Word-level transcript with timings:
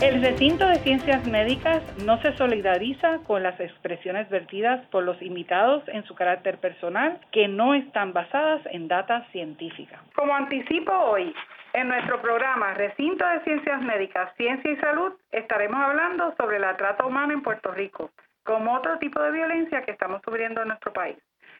El 0.00 0.20
recinto 0.20 0.66
de 0.66 0.74
ciencias 0.80 1.24
médicas 1.28 1.80
no 2.04 2.20
se 2.20 2.36
solidariza 2.36 3.18
con 3.26 3.44
las 3.44 3.58
expresiones 3.60 4.28
vertidas 4.28 4.84
por 4.86 5.04
los 5.04 5.22
invitados 5.22 5.84
en 5.86 6.04
su 6.04 6.16
carácter 6.16 6.58
personal 6.58 7.20
que 7.30 7.46
no 7.46 7.74
están 7.74 8.12
basadas 8.12 8.60
en 8.66 8.88
data 8.88 9.24
científica. 9.30 10.02
Como 10.16 10.34
anticipo 10.34 10.92
hoy, 10.92 11.32
en 11.74 11.88
nuestro 11.88 12.20
programa 12.20 12.74
Recinto 12.74 13.24
de 13.24 13.44
Ciencias 13.44 13.80
Médicas, 13.82 14.34
Ciencia 14.36 14.72
y 14.72 14.76
Salud 14.76 15.12
estaremos 15.30 15.80
hablando 15.80 16.34
sobre 16.36 16.58
la 16.58 16.76
trata 16.76 17.06
humana 17.06 17.32
en 17.32 17.42
Puerto 17.42 17.70
Rico, 17.70 18.10
como 18.42 18.74
otro 18.74 18.98
tipo 18.98 19.22
de 19.22 19.30
violencia 19.30 19.82
que 19.82 19.92
estamos 19.92 20.20
sufriendo 20.24 20.60
en 20.60 20.68
nuestro 20.68 20.92
país, 20.92 21.16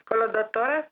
con 0.06 0.18
los 0.18 0.32
doctoras 0.32 0.86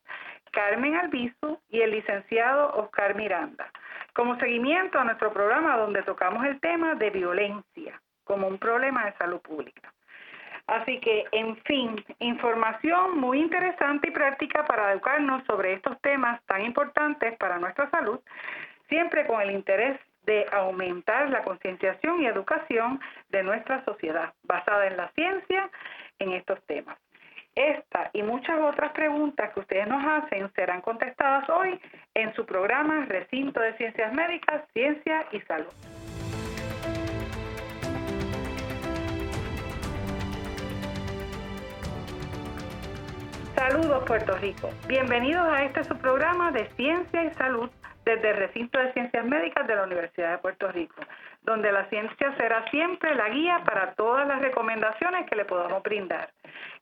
Carmen 0.53 0.95
Albizu 0.95 1.59
y 1.69 1.81
el 1.81 1.91
licenciado 1.91 2.73
Oscar 2.75 3.15
Miranda 3.15 3.69
como 4.13 4.39
seguimiento 4.39 4.99
a 4.99 5.03
nuestro 5.03 5.33
programa 5.33 5.77
donde 5.77 6.03
tocamos 6.03 6.45
el 6.45 6.59
tema 6.59 6.95
de 6.95 7.09
violencia 7.09 7.99
como 8.23 8.47
un 8.47 8.57
problema 8.57 9.05
de 9.05 9.13
salud 9.13 9.41
pública. 9.41 9.91
Así 10.67 10.99
que, 11.01 11.25
en 11.31 11.57
fin, 11.63 12.03
información 12.19 13.19
muy 13.19 13.39
interesante 13.39 14.07
y 14.07 14.11
práctica 14.11 14.65
para 14.65 14.93
educarnos 14.93 15.43
sobre 15.45 15.73
estos 15.73 15.99
temas 15.99 16.41
tan 16.45 16.63
importantes 16.63 17.37
para 17.37 17.59
nuestra 17.59 17.89
salud, 17.89 18.19
siempre 18.87 19.27
con 19.27 19.41
el 19.41 19.51
interés 19.51 19.99
de 20.21 20.45
aumentar 20.53 21.29
la 21.29 21.43
concienciación 21.43 22.21
y 22.21 22.27
educación 22.27 23.01
de 23.29 23.43
nuestra 23.43 23.83
sociedad, 23.83 24.33
basada 24.43 24.87
en 24.87 24.95
la 24.95 25.09
ciencia 25.09 25.69
en 26.19 26.31
estos 26.31 26.63
temas. 26.65 26.97
Esta 27.55 28.09
y 28.13 28.23
muchas 28.23 28.59
otras 28.59 28.91
preguntas 28.93 29.53
que 29.53 29.59
ustedes 29.59 29.87
nos 29.87 30.03
hacen 30.03 30.51
serán 30.53 30.81
contestadas 30.81 31.47
hoy 31.49 31.79
en 32.15 32.33
su 32.33 32.47
programa 32.47 33.05
Recinto 33.05 33.59
de 33.59 33.77
Ciencias 33.77 34.11
Médicas, 34.11 34.63
Ciencia 34.73 35.27
y 35.31 35.39
Salud. 35.41 35.71
Saludos 43.55 44.03
Puerto 44.05 44.35
Rico. 44.37 44.71
Bienvenidos 44.87 45.45
a 45.45 45.63
este 45.63 45.83
su 45.83 45.95
programa 45.99 46.51
de 46.51 46.65
Ciencia 46.71 47.23
y 47.23 47.33
Salud 47.35 47.69
desde 48.03 48.31
el 48.31 48.37
Recinto 48.37 48.79
de 48.79 48.91
Ciencias 48.93 49.25
Médicas 49.25 49.67
de 49.67 49.75
la 49.75 49.83
Universidad 49.83 50.31
de 50.31 50.37
Puerto 50.39 50.71
Rico, 50.71 50.95
donde 51.43 51.71
la 51.71 51.85
ciencia 51.89 52.35
será 52.37 52.63
siempre 52.69 53.15
la 53.15 53.29
guía 53.29 53.61
para 53.65 53.93
todas 53.93 54.27
las 54.27 54.41
recomendaciones 54.41 55.29
que 55.29 55.35
le 55.35 55.45
podamos 55.45 55.83
brindar. 55.83 56.29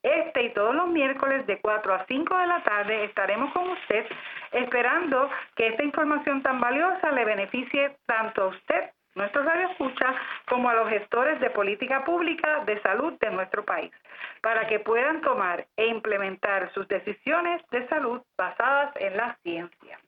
Este 0.02 0.42
y 0.44 0.50
todos 0.50 0.74
los 0.74 0.88
miércoles 0.88 1.46
de 1.46 1.60
4 1.60 1.94
a 1.94 2.04
5 2.06 2.38
de 2.38 2.46
la 2.46 2.62
tarde 2.62 3.04
estaremos 3.04 3.52
con 3.52 3.68
usted 3.70 4.06
esperando 4.52 5.30
que 5.56 5.68
esta 5.68 5.82
información 5.82 6.42
tan 6.42 6.60
valiosa 6.60 7.10
le 7.12 7.24
beneficie 7.24 7.96
tanto 8.06 8.42
a 8.42 8.46
usted, 8.48 8.90
nuestro 9.14 9.42
radio 9.42 9.68
escucha, 9.68 10.14
como 10.48 10.70
a 10.70 10.74
los 10.74 10.88
gestores 10.88 11.38
de 11.40 11.50
política 11.50 12.04
pública 12.04 12.64
de 12.64 12.80
salud 12.80 13.12
de 13.20 13.30
nuestro 13.30 13.62
país, 13.64 13.92
para 14.40 14.66
que 14.66 14.80
puedan 14.80 15.20
tomar 15.20 15.66
e 15.76 15.86
implementar 15.86 16.72
sus 16.72 16.88
decisiones 16.88 17.62
de 17.70 17.86
salud 17.88 18.22
basadas 18.38 18.94
en 18.96 19.16
la 19.16 19.36
ciencia. 19.42 19.98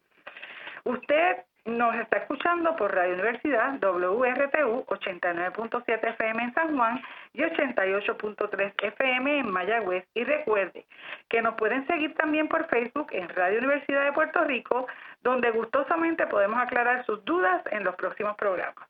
Usted 0.84 1.36
nos 1.64 1.94
está 1.94 2.18
escuchando 2.18 2.76
por 2.76 2.94
Radio 2.94 3.14
Universidad 3.14 3.78
WRTU 3.80 4.84
89.7 4.86 6.08
FM 6.10 6.42
en 6.42 6.54
San 6.54 6.76
Juan 6.76 7.00
y 7.32 7.40
88.3 7.40 8.72
FM 8.82 9.38
en 9.38 9.50
Mayagüez. 9.50 10.04
Y 10.14 10.24
recuerde 10.24 10.84
que 11.28 11.40
nos 11.40 11.54
pueden 11.54 11.86
seguir 11.86 12.14
también 12.14 12.48
por 12.48 12.66
Facebook 12.68 13.08
en 13.12 13.28
Radio 13.30 13.58
Universidad 13.60 14.04
de 14.04 14.12
Puerto 14.12 14.44
Rico, 14.44 14.86
donde 15.22 15.50
gustosamente 15.52 16.26
podemos 16.26 16.60
aclarar 16.60 17.04
sus 17.06 17.24
dudas 17.24 17.62
en 17.70 17.82
los 17.82 17.94
próximos 17.96 18.36
programas. 18.36 18.86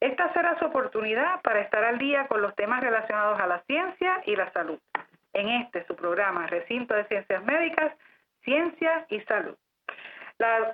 Esta 0.00 0.32
será 0.32 0.58
su 0.58 0.64
oportunidad 0.64 1.42
para 1.42 1.60
estar 1.60 1.84
al 1.84 1.98
día 1.98 2.26
con 2.26 2.40
los 2.40 2.54
temas 2.56 2.82
relacionados 2.82 3.38
a 3.38 3.46
la 3.46 3.60
ciencia 3.62 4.22
y 4.24 4.34
la 4.34 4.50
salud. 4.52 4.78
En 5.34 5.48
este, 5.48 5.84
su 5.86 5.94
programa 5.94 6.46
Recinto 6.46 6.94
de 6.94 7.04
Ciencias 7.04 7.44
Médicas, 7.44 7.92
Ciencia 8.44 9.06
y 9.10 9.20
Salud 9.22 9.56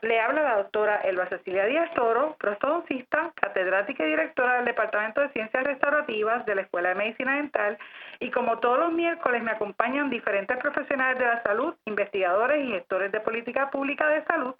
le 0.02 0.20
habla 0.20 0.42
la 0.42 0.56
doctora 0.56 0.96
Elba 1.02 1.28
Cecilia 1.28 1.66
Díaz 1.66 1.92
Toro, 1.94 2.34
prostodoncista, 2.38 3.30
catedrática 3.34 4.04
y 4.04 4.10
directora 4.10 4.56
del 4.56 4.64
Departamento 4.64 5.20
de 5.20 5.28
Ciencias 5.30 5.64
Restaurativas 5.64 6.46
de 6.46 6.54
la 6.54 6.62
Escuela 6.62 6.90
de 6.90 6.94
Medicina 6.94 7.36
Dental 7.36 7.78
y 8.20 8.30
como 8.30 8.58
todos 8.58 8.78
los 8.78 8.92
miércoles 8.92 9.42
me 9.42 9.50
acompañan 9.50 10.08
diferentes 10.08 10.56
profesionales 10.56 11.18
de 11.18 11.26
la 11.26 11.42
salud, 11.42 11.74
investigadores 11.84 12.64
y 12.64 12.72
gestores 12.72 13.12
de 13.12 13.20
política 13.20 13.70
pública 13.70 14.08
de 14.08 14.24
salud 14.24 14.54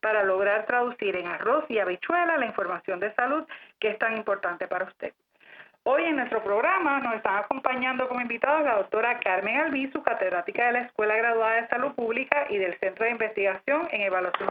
para 0.00 0.24
lograr 0.24 0.64
traducir 0.64 1.16
en 1.16 1.26
arroz 1.26 1.64
y 1.68 1.78
habichuela 1.78 2.38
la 2.38 2.46
información 2.46 2.98
de 2.98 3.14
salud 3.14 3.44
que 3.78 3.90
es 3.90 3.98
tan 3.98 4.16
importante 4.16 4.66
para 4.68 4.86
usted. 4.86 5.12
Hoy 5.88 6.02
en 6.02 6.16
nuestro 6.16 6.42
programa 6.42 6.98
nos 6.98 7.14
están 7.14 7.36
acompañando 7.36 8.08
como 8.08 8.20
invitados 8.20 8.64
la 8.64 8.74
doctora 8.74 9.20
Carmen 9.20 9.56
Albizu, 9.56 10.02
catedrática 10.02 10.66
de 10.66 10.72
la 10.72 10.80
Escuela 10.80 11.14
Graduada 11.14 11.62
de 11.62 11.68
Salud 11.68 11.92
Pública 11.92 12.44
y 12.50 12.58
del 12.58 12.76
Centro 12.80 13.04
de 13.04 13.12
Investigación 13.12 13.86
en 13.92 14.00
Evaluación 14.00 14.50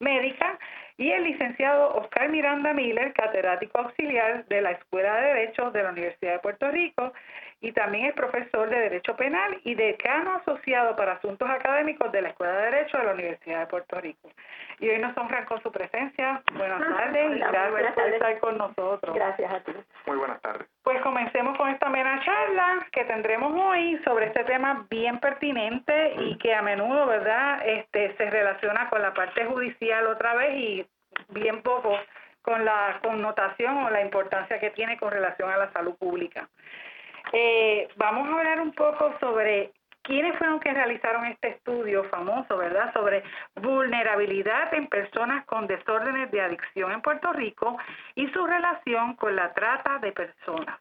Socio-Médica, 0.00 0.58
y 0.96 1.10
el 1.10 1.24
licenciado 1.24 1.94
Oscar 1.94 2.28
Miranda 2.28 2.74
Miller, 2.74 3.12
catedrático 3.12 3.78
auxiliar 3.78 4.44
de 4.46 4.60
la 4.60 4.72
Escuela 4.72 5.16
de 5.16 5.34
Derecho 5.34 5.70
de 5.70 5.82
la 5.82 5.90
Universidad 5.90 6.32
de 6.32 6.38
Puerto 6.40 6.70
Rico, 6.70 7.12
y 7.62 7.72
también 7.72 8.06
es 8.06 8.14
profesor 8.14 8.68
de 8.70 8.78
Derecho 8.78 9.14
Penal 9.16 9.60
y 9.64 9.74
decano 9.74 10.34
asociado 10.34 10.96
para 10.96 11.12
Asuntos 11.12 11.48
Académicos 11.48 12.10
de 12.12 12.22
la 12.22 12.28
Escuela 12.30 12.54
de 12.54 12.70
Derecho 12.70 12.98
de 12.98 13.04
la 13.04 13.12
Universidad 13.12 13.60
de 13.60 13.66
Puerto 13.66 14.00
Rico. 14.00 14.30
Y 14.78 14.88
hoy 14.88 14.98
nos 14.98 15.16
honran 15.16 15.44
con 15.44 15.62
su 15.62 15.70
presencia. 15.70 16.42
Buenas 16.54 16.82
ah, 16.82 16.96
tardes 16.96 17.36
y 17.36 17.38
gracias 17.38 17.92
por 17.92 18.08
estar 18.08 18.38
con 18.40 18.58
nosotros. 18.58 19.14
Gracias 19.14 19.52
a 19.52 19.60
ti. 19.60 19.72
Muy 20.06 20.16
buenas 20.16 20.40
tardes. 20.40 20.66
Pues 20.82 21.00
comencemos 21.02 21.56
con 21.58 21.68
esta 21.68 21.88
mera 21.90 22.20
charla 22.24 22.86
que 22.90 23.04
tendremos 23.04 23.52
hoy 23.54 24.00
sobre 24.04 24.26
este 24.26 24.44
tema 24.44 24.86
bien 24.88 25.18
pertinente 25.20 26.14
y 26.18 26.38
que 26.38 26.54
a 26.54 26.62
menudo, 26.62 27.06
¿verdad?, 27.06 27.60
este 27.66 28.16
se 28.16 28.30
relaciona 28.30 28.88
con 28.88 29.02
la 29.02 29.12
parte 29.12 29.44
judicial 29.44 30.06
otra 30.06 30.34
vez 30.34 30.54
y 30.56 30.86
bien 31.28 31.62
poco 31.62 31.98
con 32.42 32.64
la 32.64 32.98
connotación 33.02 33.76
o 33.78 33.90
la 33.90 34.00
importancia 34.00 34.58
que 34.58 34.70
tiene 34.70 34.96
con 34.96 35.10
relación 35.10 35.50
a 35.50 35.58
la 35.58 35.72
salud 35.72 35.96
pública. 35.96 36.48
Eh, 37.32 37.88
vamos 37.96 38.28
a 38.28 38.38
hablar 38.38 38.60
un 38.60 38.72
poco 38.72 39.14
sobre 39.20 39.72
quiénes 40.02 40.36
fueron 40.38 40.60
que 40.60 40.72
realizaron 40.72 41.26
este 41.26 41.48
estudio 41.48 42.04
famoso, 42.04 42.56
¿verdad?, 42.56 42.92
sobre 42.92 43.22
vulnerabilidad 43.56 44.72
en 44.74 44.86
personas 44.88 45.44
con 45.46 45.66
desórdenes 45.66 46.30
de 46.30 46.40
adicción 46.40 46.92
en 46.92 47.02
Puerto 47.02 47.32
Rico 47.32 47.76
y 48.14 48.28
su 48.28 48.46
relación 48.46 49.16
con 49.16 49.36
la 49.36 49.52
trata 49.52 49.98
de 49.98 50.12
personas. 50.12 50.80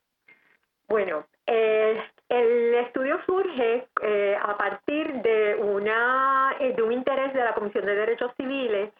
Bueno, 0.87 1.25
el 1.45 2.73
estudio 2.75 3.19
surge 3.25 3.87
eh, 4.01 4.37
a 4.41 4.57
partir 4.57 5.21
de, 5.21 5.55
una, 5.55 6.55
eh, 6.59 6.73
de 6.73 6.81
un 6.81 6.91
interés 6.91 7.33
de 7.33 7.43
la 7.43 7.53
Comisión 7.53 7.85
de 7.85 7.95
Derechos 7.95 8.31
Civiles 8.37 8.91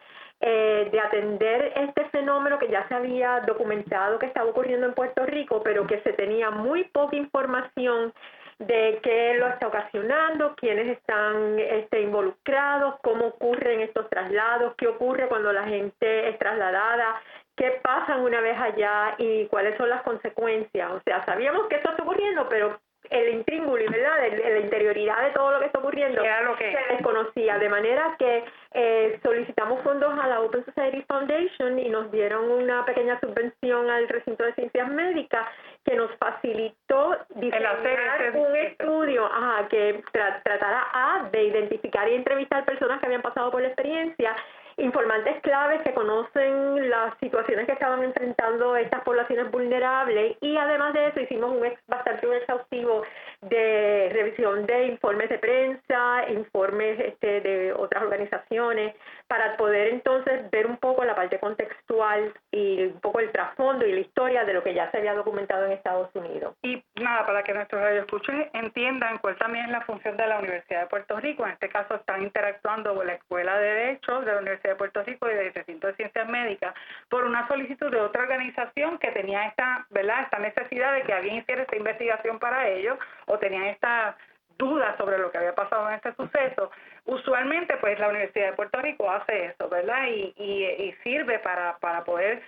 eh, 0.42 0.88
de 0.92 1.00
atender 1.00 1.74
este 1.76 2.06
fenómeno 2.12 2.58
que 2.60 2.70
ya 2.70 2.88
se 2.88 2.96
había 2.96 3.42
documentado 3.42 4.18
que 4.20 4.28
estaba 4.28 4.50
ocurriendo 4.50 4.88
en 4.88 4.94
Puerto 4.94 5.26
Rico, 5.26 5.62
pero 5.64 5.86
que 5.86 6.00
se 6.02 6.14
tenía 6.14 6.50
muy 6.50 6.86
poca 6.86 7.18
información 7.18 8.14
de 8.60 9.00
qué 9.02 9.36
lo 9.36 9.48
está 9.48 9.68
ocasionando, 9.68 10.54
quiénes 10.56 10.98
están 10.98 11.58
este, 11.60 12.02
involucrados, 12.02 12.96
cómo 13.02 13.28
ocurren 13.28 13.80
estos 13.80 14.10
traslados, 14.10 14.76
qué 14.78 14.88
ocurre 14.88 15.28
cuando 15.28 15.54
la 15.54 15.64
gente 15.64 16.30
es 16.30 16.38
trasladada, 16.38 17.22
qué 17.56 17.80
pasa 17.82 18.18
una 18.18 18.42
vez 18.42 18.58
allá 18.60 19.16
y 19.18 19.46
cuáles 19.48 19.78
son 19.78 19.90
las 19.90 20.02
consecuencias. 20.04 20.92
O 20.92 21.02
sea, 21.02 21.26
sabíamos 21.26 21.68
que 21.68 21.78
esto 21.78 21.90
está 21.90 22.04
ocurriendo, 22.04 22.48
pero 22.50 22.80
el 23.10 23.34
intríngulo, 23.34 23.84
¿verdad? 23.90 24.18
la 24.20 24.60
interioridad 24.60 25.24
de 25.24 25.32
todo 25.32 25.52
lo 25.54 25.60
que 25.60 25.66
está 25.66 25.80
ocurriendo 25.80 26.22
lo 26.44 26.56
que... 26.56 26.72
se 26.72 26.94
desconocía, 26.94 27.58
de 27.58 27.70
manera 27.70 28.16
que 28.20 28.44
eh, 28.74 29.20
solicitamos 29.24 29.82
fondos 29.84 30.14
a 30.20 30.28
la 30.28 30.42
Open 30.42 30.64
Society 30.66 31.04
Foundation 31.08 31.80
y 31.80 31.90
nos 31.90 32.12
dieron 32.12 32.50
una 32.52 32.86
pequeña 32.86 33.20
subvención 33.20 33.90
al 33.90 34.08
recinto 34.08 34.44
de 34.44 34.54
ciencias 34.54 34.90
médicas 34.90 35.48
que 35.86 35.96
nos 35.96 36.12
facilitó 36.18 37.18
diseñar 37.36 38.36
un 38.36 38.56
estudio 38.56 39.26
ajá, 39.26 39.68
que 39.70 40.04
tratara 40.12 40.88
a 40.94 41.30
de 41.32 41.44
identificar 41.44 42.08
y 42.10 42.16
entrevistar 42.16 42.66
personas 42.66 43.00
que 43.00 43.06
habían 43.06 43.22
pasado 43.22 43.52
por 43.52 43.62
la 43.62 43.70
experiencia 43.70 44.36
informantes 44.80 45.42
claves 45.42 45.82
que 45.82 45.94
conocen 45.94 46.90
las 46.90 47.18
situaciones 47.20 47.66
que 47.66 47.74
estaban 47.74 48.04
enfrentando 48.04 48.76
estas 48.76 49.02
poblaciones 49.04 49.52
vulnerables 49.52 50.38
y 50.42 50.58
además 50.58 50.94
de 50.94 51.08
eso 51.08 51.20
hicimos 51.20 51.52
un 51.52 51.60
bastante 51.88 52.28
un 52.28 52.34
exhaustivo 52.34 53.04
de 53.42 54.10
revisión 54.12 54.66
de 54.66 54.88
informes 54.88 55.30
de 55.30 55.40
prensa, 55.40 56.30
informes 56.30 57.00
este, 57.00 57.42
de 57.42 57.74
otras 57.74 58.04
organizaciones, 58.04 58.96
para 59.28 59.56
poder 59.58 59.90
entonces 59.90 60.50
ver 60.52 60.66
un 60.66 60.78
poco 60.78 61.06
la 61.06 61.16
parte 61.16 61.40
contextual 61.40 62.34
y 62.52 62.86
un 62.86 63.00
poco 63.00 63.20
el 63.20 63.32
trasfondo 63.32 63.86
y 63.86 63.94
la 63.94 64.00
historia 64.00 64.44
de 64.44 64.54
lo 64.54 64.64
que 64.64 64.74
ya 64.74 64.90
se 64.92 64.98
había 64.98 65.14
documentado 65.14 65.66
en 65.66 65.74
Estados 65.74 66.10
Unidos. 66.16 66.56
Y 66.64 66.84
nada, 66.96 67.26
para 67.26 67.44
que 67.44 67.54
nuestros 67.54 67.82
radioescuchos 67.82 68.36
entiendan 68.54 69.20
cuál 69.20 69.38
también 69.38 69.66
es 69.66 69.72
la 69.72 69.82
función 69.82 70.18
de 70.18 70.28
la 70.28 70.40
Universidad 70.40 70.82
de 70.82 70.88
Puerto 70.88 71.20
Rico, 71.20 71.46
en 71.46 71.52
este 71.52 71.70
caso 71.70 71.96
están 71.96 72.24
interactuando 72.24 72.96
con 72.96 73.08
la 73.08 73.14
Escuela 73.14 73.58
de 73.60 73.68
Derecho 73.68 74.22
de 74.22 74.34
la 74.34 74.40
Universidad 74.40 74.69
de 74.70 74.76
Puerto 74.76 75.04
Rico 75.04 75.30
y 75.30 75.34
del 75.34 75.54
Recinto 75.54 75.88
de 75.88 75.96
Ciencias 75.96 76.28
Médicas 76.28 76.74
por 77.10 77.26
una 77.26 77.48
solicitud 77.48 77.92
de 77.92 78.00
otra 78.00 78.24
organización 78.24 78.98
que 78.98 79.12
tenía 79.12 79.48
esta, 79.48 79.86
¿verdad? 79.90 80.24
esta 80.24 80.40
necesidad 80.40 80.94
de 80.94 81.04
que 81.04 81.14
alguien 81.14 81.36
hiciera 81.38 81.64
esta 81.64 81.78
investigación 81.78 82.40
para 82.40 82.68
ellos 82.68 82.98
o 83.26 83.38
tenían 83.38 83.66
esta 83.66 84.18
dudas 84.60 84.98
sobre 84.98 85.18
lo 85.18 85.32
que 85.32 85.38
había 85.38 85.56
pasado 85.56 85.88
en 85.88 85.96
este 85.96 86.14
suceso, 86.16 86.70
usualmente 87.06 87.78
pues 87.78 87.98
la 87.98 88.10
Universidad 88.10 88.48
de 88.48 88.54
Puerto 88.54 88.82
Rico 88.82 89.10
hace 89.10 89.46
eso, 89.46 89.70
¿verdad? 89.70 90.08
Y, 90.08 90.34
y, 90.38 90.92
sirve 91.02 91.40
para, 91.40 91.78
para 91.78 92.04
poder 92.04 92.44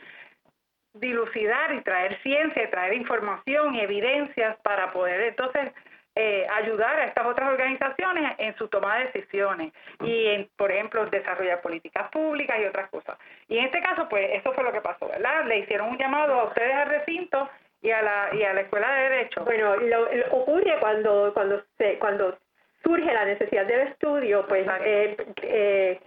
dilucidar 0.93 1.73
y 1.73 1.81
traer 1.81 2.21
ciencia, 2.21 2.63
y 2.63 2.69
traer 2.69 2.93
información 2.95 3.75
y 3.75 3.79
evidencias 3.79 4.57
para 4.61 4.91
poder 4.91 5.21
entonces 5.21 5.71
eh, 6.15 6.45
ayudar 6.53 6.99
a 6.99 7.05
estas 7.05 7.25
otras 7.25 7.49
organizaciones 7.49 8.33
en 8.37 8.55
su 8.57 8.67
toma 8.67 8.97
de 8.97 9.05
decisiones 9.05 9.73
y, 10.01 10.27
en, 10.27 10.49
por 10.57 10.71
ejemplo, 10.71 11.05
desarrollar 11.05 11.61
políticas 11.61 12.09
públicas 12.09 12.57
y 12.59 12.65
otras 12.65 12.89
cosas. 12.89 13.17
Y 13.47 13.57
en 13.57 13.65
este 13.65 13.81
caso, 13.81 14.09
pues 14.09 14.29
eso 14.33 14.51
fue 14.53 14.63
lo 14.63 14.73
que 14.73 14.81
pasó, 14.81 15.07
¿verdad? 15.07 15.45
Le 15.45 15.59
hicieron 15.59 15.89
un 15.89 15.97
llamado 15.97 16.33
a 16.39 16.43
ustedes 16.45 16.73
al 16.73 16.89
recinto 16.89 17.49
y 17.81 17.91
a 17.91 18.01
la 18.01 18.29
y 18.33 18.43
a 18.43 18.53
la 18.53 18.61
escuela 18.61 18.93
de 18.93 19.09
derecho. 19.09 19.43
Bueno, 19.43 19.75
lo, 19.77 20.07
ocurre 20.31 20.77
cuando 20.79 21.31
cuando 21.33 21.63
se 21.77 21.97
cuando 21.97 22.37
surge 22.83 23.13
la 23.13 23.25
necesidad 23.25 23.65
del 23.65 23.87
estudio, 23.87 24.45
pues 24.47 24.67
eh, 24.83 25.17
eh, 25.43 25.99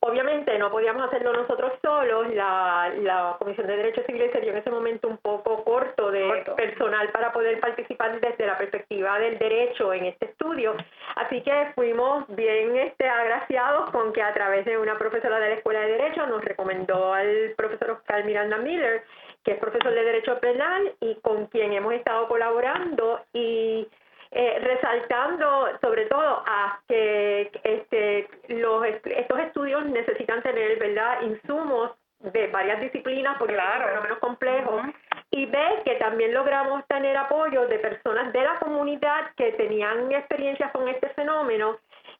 obviamente 0.00 0.58
no 0.58 0.70
podíamos 0.70 1.06
hacerlo 1.06 1.32
nosotros 1.32 1.72
solos, 1.82 2.28
la, 2.34 2.92
la 3.02 3.36
Comisión 3.38 3.66
de 3.66 3.76
Derechos 3.76 4.04
Civiles 4.06 4.30
se 4.32 4.40
dio 4.40 4.52
en 4.52 4.58
ese 4.58 4.70
momento 4.70 5.08
un 5.08 5.18
poco 5.18 5.64
corto 5.64 6.10
de 6.10 6.44
personal 6.56 7.08
para 7.10 7.32
poder 7.32 7.60
participar 7.60 8.20
desde 8.20 8.46
la 8.46 8.58
perspectiva 8.58 9.18
del 9.18 9.38
derecho 9.38 9.92
en 9.92 10.06
este 10.06 10.26
estudio, 10.26 10.74
así 11.16 11.42
que 11.42 11.72
fuimos 11.74 12.24
bien 12.28 12.76
este, 12.76 13.08
agraciados 13.08 13.90
con 13.90 14.12
que 14.12 14.22
a 14.22 14.34
través 14.34 14.64
de 14.64 14.78
una 14.78 14.98
profesora 14.98 15.38
de 15.40 15.48
la 15.50 15.54
Escuela 15.56 15.80
de 15.80 15.92
Derecho 15.92 16.26
nos 16.26 16.44
recomendó 16.44 17.12
al 17.12 17.54
profesor 17.56 17.92
Oscar 17.92 18.24
Miranda 18.24 18.58
Miller, 18.58 19.04
que 19.44 19.52
es 19.52 19.58
profesor 19.58 19.94
de 19.94 20.02
Derecho 20.02 20.38
Penal 20.40 20.94
y 21.00 21.14
con 21.16 21.46
quien 21.46 21.72
hemos 21.72 21.94
estado 21.94 22.26
colaborando 22.28 23.20
y 23.32 23.88
eh, 24.30 24.58
resaltando 24.60 25.68
sobre 25.80 26.06
todo 26.06 26.42
a 26.46 26.80
que 26.88 27.50
este, 27.62 28.28
los, 28.48 28.84
estos 28.84 29.38
estudios 29.40 29.86
necesitan 29.86 30.42
tener 30.42 30.78
verdad 30.78 31.22
insumos 31.22 31.92
de 32.20 32.46
varias 32.48 32.80
disciplinas 32.80 33.36
porque 33.38 33.54
claro. 33.54 33.94
son 33.94 34.02
menos 34.02 34.18
complejos 34.18 34.82
y 35.30 35.46
ve 35.46 35.82
que 35.84 35.96
también 35.96 36.32
logramos 36.32 36.86
tener 36.86 37.16
apoyo 37.16 37.66
de 37.66 37.78
personas 37.78 38.32
de 38.32 38.42
la 38.42 38.58
comunidad 38.58 39.32
que 39.36 39.52
tenían 39.52 40.10
experiencias 40.12 40.72
con 40.72 40.88
este 40.88 41.08
fenómeno 41.10 41.78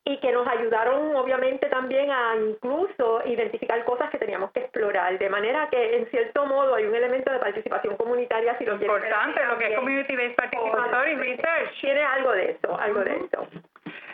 y 0.08 0.18
que 0.18 0.30
nos 0.30 0.46
ayudaron 0.46 1.16
obviamente 1.16 1.66
también 1.66 2.12
a 2.12 2.36
incluso 2.36 3.22
identificar 3.26 3.84
cosas 3.84 4.08
que 4.08 4.18
teníamos 4.18 4.52
que 4.52 4.60
explorar, 4.60 5.18
de 5.18 5.28
manera 5.28 5.68
que 5.68 5.96
en 5.96 6.06
cierto 6.10 6.46
modo 6.46 6.76
hay 6.76 6.84
un 6.84 6.94
elemento 6.94 7.32
de 7.32 7.40
participación 7.40 7.96
comunitaria 7.96 8.56
si 8.56 8.64
lo 8.64 8.74
Importante, 8.76 9.44
lo 9.44 9.58
que 9.58 9.66
es 9.66 9.74
Community 9.76 10.14
Based 10.14 10.36
Participatory 10.36 11.16
Research. 11.16 11.80
Tiene 11.80 12.04
algo 12.04 12.32
de 12.32 12.50
eso, 12.52 12.78
algo 12.78 13.00
de 13.00 13.16
eso. 13.16 13.48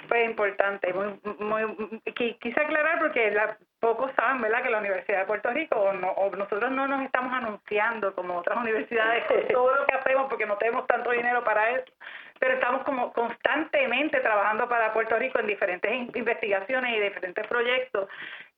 Pues 0.08 0.24
importante, 0.30 0.94
muy, 0.94 1.20
muy, 1.38 2.00
quise 2.14 2.60
aclarar 2.60 2.98
porque 2.98 3.30
la, 3.30 3.58
pocos 3.78 4.10
saben, 4.16 4.40
¿verdad?, 4.40 4.62
que 4.62 4.70
la 4.70 4.78
Universidad 4.78 5.20
de 5.20 5.26
Puerto 5.26 5.50
Rico, 5.50 5.78
o, 5.78 5.92
no, 5.92 6.08
o 6.12 6.34
nosotros 6.36 6.70
no 6.70 6.86
nos 6.86 7.02
estamos 7.02 7.32
anunciando 7.32 8.14
como 8.14 8.38
otras 8.38 8.58
universidades 8.58 9.24
con 9.26 9.48
todo 9.52 9.74
lo 9.74 9.86
que 9.86 9.94
hacemos 9.94 10.28
porque 10.30 10.46
no 10.46 10.56
tenemos 10.56 10.86
tanto 10.86 11.10
dinero 11.10 11.44
para 11.44 11.70
eso, 11.70 11.92
pero 12.38 12.54
estamos 12.54 12.82
como 12.84 13.12
constantemente 13.12 14.20
trabajando 14.20 14.68
para 14.68 14.92
Puerto 14.92 15.16
Rico 15.18 15.38
en 15.38 15.46
diferentes 15.46 15.92
investigaciones 16.14 16.96
y 16.96 17.00
diferentes 17.00 17.46
proyectos 17.46 18.08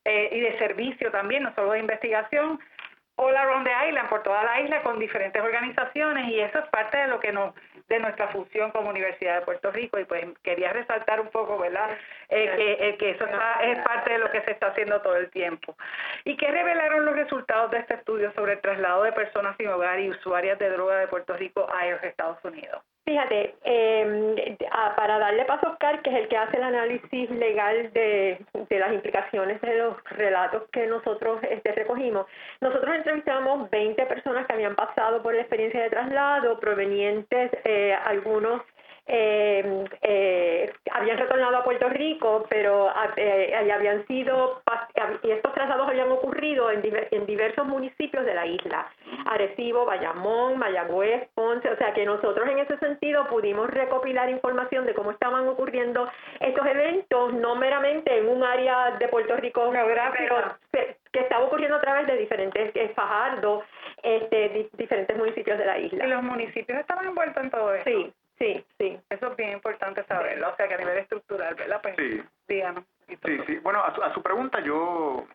eh, 0.04 0.28
y 0.32 0.40
de 0.40 0.58
servicio 0.58 1.10
también, 1.10 1.44
no 1.44 1.54
solo 1.54 1.72
de 1.72 1.80
investigación, 1.80 2.60
all 3.16 3.36
around 3.36 3.64
the 3.64 3.88
island, 3.88 4.08
por 4.08 4.22
toda 4.22 4.42
la 4.42 4.60
isla, 4.60 4.82
con 4.82 4.98
diferentes 4.98 5.40
organizaciones 5.40 6.28
y 6.28 6.40
eso 6.40 6.58
es 6.58 6.66
parte 6.70 6.98
de 6.98 7.06
lo 7.06 7.20
que 7.20 7.32
nos 7.32 7.54
de 7.88 7.98
nuestra 8.00 8.28
función 8.28 8.70
como 8.70 8.88
Universidad 8.88 9.40
de 9.40 9.44
Puerto 9.44 9.70
Rico 9.70 9.98
y 9.98 10.04
pues 10.04 10.24
quería 10.42 10.72
resaltar 10.72 11.20
un 11.20 11.28
poco, 11.28 11.58
¿verdad? 11.58 11.90
Eh, 12.30 12.50
que, 12.56 12.88
eh, 12.88 12.96
que 12.96 13.10
eso 13.10 13.26
es 13.26 13.78
parte 13.80 14.12
de 14.12 14.18
lo 14.18 14.30
que 14.30 14.40
se 14.42 14.52
está 14.52 14.68
haciendo 14.68 15.02
todo 15.02 15.16
el 15.16 15.30
tiempo. 15.30 15.76
¿Y 16.24 16.36
qué 16.36 16.50
revelaron 16.50 17.04
los 17.04 17.14
resultados 17.14 17.70
de 17.70 17.78
este 17.78 17.94
estudio 17.94 18.32
sobre 18.32 18.54
el 18.54 18.60
traslado 18.60 19.02
de 19.02 19.12
personas 19.12 19.56
sin 19.58 19.68
hogar 19.68 20.00
y 20.00 20.10
usuarias 20.10 20.58
de 20.58 20.70
droga 20.70 20.96
de 20.96 21.08
Puerto 21.08 21.36
Rico 21.36 21.68
a 21.70 21.84
los 21.86 22.02
Estados 22.02 22.42
Unidos? 22.42 22.82
Fíjate, 23.06 23.54
eh, 23.64 24.56
para 24.96 25.18
darle 25.18 25.44
paso 25.44 25.66
a 25.66 25.72
Oscar, 25.72 26.00
que 26.00 26.08
es 26.08 26.16
el 26.16 26.28
que 26.28 26.38
hace 26.38 26.56
el 26.56 26.62
análisis 26.62 27.28
legal 27.30 27.92
de, 27.92 28.38
de 28.54 28.78
las 28.78 28.94
implicaciones 28.94 29.60
de 29.60 29.76
los 29.76 30.02
relatos 30.04 30.62
que 30.72 30.86
nosotros 30.86 31.38
este, 31.50 31.72
recogimos, 31.72 32.26
nosotros 32.62 32.94
entrevistamos 32.94 33.68
20 33.68 34.06
personas 34.06 34.46
que 34.46 34.54
habían 34.54 34.74
pasado 34.74 35.22
por 35.22 35.34
la 35.34 35.42
experiencia 35.42 35.82
de 35.82 35.90
traslado, 35.90 36.58
provenientes 36.58 37.50
eh, 37.64 37.94
algunos 38.06 38.62
eh, 39.06 39.84
eh, 40.02 40.72
habían 40.90 41.18
retornado 41.18 41.58
a 41.58 41.64
Puerto 41.64 41.88
Rico, 41.90 42.46
pero 42.48 42.90
eh, 43.16 43.70
habían 43.72 44.06
sido, 44.06 44.62
y 45.22 45.30
estos 45.30 45.52
traslados 45.52 45.88
habían 45.88 46.10
ocurrido 46.10 46.70
en, 46.70 46.82
en 47.10 47.26
diversos 47.26 47.66
municipios 47.66 48.24
de 48.24 48.34
la 48.34 48.46
isla, 48.46 48.86
Arecibo, 49.26 49.84
Bayamón, 49.84 50.58
Mayagüez, 50.58 51.28
Ponce, 51.34 51.68
o 51.68 51.76
sea 51.76 51.92
que 51.92 52.06
nosotros 52.06 52.48
en 52.48 52.58
ese 52.60 52.78
sentido 52.78 53.26
pudimos 53.28 53.68
recopilar 53.70 54.30
información 54.30 54.86
de 54.86 54.94
cómo 54.94 55.10
estaban 55.10 55.46
ocurriendo 55.48 56.08
estos 56.40 56.66
eventos, 56.66 57.34
no 57.34 57.56
meramente 57.56 58.18
en 58.18 58.28
un 58.28 58.42
área 58.42 58.92
de 58.98 59.08
Puerto 59.08 59.36
Rico 59.36 59.70
geográfico, 59.70 60.36
que 60.72 61.20
estaba 61.20 61.44
ocurriendo 61.44 61.76
a 61.76 61.80
través 61.80 62.06
de 62.06 62.16
diferentes 62.16 62.72
Fajardo, 62.94 63.62
este, 64.02 64.68
diferentes 64.76 65.16
municipios 65.16 65.58
de 65.58 65.64
la 65.64 65.78
isla. 65.78 66.06
¿Y 66.06 66.08
los 66.08 66.22
municipios 66.22 66.78
estaban 66.78 67.06
envueltos 67.06 67.42
en 67.42 67.50
todo 67.50 67.74
esto? 67.74 67.90
Sí. 67.90 68.12
Sí, 68.38 68.64
sí. 68.78 68.98
Eso 69.10 69.28
es 69.28 69.36
bien 69.36 69.52
importante 69.52 70.04
saberlo, 70.04 70.50
o 70.50 70.56
sea 70.56 70.66
que 70.68 70.74
a 70.74 70.78
nivel 70.78 70.98
estructural, 70.98 71.54
¿verdad? 71.54 71.80
Pues, 71.82 71.94
sí. 71.96 72.22
díganos. 72.48 72.84
Sí, 73.06 73.38
sí. 73.46 73.56
Bueno, 73.58 73.84
a 73.84 74.12
su, 74.14 74.22
pregunta 74.22 74.60
yo 74.60 75.26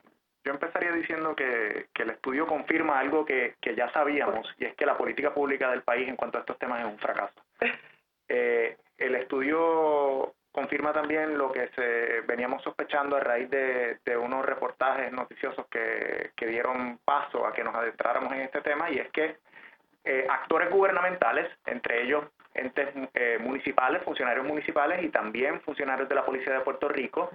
yo 0.43 0.53
empezaría 0.53 0.91
diciendo 0.91 1.35
que, 1.35 1.87
que 1.93 2.03
el 2.03 2.11
estudio 2.11 2.47
confirma 2.47 2.99
algo 2.99 3.25
que, 3.25 3.55
que 3.61 3.75
ya 3.75 3.91
sabíamos, 3.91 4.47
y 4.57 4.65
es 4.65 4.75
que 4.75 4.85
la 4.85 4.97
política 4.97 5.33
pública 5.33 5.69
del 5.69 5.83
país 5.83 6.07
en 6.07 6.15
cuanto 6.15 6.37
a 6.37 6.41
estos 6.41 6.57
temas 6.57 6.81
es 6.81 6.85
un 6.85 6.99
fracaso. 6.99 7.41
Eh, 8.31 8.77
el 8.99 9.15
estudio 9.15 10.35
confirma 10.51 10.93
también 10.93 11.35
lo 11.35 11.51
que 11.51 11.67
se 11.69 12.21
veníamos 12.27 12.61
sospechando 12.61 13.15
a 13.15 13.21
raíz 13.21 13.49
de, 13.49 13.97
de 14.05 14.17
unos 14.17 14.45
reportajes 14.45 15.11
noticiosos 15.11 15.65
que, 15.65 16.29
que 16.35 16.45
dieron 16.45 16.99
paso 17.03 17.47
a 17.47 17.51
que 17.51 17.63
nos 17.63 17.73
adentráramos 17.73 18.31
en 18.33 18.41
este 18.41 18.61
tema, 18.61 18.91
y 18.91 18.99
es 18.99 19.09
que 19.09 19.37
eh, 20.03 20.27
actores 20.29 20.69
gubernamentales, 20.69 21.49
entre 21.65 22.03
ellos 22.03 22.23
entes 22.53 22.89
eh, 23.13 23.37
municipales, 23.39 24.03
funcionarios 24.03 24.45
municipales 24.45 25.03
y 25.03 25.09
también 25.09 25.61
funcionarios 25.61 26.09
de 26.09 26.15
la 26.15 26.25
Policía 26.25 26.53
de 26.53 26.61
Puerto 26.61 26.87
Rico, 26.89 27.29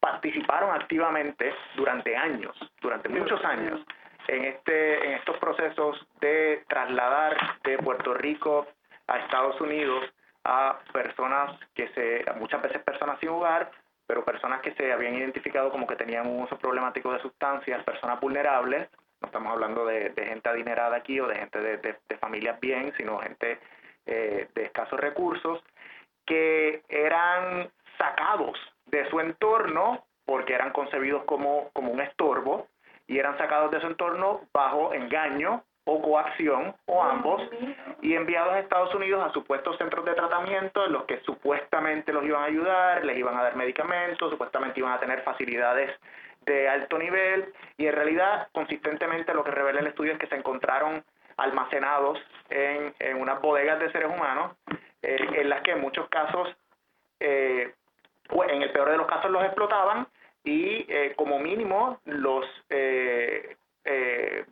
participaron 0.00 0.74
activamente 0.74 1.52
durante 1.76 2.16
años, 2.16 2.56
durante 2.80 3.08
muchos 3.08 3.42
años, 3.44 3.80
en, 4.28 4.44
este, 4.44 5.06
en 5.06 5.12
estos 5.12 5.36
procesos 5.38 6.06
de 6.20 6.64
trasladar 6.68 7.36
de 7.62 7.78
Puerto 7.78 8.14
Rico 8.14 8.66
a 9.06 9.18
Estados 9.18 9.60
Unidos 9.60 10.04
a 10.44 10.78
personas 10.92 11.58
que 11.74 11.88
se, 11.88 12.24
muchas 12.38 12.62
veces 12.62 12.82
personas 12.82 13.18
sin 13.20 13.28
hogar, 13.28 13.70
pero 14.06 14.24
personas 14.24 14.60
que 14.62 14.72
se 14.72 14.92
habían 14.92 15.14
identificado 15.14 15.70
como 15.70 15.86
que 15.86 15.96
tenían 15.96 16.26
un 16.26 16.42
uso 16.42 16.58
problemático 16.58 17.12
de 17.12 17.20
sustancias, 17.20 17.84
personas 17.84 18.18
vulnerables, 18.20 18.88
no 19.20 19.26
estamos 19.26 19.52
hablando 19.52 19.84
de, 19.84 20.12
gente 20.16 20.48
adinerada 20.48 20.96
aquí 20.96 21.20
o 21.20 21.26
de 21.26 21.36
gente 21.36 21.60
de, 21.60 21.76
de 21.76 22.16
familias 22.18 22.58
bien, 22.58 22.92
sino 22.96 23.18
gente 23.18 23.58
eh, 24.10 24.48
de 24.54 24.64
escasos 24.64 25.00
recursos, 25.00 25.62
que 26.26 26.82
eran 26.88 27.70
sacados 27.96 28.58
de 28.86 29.08
su 29.08 29.20
entorno 29.20 30.04
porque 30.24 30.54
eran 30.54 30.72
concebidos 30.72 31.24
como, 31.24 31.70
como 31.72 31.90
un 31.90 32.00
estorbo 32.00 32.68
y 33.06 33.18
eran 33.18 33.36
sacados 33.38 33.70
de 33.70 33.80
su 33.80 33.86
entorno 33.86 34.42
bajo 34.52 34.92
engaño 34.94 35.64
o 35.84 36.00
coacción 36.02 36.74
o 36.86 37.02
ambos 37.02 37.42
y 38.02 38.14
enviados 38.14 38.52
a 38.52 38.60
Estados 38.60 38.94
Unidos 38.94 39.26
a 39.26 39.32
supuestos 39.32 39.76
centros 39.78 40.04
de 40.04 40.14
tratamiento 40.14 40.86
en 40.86 40.92
los 40.92 41.04
que 41.04 41.20
supuestamente 41.22 42.12
los 42.12 42.24
iban 42.24 42.42
a 42.42 42.46
ayudar, 42.46 43.04
les 43.04 43.18
iban 43.18 43.36
a 43.36 43.42
dar 43.42 43.56
medicamentos, 43.56 44.30
supuestamente 44.30 44.78
iban 44.78 44.92
a 44.92 45.00
tener 45.00 45.22
facilidades 45.22 45.90
de 46.46 46.68
alto 46.68 46.98
nivel 46.98 47.52
y 47.76 47.86
en 47.86 47.94
realidad 47.94 48.48
consistentemente 48.52 49.34
lo 49.34 49.44
que 49.44 49.50
revela 49.50 49.80
el 49.80 49.88
estudio 49.88 50.12
es 50.12 50.18
que 50.18 50.28
se 50.28 50.36
encontraron 50.36 51.02
almacenados 51.36 52.18
en, 52.48 52.94
en 52.98 53.20
unas 53.20 53.40
bodegas 53.40 53.78
de 53.78 53.90
seres 53.92 54.10
humanos 54.10 54.56
eh, 55.02 55.18
en 55.34 55.48
las 55.48 55.62
que 55.62 55.72
en 55.72 55.80
muchos 55.80 56.08
casos, 56.08 56.48
eh, 57.20 57.72
en 58.48 58.62
el 58.62 58.70
peor 58.72 58.90
de 58.90 58.96
los 58.96 59.06
casos 59.06 59.30
los 59.30 59.44
explotaban 59.44 60.06
y 60.44 60.86
eh, 60.88 61.14
como 61.16 61.38
mínimo 61.38 61.98
los 62.04 62.46
eh, 62.68 63.56
eh, 63.84 64.44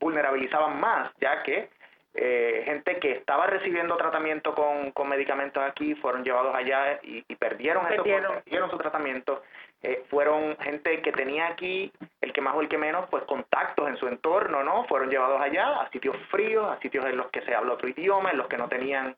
vulnerabilizaban 0.00 0.80
más, 0.80 1.10
ya 1.20 1.42
que 1.42 1.70
eh, 2.14 2.62
gente 2.66 2.98
que 2.98 3.12
estaba 3.12 3.46
recibiendo 3.46 3.96
tratamiento 3.96 4.54
con, 4.54 4.90
con 4.92 5.08
medicamentos 5.08 5.62
aquí 5.62 5.94
fueron 5.94 6.24
llevados 6.24 6.54
allá 6.54 7.00
y, 7.02 7.22
perdieron, 7.36 7.86
perdieron. 7.86 8.70
su 8.70 8.76
tratamiento. 8.76 9.42
Eh, 9.84 10.04
fueron 10.08 10.56
gente 10.58 11.02
que 11.02 11.10
tenía 11.12 11.48
aquí, 11.48 11.92
el 12.20 12.32
que 12.32 12.40
más 12.40 12.54
o 12.54 12.60
el 12.60 12.68
que 12.68 12.78
menos, 12.78 13.08
pues 13.10 13.24
contactos 13.24 13.88
en 13.88 13.96
su 13.96 14.06
entorno, 14.06 14.62
¿no? 14.62 14.84
Fueron 14.84 15.10
llevados 15.10 15.40
allá 15.40 15.80
a 15.80 15.90
sitios 15.90 16.16
fríos, 16.30 16.70
a 16.70 16.78
sitios 16.80 17.04
en 17.06 17.16
los 17.16 17.30
que 17.30 17.42
se 17.42 17.54
habla 17.54 17.74
otro 17.74 17.88
idioma, 17.88 18.30
en 18.30 18.38
los 18.38 18.46
que 18.46 18.58
no 18.58 18.68
tenían 18.68 19.16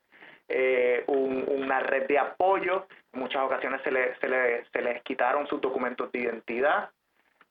eh, 0.49 1.05
una 1.07 1.81
red 1.81 2.07
de 2.07 2.19
apoyo. 2.19 2.87
En 3.13 3.21
muchas 3.21 3.43
ocasiones 3.43 3.83
se, 3.83 3.91
le, 3.91 4.17
se, 4.17 4.29
le, 4.29 4.65
se 4.67 4.81
les 4.81 5.03
quitaron 5.03 5.47
sus 5.47 5.61
documentos 5.61 6.11
de 6.13 6.21
identidad. 6.21 6.91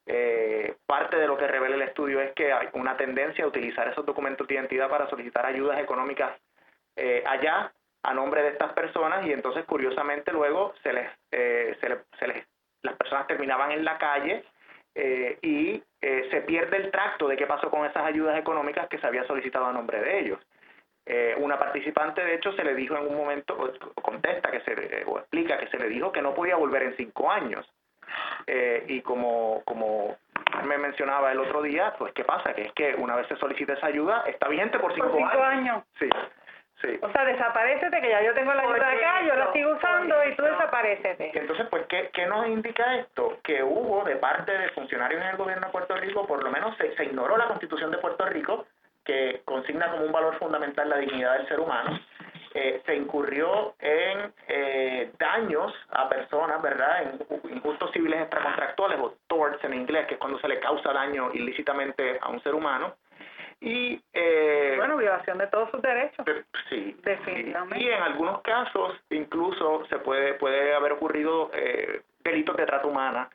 Eh, 0.05 0.75
parte 0.85 1.17
de 1.17 1.27
lo 1.27 1.37
que 1.37 1.47
revela 1.47 1.75
el 1.75 1.81
estudio 1.83 2.19
es 2.19 2.33
que 2.33 2.51
hay 2.51 2.67
una 2.73 2.97
tendencia 2.97 3.45
a 3.45 3.47
utilizar 3.47 3.87
esos 3.87 4.05
documentos 4.05 4.47
de 4.47 4.55
identidad 4.55 4.89
para 4.89 5.09
solicitar 5.09 5.45
ayudas 5.45 5.79
económicas 5.79 6.33
eh, 6.95 7.23
allá 7.25 7.71
a 8.03 8.13
nombre 8.13 8.41
de 8.41 8.49
estas 8.49 8.73
personas 8.73 9.25
y 9.25 9.31
entonces 9.31 9.63
curiosamente 9.63 10.33
luego 10.33 10.73
se 10.83 10.91
les, 10.91 11.09
eh, 11.31 11.77
se, 11.79 12.17
se 12.19 12.27
les 12.27 12.45
las 12.83 12.95
personas 12.95 13.27
terminaban 13.27 13.71
en 13.71 13.83
la 13.83 13.97
calle 13.97 14.43
eh, 14.95 15.37
y 15.41 15.83
eh, 16.01 16.27
se 16.29 16.41
pierde 16.41 16.77
el 16.77 16.91
tracto 16.91 17.27
de 17.27 17.35
qué 17.35 17.47
pasó 17.47 17.69
con 17.69 17.85
esas 17.85 18.03
ayudas 18.03 18.37
económicas 18.37 18.87
que 18.87 18.99
se 18.99 19.07
había 19.07 19.25
solicitado 19.25 19.65
a 19.65 19.73
nombre 19.73 19.99
de 19.99 20.19
ellos. 20.19 20.39
Eh, 21.05 21.35
una 21.37 21.59
participante, 21.59 22.23
de 22.23 22.35
hecho, 22.35 22.53
se 22.53 22.63
le 22.63 22.75
dijo 22.75 22.95
en 22.95 23.07
un 23.07 23.17
momento, 23.17 23.57
o 23.57 24.01
contesta 24.01 24.49
que 24.51 24.61
se, 24.61 25.03
o 25.05 25.19
explica 25.19 25.57
que 25.57 25.67
se 25.67 25.77
le 25.77 25.89
dijo 25.89 26.11
que 26.11 26.21
no 26.21 26.33
podía 26.33 26.55
volver 26.55 26.83
en 26.83 26.95
cinco 26.95 27.29
años. 27.29 27.69
Eh, 28.47 28.85
y 28.87 29.01
como, 29.01 29.63
como 29.65 30.17
me 30.65 30.77
mencionaba 30.77 31.31
el 31.31 31.39
otro 31.39 31.61
día, 31.61 31.93
pues 31.97 32.13
¿qué 32.13 32.23
pasa? 32.23 32.53
Que 32.53 32.63
es 32.63 32.73
que 32.73 32.95
una 32.95 33.15
vez 33.15 33.27
se 33.27 33.35
solicita 33.37 33.73
esa 33.73 33.87
ayuda, 33.87 34.23
está 34.27 34.47
vigente 34.47 34.79
por 34.79 34.93
cinco, 34.93 35.09
por 35.09 35.17
cinco 35.17 35.43
años. 35.43 35.83
Sí. 35.99 36.09
Sí. 36.83 36.99
O 37.01 37.09
sea, 37.13 37.23
desaparecete, 37.23 38.01
que 38.01 38.09
ya 38.09 38.21
yo 38.21 38.33
tengo 38.33 38.53
la 38.53 38.63
ayuda 38.63 38.89
acá, 38.89 39.21
yo 39.25 39.35
la 39.35 39.53
sigo 39.53 39.71
usando 39.71 40.15
y 40.25 40.35
tú 40.35 40.43
desaparecete. 40.43 41.31
Entonces, 41.33 41.65
pues, 41.69 41.85
¿qué, 41.87 42.09
¿qué 42.11 42.25
nos 42.25 42.45
indica 42.45 42.97
esto? 42.97 43.39
Que 43.41 43.63
hubo 43.63 44.03
de 44.03 44.17
parte 44.17 44.51
de 44.51 44.67
funcionarios 44.69 45.21
en 45.21 45.29
el 45.29 45.37
gobierno 45.37 45.67
de 45.67 45.71
Puerto 45.71 45.95
Rico, 45.95 46.27
por 46.27 46.43
lo 46.43 46.51
menos 46.51 46.75
se, 46.75 46.93
se 46.95 47.05
ignoró 47.05 47.37
la 47.37 47.47
constitución 47.47 47.89
de 47.89 47.99
Puerto 47.99 48.25
Rico, 48.25 48.65
que 49.05 49.41
consigna 49.45 49.91
como 49.91 50.05
un 50.05 50.11
valor 50.11 50.37
fundamental 50.39 50.89
la 50.89 50.97
dignidad 50.97 51.37
del 51.37 51.47
ser 51.47 51.61
humano, 51.61 51.97
eh, 52.55 52.81
se 52.85 52.95
incurrió 52.95 53.73
en 53.79 54.31
eh, 54.47 55.11
daños 55.17 55.73
a 55.89 56.07
personas, 56.07 56.61
¿verdad? 56.61 57.01
En 57.01 57.55
injustos 57.55 57.91
civiles 57.91 58.21
extracontractuales 58.21 58.99
o 58.99 59.15
torts 59.27 59.63
en 59.63 59.73
inglés, 59.73 60.05
que 60.05 60.15
es 60.15 60.19
cuando 60.19 60.39
se 60.39 60.47
le 60.47 60.59
causa 60.59 60.93
daño 60.93 61.31
ilícitamente 61.33 62.19
a 62.21 62.29
un 62.29 62.41
ser 62.43 62.53
humano. 62.53 62.95
Y, 63.63 63.97
eh, 64.11 64.73
bueno, 64.75 64.97
violación 64.97 65.37
de 65.37 65.47
todos 65.47 65.71
sus 65.71 65.81
derechos. 65.81 66.25
sí. 66.69 66.97
Definitivamente. 67.01 67.81
Y, 67.81 67.87
en 67.87 68.03
algunos 68.03 68.41
casos, 68.41 68.93
incluso, 69.09 69.85
se 69.85 69.99
puede, 69.99 70.33
puede 70.33 70.75
haber 70.75 70.91
ocurrido 70.91 71.49
eh, 71.53 72.01
delitos 72.25 72.57
de 72.57 72.65
trata 72.65 72.85
humana 72.85 73.29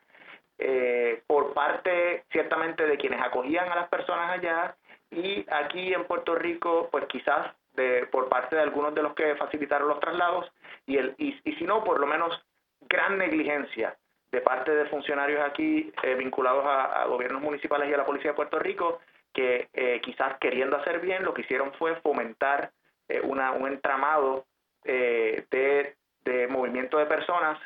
eh, 0.59 1.23
por 1.25 1.55
parte, 1.55 2.25
ciertamente, 2.31 2.85
de 2.85 2.97
quienes 2.97 3.19
acogían 3.19 3.71
a 3.71 3.75
las 3.75 3.89
personas 3.89 4.29
allá. 4.29 4.75
Y 5.09 5.43
aquí 5.49 5.95
en 5.95 6.05
Puerto 6.05 6.35
Rico, 6.35 6.89
pues 6.91 7.05
quizás 7.07 7.51
de, 7.73 8.05
por 8.11 8.29
parte 8.29 8.55
de 8.55 8.61
algunos 8.61 8.93
de 8.93 9.01
los 9.01 9.15
que 9.15 9.35
facilitaron 9.35 9.87
los 9.87 9.99
traslados 9.99 10.51
y, 10.85 10.97
el, 10.97 11.15
y, 11.17 11.39
y 11.43 11.55
si 11.55 11.63
no, 11.63 11.83
por 11.83 11.99
lo 11.99 12.05
menos 12.05 12.39
gran 12.81 13.17
negligencia 13.17 13.97
de 14.31 14.41
parte 14.41 14.75
de 14.75 14.85
funcionarios 14.85 15.41
aquí 15.41 15.91
eh, 16.03 16.13
vinculados 16.13 16.63
a, 16.63 17.01
a, 17.01 17.05
gobiernos 17.07 17.41
municipales 17.41 17.89
y 17.89 17.93
a 17.95 17.97
la 17.97 18.05
Policía 18.05 18.29
de 18.29 18.35
Puerto 18.35 18.59
Rico 18.59 18.99
que 19.33 19.69
eh, 19.73 20.01
quizás 20.01 20.37
queriendo 20.39 20.77
hacer 20.77 20.99
bien 20.99 21.23
lo 21.23 21.33
que 21.33 21.41
hicieron 21.41 21.73
fue 21.73 21.95
fomentar 22.01 22.71
eh, 23.07 23.21
una, 23.21 23.51
un 23.51 23.67
entramado 23.67 24.45
eh, 24.83 25.45
de, 25.51 25.95
de 26.21 26.47
movimiento 26.47 26.97
de 26.97 27.05
personas 27.05 27.59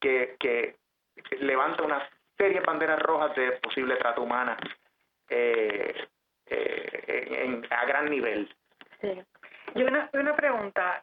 que, 0.00 0.36
que 0.38 0.76
levanta 1.40 1.82
una 1.82 2.08
serie 2.36 2.60
de 2.60 2.66
banderas 2.66 3.00
rojas 3.02 3.34
de 3.34 3.52
posible 3.52 3.96
trato 3.96 4.22
humana 4.22 4.56
eh, 5.28 6.06
eh, 6.46 7.44
en, 7.44 7.66
a 7.70 7.84
gran 7.84 8.08
nivel. 8.08 8.54
Sí. 9.00 9.20
Y 9.74 9.82
una, 9.82 10.08
una 10.12 10.34
pregunta, 10.34 11.02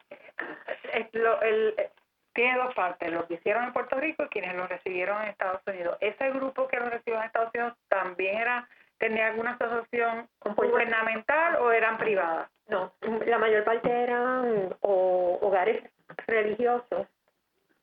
lo, 1.12 1.40
el, 1.42 1.74
tiene 2.32 2.58
dos 2.58 2.74
partes, 2.74 3.12
lo 3.12 3.26
que 3.26 3.34
hicieron 3.34 3.64
en 3.64 3.72
Puerto 3.72 3.96
Rico 4.00 4.24
y 4.24 4.28
quienes 4.28 4.54
lo 4.54 4.66
recibieron 4.66 5.22
en 5.22 5.28
Estados 5.28 5.62
Unidos. 5.66 5.96
¿Ese 6.00 6.30
grupo 6.32 6.68
que 6.68 6.78
lo 6.78 6.90
recibió 6.90 7.18
en 7.18 7.26
Estados 7.26 7.50
Unidos 7.54 7.78
también 7.88 8.36
era 8.38 8.68
tenía 8.98 9.28
alguna 9.28 9.52
asociación 9.52 10.28
gubernamental 10.56 11.56
o 11.56 11.72
eran 11.72 11.98
privadas? 11.98 12.48
No, 12.68 12.92
la 13.26 13.38
mayor 13.38 13.64
parte 13.64 13.88
eran 13.88 14.74
o, 14.80 15.38
hogares 15.40 15.82
religiosos. 16.26 17.06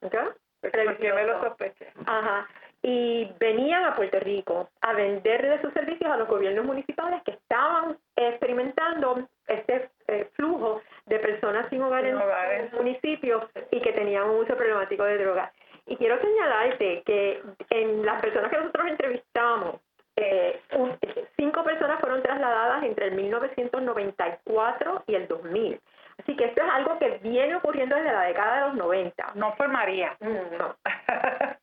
¿Ya? 0.01 0.33
Porque 0.61 1.13
me 1.13 1.23
lo 1.23 1.41
sospeché. 1.41 1.87
Ajá. 2.05 2.47
Y 2.81 3.31
venían 3.39 3.85
a 3.85 3.95
Puerto 3.95 4.19
Rico 4.19 4.69
a 4.81 4.93
venderle 4.93 5.61
sus 5.61 5.71
servicios 5.73 6.11
a 6.11 6.17
los 6.17 6.27
gobiernos 6.27 6.65
municipales 6.65 7.21
que 7.23 7.31
estaban 7.31 7.97
experimentando 8.17 9.25
este 9.47 9.89
eh, 10.07 10.29
flujo 10.33 10.81
de 11.05 11.19
personas 11.19 11.69
sin 11.69 11.81
hogar 11.81 12.05
en 12.05 12.15
los 12.17 12.73
municipios 12.73 13.45
y 13.71 13.79
que 13.79 13.93
tenían 13.93 14.29
un 14.29 14.41
uso 14.41 14.57
problemático 14.57 15.03
de 15.05 15.17
drogas. 15.17 15.53
Y 15.85 15.95
quiero 15.95 16.19
señalarte 16.19 17.03
que 17.05 17.41
en 17.69 18.05
las 18.05 18.21
personas 18.21 18.49
que 18.49 18.57
nosotros 18.57 18.87
entrevistamos, 18.87 19.75
eh, 20.23 20.61
un, 20.77 20.97
cinco 21.37 21.63
personas 21.63 21.99
fueron 21.99 22.21
trasladadas 22.23 22.83
entre 22.83 23.07
el 23.07 23.15
1994 23.15 25.03
y 25.07 25.15
el 25.15 25.27
2000. 25.27 25.79
Así 26.19 26.35
que 26.35 26.45
esto 26.45 26.61
es 26.61 26.69
algo 26.71 26.97
que 26.99 27.19
viene 27.23 27.55
ocurriendo 27.55 27.95
desde 27.95 28.11
la 28.11 28.21
década 28.23 28.55
de 28.55 28.61
los 28.67 28.75
90. 28.75 29.31
No 29.35 29.53
fue 29.55 29.67
María. 29.67 30.15
Mm, 30.19 30.57
no. 30.57 30.75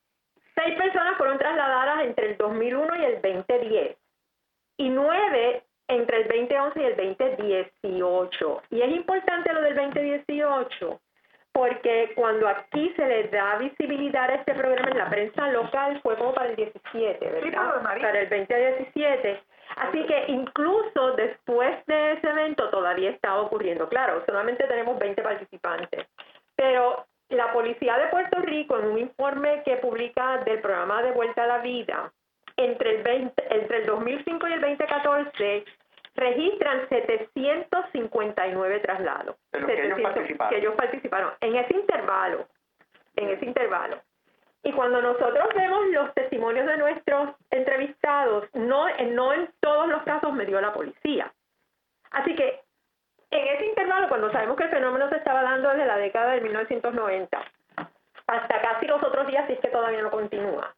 Seis 0.54 0.76
personas 0.76 1.16
fueron 1.16 1.38
trasladadas 1.38 2.04
entre 2.04 2.30
el 2.30 2.36
2001 2.36 2.96
y 2.96 3.04
el 3.04 3.22
2010. 3.22 3.96
Y 4.78 4.88
nueve 4.88 5.64
entre 5.88 6.22
el 6.22 6.28
2011 6.28 6.80
y 6.80 6.84
el 6.84 6.96
2018. 6.96 8.62
Y 8.70 8.82
es 8.82 8.90
importante 8.90 9.52
lo 9.52 9.62
del 9.62 9.76
2018 9.76 11.00
porque 11.52 12.12
cuando 12.14 12.48
aquí 12.48 12.92
se 12.96 13.06
le 13.06 13.24
da 13.28 13.56
visibilidad 13.58 14.30
a 14.30 14.34
este 14.34 14.54
programa 14.54 14.90
en 14.90 14.98
la 14.98 15.10
prensa 15.10 15.48
local 15.48 16.00
fue 16.02 16.16
como 16.16 16.32
para 16.32 16.50
el 16.50 16.56
17, 16.56 17.30
¿verdad? 17.30 17.82
para 17.82 18.20
el 18.20 18.28
2017. 18.28 19.42
Así 19.76 20.04
que 20.04 20.24
incluso 20.28 21.12
después 21.12 21.84
de 21.86 22.12
ese 22.12 22.28
evento 22.28 22.68
todavía 22.70 23.10
está 23.10 23.40
ocurriendo. 23.40 23.88
Claro, 23.88 24.22
solamente 24.26 24.66
tenemos 24.66 24.98
20 24.98 25.22
participantes, 25.22 26.06
pero 26.56 27.06
la 27.28 27.52
Policía 27.52 27.96
de 27.96 28.08
Puerto 28.08 28.40
Rico 28.42 28.78
en 28.78 28.86
un 28.86 28.98
informe 28.98 29.62
que 29.64 29.76
publica 29.76 30.38
del 30.38 30.60
programa 30.60 31.02
de 31.02 31.12
Vuelta 31.12 31.44
a 31.44 31.46
la 31.46 31.58
Vida, 31.58 32.12
entre 32.56 32.96
el, 32.96 33.02
20, 33.02 33.54
entre 33.54 33.78
el 33.78 33.86
2005 33.86 34.48
y 34.48 34.52
el 34.52 34.60
2014 34.60 35.64
registran 36.14 36.88
759 36.88 38.80
traslados. 38.80 39.36
Que, 39.52 39.84
ellos 39.86 40.00
participaron. 40.00 40.50
que 40.50 40.58
ellos 40.58 40.74
participaron. 40.74 41.32
En 41.40 41.56
ese 41.56 41.74
intervalo, 41.74 42.46
en 43.16 43.28
ese 43.30 43.44
intervalo. 43.44 44.00
Y 44.62 44.72
cuando 44.72 45.00
nosotros 45.00 45.48
vemos 45.54 45.86
los 45.88 46.12
testimonios 46.14 46.66
de 46.66 46.76
nuestros 46.76 47.30
entrevistados, 47.50 48.44
no, 48.52 48.86
no 49.12 49.32
en 49.32 49.48
todos 49.60 49.88
los 49.88 50.02
casos 50.02 50.32
me 50.34 50.44
dio 50.44 50.60
la 50.60 50.72
policía. 50.72 51.32
Así 52.10 52.34
que 52.34 52.60
en 53.30 53.46
ese 53.46 53.66
intervalo, 53.66 54.08
cuando 54.08 54.30
sabemos 54.32 54.56
que 54.56 54.64
el 54.64 54.70
fenómeno 54.70 55.08
se 55.08 55.16
estaba 55.16 55.42
dando 55.42 55.70
desde 55.70 55.86
la 55.86 55.96
década 55.96 56.32
de 56.32 56.40
1990 56.40 57.40
hasta 58.26 58.60
casi 58.60 58.86
los 58.86 59.02
otros 59.02 59.26
días, 59.26 59.46
si 59.46 59.54
es 59.54 59.60
que 59.60 59.68
todavía 59.68 60.02
no 60.02 60.10
continúa, 60.10 60.74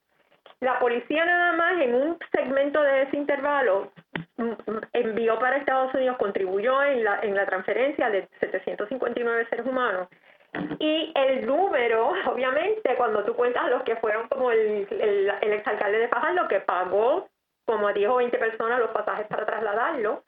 la 0.61 0.79
policía 0.79 1.25
nada 1.25 1.53
más 1.53 1.81
en 1.81 1.95
un 1.95 2.19
segmento 2.31 2.83
de 2.83 3.03
ese 3.03 3.17
intervalo 3.17 3.91
envió 4.93 5.39
para 5.39 5.57
Estados 5.57 5.95
Unidos, 5.95 6.17
contribuyó 6.19 6.83
en 6.83 7.05
la, 7.05 7.21
en 7.21 7.35
la 7.35 7.47
transferencia 7.47 8.11
de 8.11 8.29
759 8.41 9.47
seres 9.51 9.67
humanos. 9.67 10.09
Y 10.79 11.13
el 11.15 11.47
número, 11.47 12.13
obviamente, 12.27 12.95
cuando 12.97 13.25
tú 13.25 13.35
cuentas 13.35 13.71
los 13.71 13.83
que 13.83 13.97
fueron 13.97 14.29
como 14.29 14.51
el, 14.51 14.87
el, 14.91 15.33
el 15.41 15.53
exalcalde 15.53 15.99
de 15.99 16.09
Fajardo, 16.09 16.49
que 16.49 16.61
pagó 16.61 17.29
como 17.65 17.89
a 17.89 17.93
10 17.93 18.11
o 18.11 18.17
20 18.17 18.39
personas 18.39 18.81
los 18.81 18.91
pasajes 18.91 19.27
para 19.29 19.47
trasladarlo. 19.47 20.25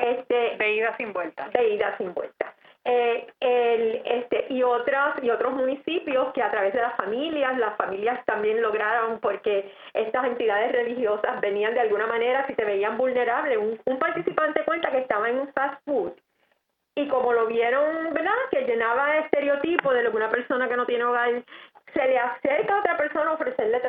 Este, 0.00 0.56
de 0.56 0.74
ida 0.74 0.96
sin 0.96 1.12
vuelta. 1.12 1.48
De 1.52 1.74
ida 1.74 1.96
sin 1.98 2.14
vuelta. 2.14 2.54
Eh, 2.84 3.28
el, 3.38 4.02
este, 4.04 4.46
y 4.50 4.62
otras 4.64 5.22
y 5.22 5.30
otros 5.30 5.52
municipios 5.52 6.32
que 6.32 6.42
a 6.42 6.50
través 6.50 6.72
de 6.72 6.80
las 6.80 6.96
familias, 6.96 7.56
las 7.58 7.76
familias 7.76 8.24
también 8.24 8.60
lograron 8.60 9.20
porque 9.20 9.72
estas 9.94 10.24
entidades 10.24 10.72
religiosas 10.72 11.40
venían 11.40 11.74
de 11.74 11.80
alguna 11.80 12.08
manera 12.08 12.44
si 12.48 12.54
te 12.54 12.64
veían 12.64 12.98
vulnerable. 12.98 13.56
Un, 13.56 13.80
un 13.84 13.98
participante 13.98 14.64
cuenta 14.64 14.90
que 14.90 14.98
estaba 14.98 15.30
en 15.30 15.38
un 15.38 15.52
fast 15.52 15.80
food 15.84 16.12
y 16.94 17.08
como 17.08 17.32
lo 17.32 17.46
vieron, 17.46 18.12
¿verdad? 18.12 18.34
Que 18.50 18.62
llenaba 18.62 19.18
estereotipo 19.18 19.92
de 19.92 20.02
lo 20.02 20.10
que 20.10 20.16
una 20.16 20.30
persona 20.30 20.68
que 20.68 20.76
no 20.76 20.84
tiene 20.84 21.04
hogar 21.04 21.42
se 21.94 22.06
le 22.06 22.18
acerca 22.18 22.74
a 22.74 22.80
otra 22.80 22.96
persona 22.96 23.30
a 23.30 23.34
ofrecerle 23.34 23.80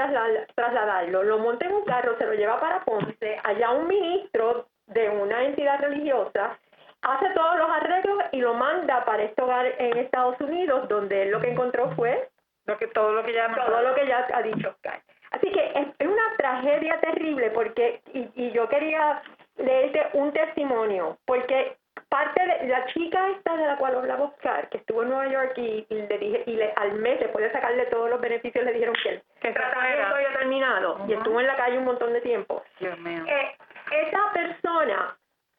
trasladarlo, 0.56 1.24
lo 1.24 1.40
monta 1.40 1.66
en 1.66 1.74
un 1.74 1.86
carro, 1.86 2.18
se 2.18 2.26
lo 2.26 2.34
lleva 2.34 2.60
para 2.60 2.84
Ponce, 2.84 3.40
allá 3.44 3.72
un 3.72 3.88
ministro 3.88 4.68
de 4.88 5.10
una 5.10 5.44
entidad 5.44 5.80
religiosa 5.80 6.60
hace 7.04 7.30
todos 7.32 7.58
los 7.58 7.70
arreglos 7.70 8.20
y 8.32 8.38
lo 8.38 8.54
manda 8.54 9.06
para 9.06 9.24
este 9.24 9.42
hogar 9.42 9.66
en 9.78 9.98
Estados 9.98 10.40
Unidos, 10.40 10.88
donde 10.88 11.24
él 11.24 11.32
lo 11.32 11.42
que 11.42 11.52
encontró 11.52 11.92
fue 11.96 12.30
lo 12.66 12.78
que 12.78 12.88
todo 12.88 13.12
lo 13.14 13.24
que 13.24 13.34
ya 13.34 13.54
todo 13.54 13.82
lo 13.82 13.94
que 13.94 14.08
ya 14.08 14.28
ha 14.34 14.42
dicho 14.42 14.70
Oscar. 14.70 15.02
Así 15.32 15.52
que 15.52 15.74
es, 15.76 16.08
una 16.08 16.38
tragedia 16.38 17.00
terrible 17.02 17.50
porque 17.52 18.02
y, 18.14 18.30
y 18.36 18.52
yo 18.52 18.70
quería 18.70 19.22
leerte 19.58 20.10
un 20.14 20.32
testimonio 20.32 21.18
porque 21.26 21.78
parte 22.10 22.46
de 22.46 22.68
la 22.68 22.86
chica 22.94 23.28
esta 23.30 23.58
de 23.58 23.66
la 23.66 23.78
cual 23.78 23.96
hablaba 23.96 24.26
Oscar, 24.26 24.70
que 24.70 24.78
estuvo 24.78 25.04
en 25.04 25.10
Nueva 25.10 25.28
York 25.28 25.58
y, 25.58 25.86
le 25.90 26.18
dije 26.18 26.44
y 26.46 26.52
le, 26.54 26.72
al 26.76 26.94
mes 26.94 27.20
después 27.20 27.44
de 27.44 27.52
sacarle 27.52 27.86
todos 27.88 28.10
los 28.10 28.22
beneficios 28.22 28.64
le 28.64 28.74
dijeron 28.74 28.96
que 29.02 29.22
el 29.48 29.54
tratamiento 29.54 30.16
había 30.16 30.38
terminado 30.38 31.06
y 31.08 31.14
estuvo 31.14 31.40
en 31.40 31.48
la 31.48 31.56
calle 31.56 31.78
un 31.78 31.86
montón 31.86 32.14
de 32.14 32.22
tiempo. 32.22 32.64
Dios 32.80 32.98
mío. 33.00 33.24
Eh, 33.28 33.56
esa 33.92 34.32
persona 34.32 35.18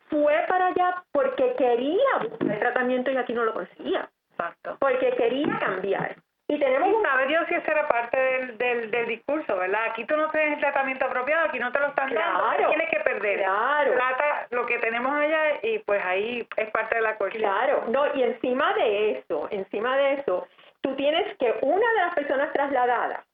fue 0.09 0.45
para 0.49 0.67
allá 0.67 1.03
porque 1.13 1.55
quería 1.57 2.19
buscar 2.29 2.59
tratamiento 2.59 3.11
y 3.11 3.17
aquí 3.17 3.33
no 3.33 3.45
lo 3.45 3.55
conseguía. 3.55 4.09
Exacto. 4.31 4.77
Porque 4.81 5.11
quería 5.13 5.59
cambiar. 5.59 6.17
Y 6.47 6.59
tenemos 6.59 6.91
y 6.91 7.03
sabe 7.03 7.27
Dios 7.27 7.45
si 7.49 7.55
esa 7.55 7.73
era 7.73 7.89
parte 7.89 8.21
del, 8.21 8.59
del, 8.59 8.91
del, 8.91 9.07
discurso, 9.07 9.57
¿verdad? 9.57 9.87
Aquí 9.91 10.05
tú 10.05 10.15
no 10.15 10.31
tienes 10.31 10.55
el 10.55 10.61
tratamiento 10.61 11.07
apropiado, 11.07 11.47
aquí 11.49 11.59
no 11.59 11.73
te 11.73 11.81
lo 11.81 11.89
están 11.89 12.13
dando, 12.13 12.69
tienes 12.69 12.91
que 12.91 13.01
perder. 13.01 13.39
Claro. 13.39 13.95
Plata, 13.95 14.47
lo 14.51 14.67
que 14.67 14.79
tenemos 14.79 15.15
allá 15.15 15.59
y 15.63 15.79
pues 15.79 16.05
ahí 16.05 16.47
es 16.57 16.71
parte 16.71 16.97
de 16.97 17.01
la 17.01 17.17
cuestión. 17.17 17.51
Claro, 17.51 17.85
no, 17.89 18.15
y 18.15 18.25
encima 18.25 18.75
de 18.75 19.13
eso, 19.13 19.49
encima 19.51 19.97
de 19.97 20.15
eso, 20.15 20.47
tú 20.83 20.95
tienes 20.97 21.35
que 21.39 21.55
una 21.63 21.93
de 21.93 22.01
las 22.01 22.15
personas 22.15 22.53
trasladadas 22.53 23.25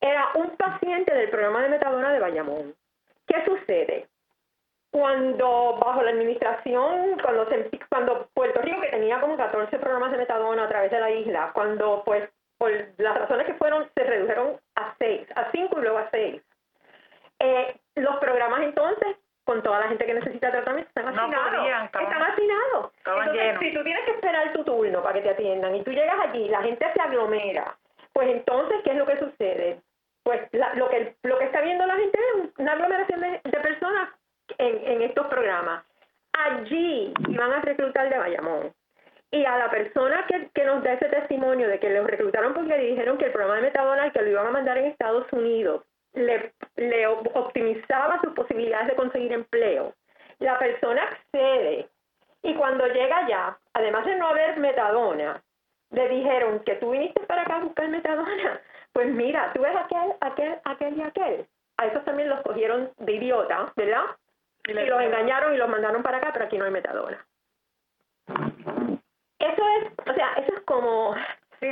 era 0.00 0.28
un 0.34 0.50
paciente 0.56 1.12
del 1.12 1.30
programa 1.30 1.62
de 1.62 1.70
metadona 1.70 2.12
de 2.12 2.20
Bayamón. 2.20 2.74
¿Qué 3.26 3.44
sucede? 3.44 4.06
Cuando 4.90 5.78
bajo 5.84 6.02
la 6.02 6.10
administración, 6.10 7.18
cuando, 7.22 7.46
cuando 7.90 8.28
Puerto 8.32 8.62
Rico, 8.62 8.80
que 8.80 8.88
tenía 8.88 9.20
como 9.20 9.36
14 9.36 9.78
programas 9.78 10.12
de 10.12 10.18
metadona 10.18 10.64
a 10.64 10.68
través 10.68 10.90
de 10.90 11.00
la 11.00 11.10
isla, 11.10 11.50
cuando 11.52 12.02
pues 12.04 12.28
por 12.56 12.72
las 12.96 13.18
razones 13.18 13.46
que 13.46 13.54
fueron, 13.54 13.88
se 13.94 14.02
redujeron 14.02 14.58
a 14.76 14.94
6, 14.98 15.28
a 15.36 15.50
5 15.52 15.78
y 15.78 15.82
luego 15.82 15.98
a 15.98 16.10
6. 16.10 16.42
Eh, 17.40 17.76
los 17.96 18.16
programas 18.16 18.62
entonces, 18.62 19.16
con 19.44 19.62
toda 19.62 19.80
la 19.80 19.88
gente 19.88 20.06
que 20.06 20.14
necesita 20.14 20.50
tratamiento, 20.50 20.88
están 20.88 21.08
asignados. 21.08 21.84
están 21.84 22.22
asignados. 22.22 22.92
Entonces, 22.98 23.58
si 23.60 23.74
tú 23.74 23.84
tienes 23.84 24.04
que 24.04 24.10
esperar 24.12 24.52
tu 24.52 24.64
turno 24.64 25.02
para 25.02 25.14
que 25.14 25.22
te 25.22 25.30
atiendan 25.30 25.76
y 25.76 25.84
tú 25.84 25.90
llegas 25.92 26.18
allí, 26.20 26.48
la 26.48 26.62
gente 26.62 26.90
se 26.92 27.00
aglomera, 27.00 27.76
pues 28.12 28.28
entonces, 28.28 28.78
¿qué 28.84 28.90
es 28.90 28.96
lo 28.96 29.06
que 29.06 29.18
sucede? 29.18 29.80
Pues 30.24 30.42
lo, 30.52 30.88
que, 30.88 31.14
lo 31.22 31.38
que 31.38 31.44
está 31.44 31.60
viendo 31.60 31.86
la 31.86 31.96
gente 31.96 32.18
es 32.18 32.50
una 32.58 32.72
aglomeración 32.72 33.20
de, 33.20 33.40
de 33.44 33.60
personas 33.60 34.10
en, 34.58 35.02
estos 35.02 35.26
programas. 35.28 35.84
Allí 36.32 37.12
iban 37.28 37.52
a 37.52 37.60
reclutar 37.60 38.08
de 38.10 38.18
Bayamón. 38.18 38.72
Y 39.30 39.44
a 39.44 39.58
la 39.58 39.70
persona 39.70 40.26
que, 40.26 40.48
que 40.54 40.64
nos 40.64 40.82
da 40.82 40.94
ese 40.94 41.06
testimonio 41.06 41.68
de 41.68 41.78
que 41.78 41.90
los 41.90 42.06
reclutaron 42.06 42.54
porque 42.54 42.76
le 42.76 42.86
dijeron 42.86 43.18
que 43.18 43.26
el 43.26 43.32
programa 43.32 43.56
de 43.56 43.62
Metadona 43.62 44.10
que 44.10 44.22
lo 44.22 44.30
iban 44.30 44.46
a 44.46 44.50
en 44.76 44.86
Estados 44.86 45.32
Unidos 45.32 45.84
le, 46.12 46.52
le 46.76 47.06
optimizaba 47.06 48.20
sus 48.22 48.32
posibilidades 48.34 48.88
de 48.88 48.96
conseguir 48.96 49.32
empleo. 49.32 49.94
La 50.38 50.58
persona 50.58 51.02
accede 51.02 51.88
y 52.42 52.54
cuando 52.54 52.86
llega 52.86 53.18
allá, 53.18 53.58
además 53.74 54.04
de 54.06 54.16
no 54.16 54.28
haber 54.28 54.56
metadona, 54.58 55.42
le 55.90 56.08
dijeron 56.08 56.60
que 56.60 56.76
tú 56.76 56.90
viniste 56.90 57.20
para 57.26 57.42
acá 57.42 57.56
a 57.56 57.64
buscar 57.64 57.88
metadona. 57.88 58.60
Pues 58.92 59.08
mira, 59.08 59.52
tú 59.54 59.60
ves 59.60 59.76
aquel, 59.76 60.14
aquel, 60.20 60.58
aquel 60.64 60.96
y 60.96 61.02
aquel. 61.02 61.46
A 61.76 61.86
esos 61.86 62.04
también 62.04 62.28
los 62.28 62.40
cogieron 62.40 62.90
de 62.98 63.12
idiota, 63.12 63.72
¿verdad? 63.76 64.04
Y, 64.66 64.72
los 64.72 65.00
engañaron 65.02 65.54
y 65.54 65.56
los 65.56 65.68
mandaron 65.68 66.02
para 66.02 66.18
acá, 66.18 66.30
pero 66.32 66.46
aquí 66.46 66.58
no 66.58 66.64
hay 66.64 66.70
metadona. 66.70 67.24
Eso 69.38 69.62
es, 69.78 69.92
o 70.10 70.14
sea, 70.14 70.32
eso 70.38 70.54
es 70.54 70.60
como 70.62 71.14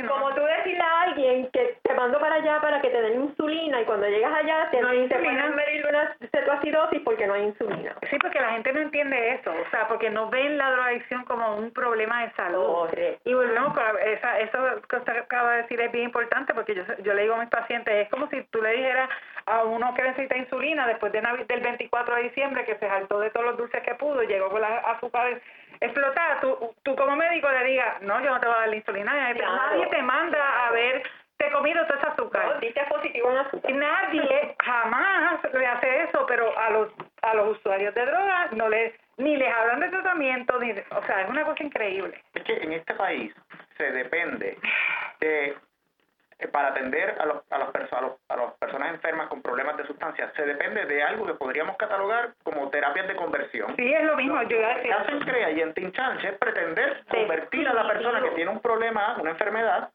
como 0.07 0.33
tú 0.33 0.41
decirle 0.41 0.83
a 0.83 1.01
alguien 1.03 1.49
que 1.51 1.77
te 1.81 1.93
mando 1.93 2.19
para 2.19 2.35
allá 2.35 2.59
para 2.59 2.81
que 2.81 2.89
te 2.89 3.01
den 3.01 3.23
insulina 3.23 3.81
y 3.81 3.85
cuando 3.85 4.07
llegas 4.07 4.33
allá 4.33 4.69
te, 4.69 4.81
no 4.81 4.89
hay 4.89 5.07
te 5.07 5.15
ponen 5.15 5.55
medir 5.55 5.85
una 5.87 6.15
cetoacidosis 6.31 7.01
porque 7.01 7.25
no 7.25 7.33
hay 7.33 7.43
insulina. 7.43 7.95
Sí, 8.09 8.17
porque 8.19 8.39
la 8.39 8.51
gente 8.51 8.73
no 8.73 8.81
entiende 8.81 9.35
eso, 9.35 9.51
o 9.51 9.69
sea, 9.71 9.87
porque 9.87 10.06
no 10.17 10.31
ven 10.31 10.57
la 10.57 10.71
drogadicción 10.71 11.25
como 11.25 11.57
un 11.57 11.69
problema 11.71 12.23
de 12.23 12.31
salud. 12.31 12.89
Y 13.23 13.33
volvemos 13.35 13.71
con 13.75 13.83
esa, 14.03 14.39
eso 14.39 14.57
que 14.89 14.95
usted 14.95 15.15
acaba 15.15 15.51
de 15.51 15.61
decir 15.61 15.79
es 15.79 15.91
bien 15.91 16.05
importante 16.05 16.55
porque 16.55 16.73
yo, 16.73 16.81
yo 17.03 17.13
le 17.13 17.21
digo 17.21 17.35
a 17.35 17.41
mis 17.41 17.49
pacientes, 17.49 17.93
es 17.93 18.09
como 18.09 18.27
si 18.29 18.41
tú 18.45 18.59
le 18.59 18.71
dijeras 18.71 19.11
a 19.45 19.63
uno 19.63 19.93
que 19.93 20.01
necesita 20.01 20.35
insulina 20.35 20.87
después 20.87 21.11
de 21.11 21.21
del 21.21 21.61
24 21.61 22.15
de 22.15 22.23
diciembre 22.23 22.65
que 22.65 22.77
se 22.77 22.87
saltó 22.87 23.19
de 23.19 23.29
todos 23.29 23.45
los 23.45 23.57
dulces 23.57 23.83
que 23.83 23.93
pudo, 23.93 24.23
llegó 24.23 24.49
con 24.49 24.61
la 24.61 24.77
azúcar 24.77 25.39
explotada, 25.79 26.39
tú, 26.41 26.73
tú 26.81 26.95
como 26.95 27.15
médico 27.15 27.47
le 27.51 27.63
digas, 27.65 28.01
no, 28.01 28.19
yo 28.19 28.31
no 28.31 28.39
te 28.39 28.47
voy 28.47 28.55
a 28.55 28.59
dar 28.61 28.69
la 28.69 28.75
insulina, 28.75 29.13
nadie 29.13 29.87
te 29.87 30.01
manda 30.01 30.67
a 30.67 30.71
ver, 30.71 31.03
te 31.37 31.47
he 31.47 31.51
comido 31.51 31.85
todo 31.85 31.97
ese 31.99 32.07
azúcar. 32.07 32.59
No, 32.59 32.89
positivo 32.89 33.31
en 33.31 33.37
azúcar. 33.37 33.71
Nadie 33.71 34.55
jamás 34.63 35.43
le 35.53 35.67
hace 35.67 36.03
eso, 36.05 36.25
pero 36.27 36.57
a 36.57 36.71
los 36.71 36.89
a 37.21 37.33
los 37.35 37.57
usuarios 37.57 37.93
de 37.93 38.05
drogas 38.05 38.51
no 38.53 38.69
les 38.69 38.93
ni 39.17 39.35
les 39.35 39.53
hablan 39.53 39.79
de 39.79 39.89
tratamiento, 39.89 40.59
ni 40.59 40.71
o 40.71 41.03
sea, 41.03 41.21
es 41.21 41.29
una 41.29 41.43
cosa 41.43 41.63
increíble. 41.63 42.23
Es 42.33 42.43
que 42.43 42.53
en 42.55 42.73
este 42.73 42.93
país 42.93 43.33
se 43.77 43.91
depende 43.91 44.57
de 45.19 45.55
eh, 46.39 46.47
para 46.49 46.67
atender 46.67 47.15
a, 47.19 47.25
los, 47.25 47.37
a, 47.49 47.57
los, 47.57 47.69
a, 48.29 48.35
las 48.35 48.53
personas 48.59 48.93
enfermas 48.93 49.27
con 49.27 49.41
problemas 49.41 49.75
de 49.75 49.87
sustancias 49.87 50.31
se 50.35 50.45
depende 50.45 50.85
de 50.85 51.01
algo 51.01 51.25
que 51.25 51.33
podríamos 51.33 51.75
catalogar 51.77 52.33
como 52.43 52.69
terapias 52.69 53.07
de 53.07 53.15
conversión. 53.15 53.75
Sí, 53.75 53.91
es 53.91 54.03
lo 54.03 54.15
mismo. 54.15 54.39
yo 54.43 54.59
Lo 54.59 54.81
que 54.83 54.93
hacen 54.93 55.19
CREA 55.21 55.51
y 55.51 55.61
en 55.61 55.73
Tinchanche 55.73 56.29
es 56.29 56.37
pretender 56.37 57.03
convertir 57.09 57.67
a 57.67 57.73
la 57.73 57.87
persona 57.87 58.21
que 58.21 58.29
tiene 58.31 58.51
un 58.51 58.59
problema, 58.59 59.17
una 59.19 59.31
enfermedad, 59.31 59.89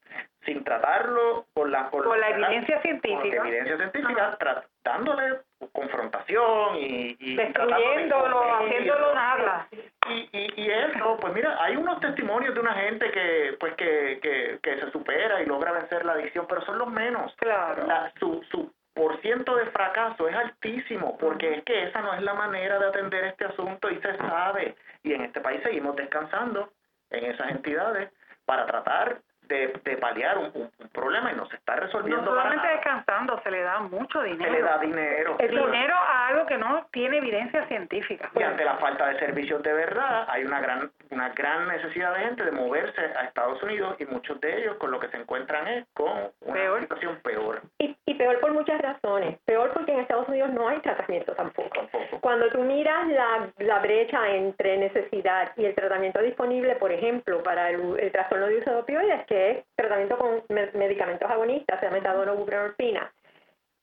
sin 0.45 0.65
tratarlo 0.65 1.47
por 1.55 1.69
la, 1.69 1.89
por, 1.91 2.19
la 2.19 2.31
evidencia 2.31 2.81
científica. 2.83 3.37
Por 3.37 3.47
la 3.47 3.59
evidencia 3.59 3.77
científica, 3.77 4.37
tratándole 4.37 5.39
confrontación 5.73 6.77
y, 6.77 7.17
y 7.19 7.37
destruyéndolo, 7.37 8.55
haciéndolo 8.55 9.15
nada. 9.15 9.69
Y, 10.09 10.29
y, 10.33 10.53
y 10.57 10.71
eso, 10.71 11.17
pues 11.21 11.33
mira, 11.33 11.57
hay 11.63 11.77
unos 11.77 12.01
testimonios 12.01 12.55
de 12.55 12.61
una 12.61 12.75
gente 12.75 13.11
que 13.11 13.57
pues 13.59 13.75
que, 13.75 14.21
que, 14.23 14.59
que 14.63 14.81
se 14.81 14.91
supera 14.91 15.43
y 15.43 15.47
logra 15.47 15.73
vencer 15.73 16.05
la 16.05 16.13
adicción, 16.13 16.47
pero 16.49 16.61
son 16.63 16.79
los 16.79 16.89
menos. 16.89 17.35
Claro. 17.37 17.87
su, 18.19 18.43
su 18.51 18.73
por 18.95 19.19
ciento 19.23 19.57
de 19.57 19.67
fracaso 19.67 20.29
es 20.29 20.37
altísimo, 20.37 21.17
porque 21.19 21.55
es 21.55 21.65
que 21.65 21.85
esa 21.85 22.03
no 22.03 22.13
es 22.15 22.23
la 22.23 22.35
manera 22.35 22.79
de 22.79 22.87
atender 22.87 23.25
este 23.25 23.47
asunto 23.47 23.91
y 23.91 23.99
se 24.01 24.17
sabe. 24.19 24.77
Y 25.03 25.15
en 25.15 25.23
este 25.23 25.41
país 25.41 25.63
seguimos 25.63 25.97
descansando 25.97 26.71
en 27.11 27.25
esas 27.25 27.51
entidades 27.51 28.11
para 28.45 28.67
tratar 28.67 29.23
de, 29.49 29.73
de 29.85 29.97
paliar 29.97 30.39
un, 30.39 30.71
problema 30.93 31.33
y 31.33 31.37
no 31.37 31.47
se 31.47 31.57
está 31.57 31.77
resolviendo. 31.77 32.23
No 32.23 32.31
solamente 32.31 32.69
descansando, 32.69 33.41
se 33.43 33.51
le 33.51 33.63
da 33.63 33.81
mucho 33.81 34.23
dinero. 34.23 34.45
Se 34.45 34.59
le 34.59 34.63
da 34.63 34.79
dinero. 34.79 35.37
El 35.39 35.51
dinero 35.51 35.95
a 35.95 36.29
algo 36.29 36.47
que 36.47 36.59
no 36.59 36.87
tiene 36.93 37.19
evidencia 37.19 37.67
científica. 37.67 38.31
Y 38.35 38.43
ante 38.43 38.65
la 38.65 38.77
falta 38.77 39.07
de 39.07 39.19
servicios 39.19 39.63
de 39.63 39.73
verdad, 39.73 40.27
hay 40.29 40.45
una 40.45 40.61
gran 40.61 40.91
una 41.13 41.29
gran 41.31 41.69
necesidad 41.69 42.15
de 42.15 42.21
gente 42.21 42.45
de 42.45 42.53
moverse 42.53 43.01
a 43.01 43.25
Estados 43.25 43.63
Unidos 43.63 43.97
y 43.99 44.07
muchos 44.07 44.41
de 44.41 44.59
ellos 44.59 44.77
con 44.77 44.91
lo 44.91 44.99
que 44.99 45.09
se 45.09 45.19
encuentran 45.19 45.69
es 45.69 45.87
con 45.93 46.11
una 46.41 46.81
situación 46.81 47.19
peor. 47.23 47.63
Y, 47.79 47.95
y, 48.07 48.15
peor 48.15 48.41
por 48.41 48.53
muchas 48.53 48.81
razones. 48.81 49.39
Peor 49.45 49.73
porque 49.73 49.93
en 49.93 50.01
Estados 50.01 50.29
Unidos 50.29 50.51
no 50.51 50.69
hay 50.69 50.79
tratamiento 50.81 51.35
tampoco. 51.35 51.69
tampoco. 51.69 52.21
Cuando 52.21 52.49
tú 52.49 52.61
miras 52.63 53.07
la, 53.09 53.51
la 53.59 53.79
brecha 53.81 54.29
entre 54.31 54.79
necesidad 54.79 55.53
y 55.57 55.67
el 55.67 55.75
tratamiento 55.75 56.21
disponible, 56.21 56.77
por 56.77 56.91
ejemplo, 56.91 57.43
para 57.43 57.71
el, 57.71 57.99
el 58.01 58.11
trastorno 58.11 58.47
de 58.47 58.59
uso 58.59 58.71
de 58.71 58.77
opioides, 58.77 59.27
que 59.33 59.51
es 59.51 59.65
tratamiento 59.75 60.19
con 60.19 60.43
medicamentos 60.75 61.31
agonistas, 61.31 61.81
sea 61.81 61.91
metadona 61.91 62.33
o 62.33 62.37
buprenorfina. 62.37 63.11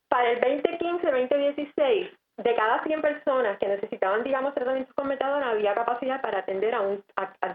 Para 0.07 0.29
el 0.29 0.41
2015-2016, 0.41 2.11
de 2.37 2.55
cada 2.55 2.83
100 2.83 3.01
personas 3.01 3.57
que 3.57 3.67
necesitaban, 3.67 4.23
digamos, 4.23 4.53
tratamientos 4.53 4.93
con 4.93 5.07
metadona, 5.07 5.49
había 5.49 5.73
capacidad 5.73 6.21
para 6.21 6.39
atender 6.39 6.75
a 6.75 6.81
un, 6.81 7.03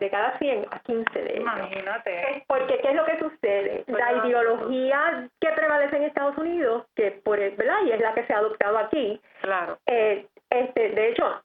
de 0.00 0.10
cada 0.10 0.36
100 0.38 0.66
a 0.72 0.78
15 0.80 1.22
de 1.22 1.30
ellos. 1.30 1.40
Imagínate. 1.40 2.44
Porque, 2.48 2.78
¿qué 2.78 2.88
es 2.88 2.94
lo 2.96 3.04
que 3.04 3.18
sucede? 3.20 3.84
Pues 3.86 3.96
la 3.96 4.26
ideología 4.26 5.28
que 5.40 5.52
prevalece 5.52 5.96
en 5.96 6.02
Estados 6.02 6.36
Unidos, 6.36 6.86
que 6.96 7.12
por, 7.12 7.38
¿verdad? 7.38 7.78
Y 7.86 7.92
es 7.92 8.00
la 8.00 8.12
que 8.12 8.26
se 8.26 8.34
ha 8.34 8.38
adoptado 8.38 8.76
aquí. 8.76 9.20
Claro. 9.40 9.78
Eh, 9.86 10.26
este, 10.50 10.90
de 10.90 11.10
hecho, 11.10 11.43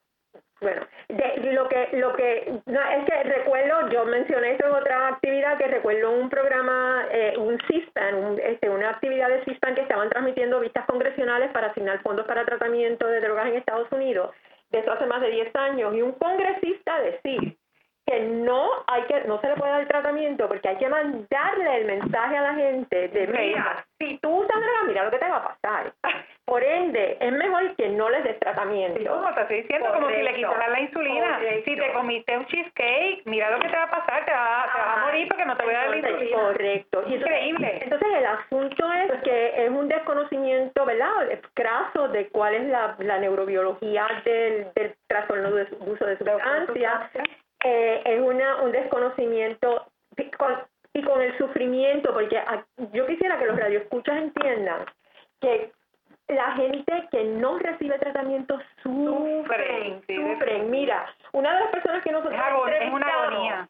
bueno, 0.60 0.82
de, 1.08 1.52
lo 1.52 1.68
que, 1.68 1.88
lo 1.92 2.12
que, 2.14 2.60
no, 2.66 2.80
es 2.80 3.04
que 3.06 3.22
recuerdo, 3.22 3.88
yo 3.90 4.04
mencioné 4.04 4.52
esto 4.52 4.66
en 4.66 4.74
otra 4.74 5.08
actividad, 5.08 5.56
que 5.56 5.66
recuerdo 5.66 6.10
un 6.10 6.28
programa, 6.28 7.06
eh, 7.10 7.34
un 7.38 7.58
CISPAN, 7.66 8.38
este, 8.42 8.68
una 8.68 8.90
actividad 8.90 9.28
de 9.28 9.44
CISPAN 9.44 9.74
que 9.74 9.82
estaban 9.82 10.10
transmitiendo 10.10 10.60
vistas 10.60 10.84
congresionales 10.86 11.50
para 11.52 11.68
asignar 11.68 12.02
fondos 12.02 12.26
para 12.26 12.44
tratamiento 12.44 13.06
de 13.06 13.20
drogas 13.20 13.46
en 13.46 13.56
Estados 13.56 13.90
Unidos, 13.90 14.34
de 14.70 14.80
eso 14.80 14.92
hace 14.92 15.06
más 15.06 15.20
de 15.20 15.30
10 15.30 15.56
años, 15.56 15.94
y 15.94 16.02
un 16.02 16.12
congresista 16.12 17.00
decir 17.00 17.56
que 18.10 18.20
no 18.20 18.68
hay 18.88 19.02
que 19.04 19.20
no 19.24 19.40
se 19.40 19.48
le 19.48 19.54
puede 19.54 19.70
dar 19.70 19.86
tratamiento 19.86 20.48
porque 20.48 20.68
hay 20.68 20.76
que 20.76 20.88
mandarle 20.88 21.76
el 21.76 21.84
mensaje 21.84 22.36
a 22.36 22.42
la 22.42 22.54
gente 22.54 23.08
de 23.08 23.26
mira, 23.28 23.84
si 23.98 24.18
tú 24.18 24.40
usas 24.40 24.60
droga, 24.60 24.82
mira 24.88 25.04
lo 25.04 25.10
que 25.10 25.18
te 25.18 25.28
va 25.28 25.36
a 25.36 25.48
pasar. 25.48 25.92
Por 26.44 26.64
ende, 26.64 27.16
es 27.20 27.32
mejor 27.32 27.76
que 27.76 27.88
no 27.90 28.10
les 28.10 28.24
des 28.24 28.40
tratamiento. 28.40 28.98
No, 28.98 29.32
te 29.34 29.40
estoy 29.42 29.62
diciendo 29.62 29.92
como 29.94 30.08
si 30.08 30.16
le 30.16 30.34
quitaran 30.34 30.72
la 30.72 30.80
insulina. 30.80 31.38
Si 31.64 31.76
te 31.76 31.92
comiste 31.92 32.36
un 32.36 32.46
cheesecake, 32.46 33.22
mira 33.26 33.50
lo 33.50 33.60
que 33.60 33.68
te 33.68 33.76
va 33.76 33.84
a 33.84 33.90
pasar, 33.90 34.24
te, 34.24 34.32
va, 34.32 34.68
te 34.74 34.80
a 34.80 35.04
morir 35.06 35.28
porque 35.28 35.44
no 35.44 35.56
te 35.56 35.64
voy 35.64 35.74
a 35.74 35.78
dar 35.78 35.90
la 35.90 35.96
insulina. 35.98 36.36
Correcto. 36.36 37.04
Increíble. 37.06 37.78
Entonces, 37.82 38.08
el 38.18 38.26
asunto 38.26 38.92
es 38.92 39.22
que 39.22 39.64
es 39.64 39.70
un 39.70 39.86
desconocimiento, 39.86 40.84
¿verdad?, 40.84 41.30
escaso 41.30 42.08
de 42.08 42.28
cuál 42.30 42.54
es 42.54 42.64
la, 42.64 42.96
la 42.98 43.18
neurobiología 43.18 44.08
del, 44.24 44.72
del 44.74 44.96
trastorno 45.06 45.52
de 45.52 45.68
uso 45.86 46.04
de 46.04 46.18
sustancias 46.18 47.10
eh, 47.64 48.02
es 48.04 48.20
una, 48.20 48.62
un 48.62 48.72
desconocimiento 48.72 49.86
y 50.92 51.02
con 51.02 51.20
el 51.20 51.36
sufrimiento, 51.38 52.12
porque 52.12 52.42
yo 52.92 53.06
quisiera 53.06 53.38
que 53.38 53.46
los 53.46 53.58
radioescuchas 53.58 54.16
entiendan 54.16 54.84
que 55.40 55.72
la 56.28 56.52
gente 56.52 57.08
que 57.10 57.24
no 57.24 57.58
recibe 57.58 57.98
tratamiento 57.98 58.58
sufren, 58.82 60.02
sufren. 60.06 60.70
Mira, 60.70 61.06
una 61.32 61.54
de 61.54 61.60
las 61.60 61.70
personas 61.70 62.02
que 62.02 62.12
nosotros 62.12 62.40
es, 62.68 62.82
es 62.82 62.92
una 62.92 63.06
agonía. 63.06 63.68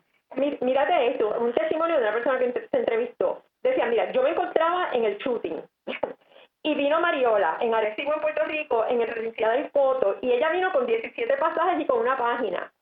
Mírate 0.60 1.12
esto, 1.12 1.36
un 1.40 1.52
testimonio 1.52 1.96
de 1.96 2.02
una 2.02 2.12
persona 2.12 2.38
que 2.38 2.52
se 2.52 2.76
entrevistó. 2.76 3.42
Decía, 3.62 3.86
mira, 3.86 4.10
yo 4.12 4.22
me 4.22 4.30
encontraba 4.30 4.90
en 4.92 5.04
el 5.04 5.18
shooting 5.18 5.60
y 6.62 6.74
vino 6.74 7.00
Mariola 7.00 7.58
en 7.60 7.74
Arecibo, 7.74 8.14
en 8.14 8.20
Puerto 8.20 8.44
Rico, 8.44 8.86
en 8.86 9.00
el 9.00 9.08
residencial 9.08 9.56
del 9.56 9.70
Coto, 9.70 10.16
y 10.20 10.32
ella 10.32 10.50
vino 10.50 10.72
con 10.72 10.86
17 10.86 11.36
pasajes 11.36 11.80
y 11.80 11.86
con 11.86 12.00
una 12.00 12.16
página 12.16 12.72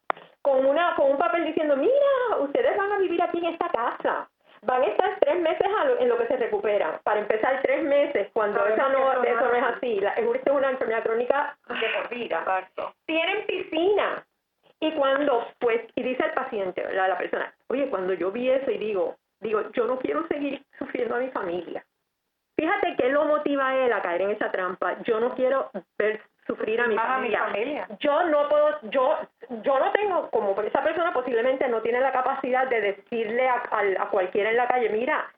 con, 0.43 0.65
una, 0.65 0.95
con 0.97 1.11
un 1.13 1.19
papel 1.19 1.45
diciendo, 1.45 1.77
mira, 1.77 2.39
ustedes 2.41 2.77
van 2.77 2.93
a 2.93 2.99
vivir 2.99 3.21
aquí 3.23 3.39
en 3.39 3.47
esta 3.47 3.69
casa. 3.69 4.29
Van 4.63 4.83
a 4.83 4.87
estar 4.87 5.19
tres 5.21 5.41
meses 5.41 5.67
en 6.01 6.09
lo 6.09 6.19
que 6.19 6.27
se 6.27 6.37
recuperan. 6.37 6.99
Para 7.05 7.21
empezar, 7.21 7.63
tres 7.63 7.83
meses, 7.85 8.29
cuando 8.33 8.67
eso, 8.67 8.89
no, 8.89 9.23
eso 9.23 9.41
no 9.41 9.55
es 9.55 9.63
así. 9.63 10.01
La, 10.01 10.11
es 10.15 10.27
una 10.51 10.71
enfermedad 10.71 11.05
crónica 11.05 11.57
de 11.69 11.89
por 11.97 12.09
vida. 12.09 12.69
Tienen 13.07 13.47
piscina. 13.47 14.25
Y 14.81 14.93
cuando, 14.93 15.47
pues, 15.59 15.83
y 15.95 16.03
dice 16.03 16.25
el 16.25 16.33
paciente, 16.33 16.83
¿verdad? 16.83 17.09
la 17.09 17.19
persona, 17.19 17.55
oye, 17.69 17.89
cuando 17.89 18.15
yo 18.15 18.31
vi 18.31 18.51
eso 18.51 18.71
y 18.71 18.79
digo, 18.79 19.17
digo, 19.41 19.71
yo 19.73 19.87
no 19.87 19.99
quiero 19.99 20.27
seguir 20.29 20.63
sufriendo 20.79 21.17
a 21.17 21.21
mi 21.21 21.31
familia. 21.31 21.85
Fíjate 22.57 22.97
que 22.97 23.09
lo 23.11 23.25
motiva 23.25 23.69
a 23.69 23.77
él 23.77 23.93
a 23.93 24.03
caer 24.03 24.23
en 24.23 24.31
esa 24.31 24.51
trampa. 24.51 25.01
Yo 25.03 25.21
no 25.21 25.35
quiero 25.35 25.71
ver 25.97 26.21
sufrir 26.49 26.81
a 26.81 26.87
mi, 26.87 26.97
familia. 26.97 27.87
Yo 28.01 28.25
no 28.25 28.49
puedo, 28.49 28.81
yo, 28.91 29.19
yo 29.63 29.79
no 29.79 29.93
tengo, 29.93 30.31
como 30.31 30.61
esa 30.63 30.83
persona 30.83 31.13
posiblemente 31.13 31.69
no 31.69 31.83
tiene 31.83 32.01
la 32.01 32.11
capacidad 32.11 32.67
de 32.69 32.81
decirle 32.81 33.47
a, 33.49 33.63
a, 34.01 34.09
cualquiera 34.09 34.51
en 34.51 34.57
la 34.57 34.67
calle, 34.67 34.89
mira, 34.89 35.31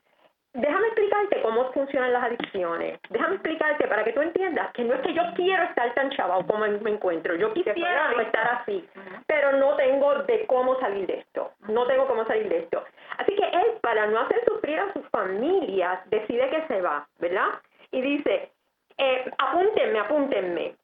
déjame 0.55 0.87
explicarte 0.87 1.42
cómo 1.42 1.73
funcionan 1.73 2.12
las 2.12 2.25
adicciones. 2.25 3.01
Déjame 3.11 3.35
explicarte 3.35 3.88
para 3.88 4.05
que 4.05 4.12
tú 4.12 4.23
entiendas 4.23 4.73
que 4.73 4.85
no 4.85 4.94
es 4.94 5.01
que 5.01 5.12
yo 5.12 5.23
quiero 5.35 5.64
estar 5.64 5.92
tan 5.94 6.11
chavado 6.11 6.46
como 6.46 6.66
me 6.66 6.90
encuentro. 6.90 7.35
Yo 7.35 7.53
quisiera 7.53 8.12
no 8.12 8.20
estar 8.20 8.61
así, 8.61 8.88
pero 9.27 9.53
no 9.53 9.75
tengo 9.77 10.14
de 10.23 10.46
cómo 10.46 10.79
salir 10.79 11.07
de 11.09 11.18
esto. 11.18 11.51
No 11.68 11.87
tengo 11.87 12.07
cómo 12.07 12.25
salir 12.27 12.49
de 12.49 12.61
esto. 12.61 12.85
Así 13.18 13.35
que 13.35 13.44
él, 13.44 13.79
para 13.83 14.07
no 14.07 14.20
hacer 14.20 14.44
sufrir 14.46 14.79
a 14.79 14.92
sus 14.92 15.07
familias, 15.09 16.01
decide 16.09 16.49
que 16.51 16.66
se 16.68 16.81
va, 16.81 17.07
¿verdad? 17.18 17.49
Y 17.90 18.01
dice, 18.01 18.51
eh, 18.96 19.31
apúntenme, 19.38 19.99
apúntenme. 19.99 20.75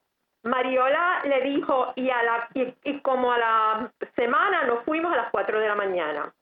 Mariola 0.47 1.23
le 1.25 1.41
dijo 1.43 1.93
y, 1.97 2.09
a 2.09 2.23
la, 2.23 2.49
y, 2.55 3.01
como 3.01 3.33
a 3.33 3.39
la 3.39 3.93
semana 4.15 4.65
nos 4.65 4.85
fuimos 4.85 5.13
a 5.13 5.17
las 5.17 5.31
4 5.31 5.59
de 5.59 5.69
la 5.69 5.75
mañana. 5.75 6.33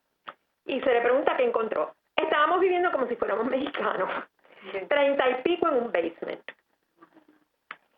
Y 0.65 0.79
se 0.81 0.93
le 0.93 1.01
pregunta 1.01 1.35
qué 1.37 1.43
encontró. 1.43 1.95
Estábamos 2.15 2.59
viviendo 2.59 2.91
como 2.91 3.07
si 3.07 3.15
fuéramos 3.15 3.45
mexicanos. 3.45 4.09
Treinta 4.87 5.29
y 5.29 5.35
pico 5.43 5.67
en 5.69 5.75
un 5.75 5.91
basement. 5.91 6.41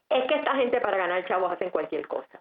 Es 0.09 0.25
que 0.27 0.35
esta 0.35 0.55
gente 0.55 0.79
para 0.81 0.97
ganar 0.97 1.25
chavos 1.25 1.51
hacen 1.51 1.69
cualquier 1.69 2.07
cosa. 2.07 2.39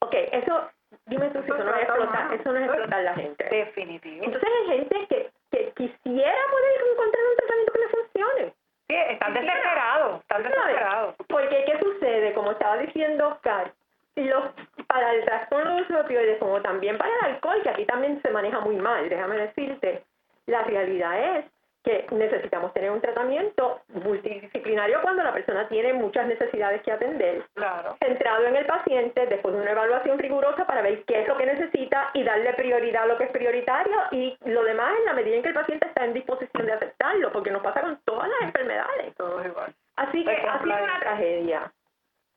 Ok, 0.00 0.14
eso, 0.32 0.70
dime 1.06 1.30
tú 1.30 1.42
si 1.42 1.50
eso 1.50 1.64
no 1.64 1.74
es 1.74 1.82
explotar, 1.82 2.34
eso 2.34 2.52
no 2.52 2.58
es 2.58 2.64
explotar 2.66 3.02
la 3.02 3.14
gente. 3.14 3.44
Definitivo. 3.44 4.24
Entonces 4.24 4.48
hay 4.60 4.78
gente 4.78 5.06
que, 5.08 5.30
que 5.50 5.72
quisiera 5.72 6.40
poder 6.50 6.80
encontrar 6.92 7.24
un 7.26 7.36
tratamiento 7.36 7.72
que 7.72 7.78
le 7.78 7.88
funcione. 7.88 8.54
Sí, 8.88 8.94
están 8.94 9.34
desesperados, 9.34 10.20
están 10.20 10.42
desesperados. 10.42 11.14
Porque, 11.28 11.64
¿qué 11.64 11.78
sucede? 11.78 12.34
Como 12.34 12.52
estaba 12.52 12.78
diciendo 12.78 13.28
Oscar, 13.28 13.72
los, 14.14 14.44
para 14.86 15.12
el 15.12 15.24
trastorno 15.24 15.76
de 15.76 15.80
los 15.82 16.04
opioides, 16.04 16.38
como 16.38 16.60
también 16.62 16.96
para 16.96 17.10
el 17.10 17.34
alcohol, 17.34 17.62
que 17.62 17.70
aquí 17.70 17.84
también 17.84 18.20
se 18.22 18.30
maneja 18.30 18.60
muy 18.60 18.76
mal, 18.76 19.08
déjame 19.08 19.36
decirte, 19.36 20.04
la 20.46 20.62
realidad 20.62 21.38
es 21.38 21.44
que 21.86 22.04
necesitamos 22.10 22.72
tener 22.74 22.90
un 22.90 23.00
tratamiento 23.00 23.80
multidisciplinario 23.90 25.00
cuando 25.02 25.22
la 25.22 25.32
persona 25.32 25.68
tiene 25.68 25.92
muchas 25.92 26.26
necesidades 26.26 26.82
que 26.82 26.90
atender, 26.90 27.44
claro. 27.54 27.96
centrado 28.04 28.44
en 28.44 28.56
el 28.56 28.66
paciente 28.66 29.24
después 29.26 29.54
de 29.54 29.60
una 29.60 29.70
evaluación 29.70 30.18
rigurosa 30.18 30.66
para 30.66 30.82
ver 30.82 31.04
qué 31.04 31.22
es 31.22 31.28
lo 31.28 31.36
que 31.36 31.46
necesita 31.46 32.10
y 32.14 32.24
darle 32.24 32.54
prioridad 32.54 33.04
a 33.04 33.06
lo 33.06 33.16
que 33.16 33.24
es 33.24 33.30
prioritario 33.30 33.96
y 34.10 34.36
lo 34.46 34.64
demás 34.64 34.94
en 34.98 35.04
la 35.04 35.12
medida 35.12 35.36
en 35.36 35.42
que 35.42 35.48
el 35.50 35.54
paciente 35.54 35.86
está 35.86 36.04
en 36.04 36.14
disposición 36.14 36.66
de 36.66 36.72
aceptarlo, 36.72 37.30
porque 37.30 37.52
nos 37.52 37.62
pasa 37.62 37.80
con 37.82 37.96
todas 38.04 38.28
las 38.30 38.42
enfermedades. 38.42 39.14
Todo 39.14 39.46
igual. 39.46 39.72
Así 39.94 40.24
que 40.24 40.32
ha 40.32 40.60
sido 40.60 40.74
una 40.74 40.98
tragedia. 40.98 41.72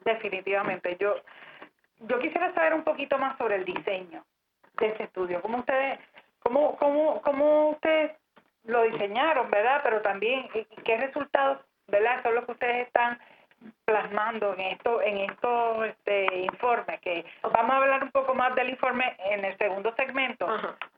Definitivamente. 0.05 0.95
Yo, 0.99 1.15
yo 2.01 2.19
quisiera 2.19 2.53
saber 2.53 2.75
un 2.75 2.83
poquito 2.83 3.17
más 3.17 3.35
sobre 3.39 3.55
el 3.55 3.65
diseño 3.65 4.23
de 4.79 4.89
ese 4.89 5.03
estudio. 5.05 5.41
¿Cómo 5.41 5.57
ustedes, 5.57 5.99
cómo, 6.37 6.77
cómo, 6.77 7.19
cómo 7.23 7.69
ustedes 7.71 8.11
lo 8.65 8.83
diseñaron, 8.83 9.49
¿verdad? 9.49 9.81
Pero 9.83 10.01
también 10.01 10.47
qué 10.83 10.97
resultados, 10.97 11.59
¿verdad? 11.87 12.21
Son 12.23 12.35
los 12.35 12.45
que 12.45 12.51
ustedes 12.51 12.87
están 12.87 13.19
plasmando 13.85 14.53
en 14.53 14.61
esto 14.61 15.01
en 15.01 15.17
estos 15.17 15.85
este, 15.87 16.43
informes 16.43 16.99
que 17.01 17.25
vamos 17.41 17.71
a 17.71 17.77
hablar 17.77 18.03
un 18.03 18.11
poco 18.11 18.33
más 18.33 18.55
del 18.55 18.69
informe 18.69 19.15
en 19.25 19.43
el 19.43 19.57
segundo 19.57 19.93
segmento 19.95 20.47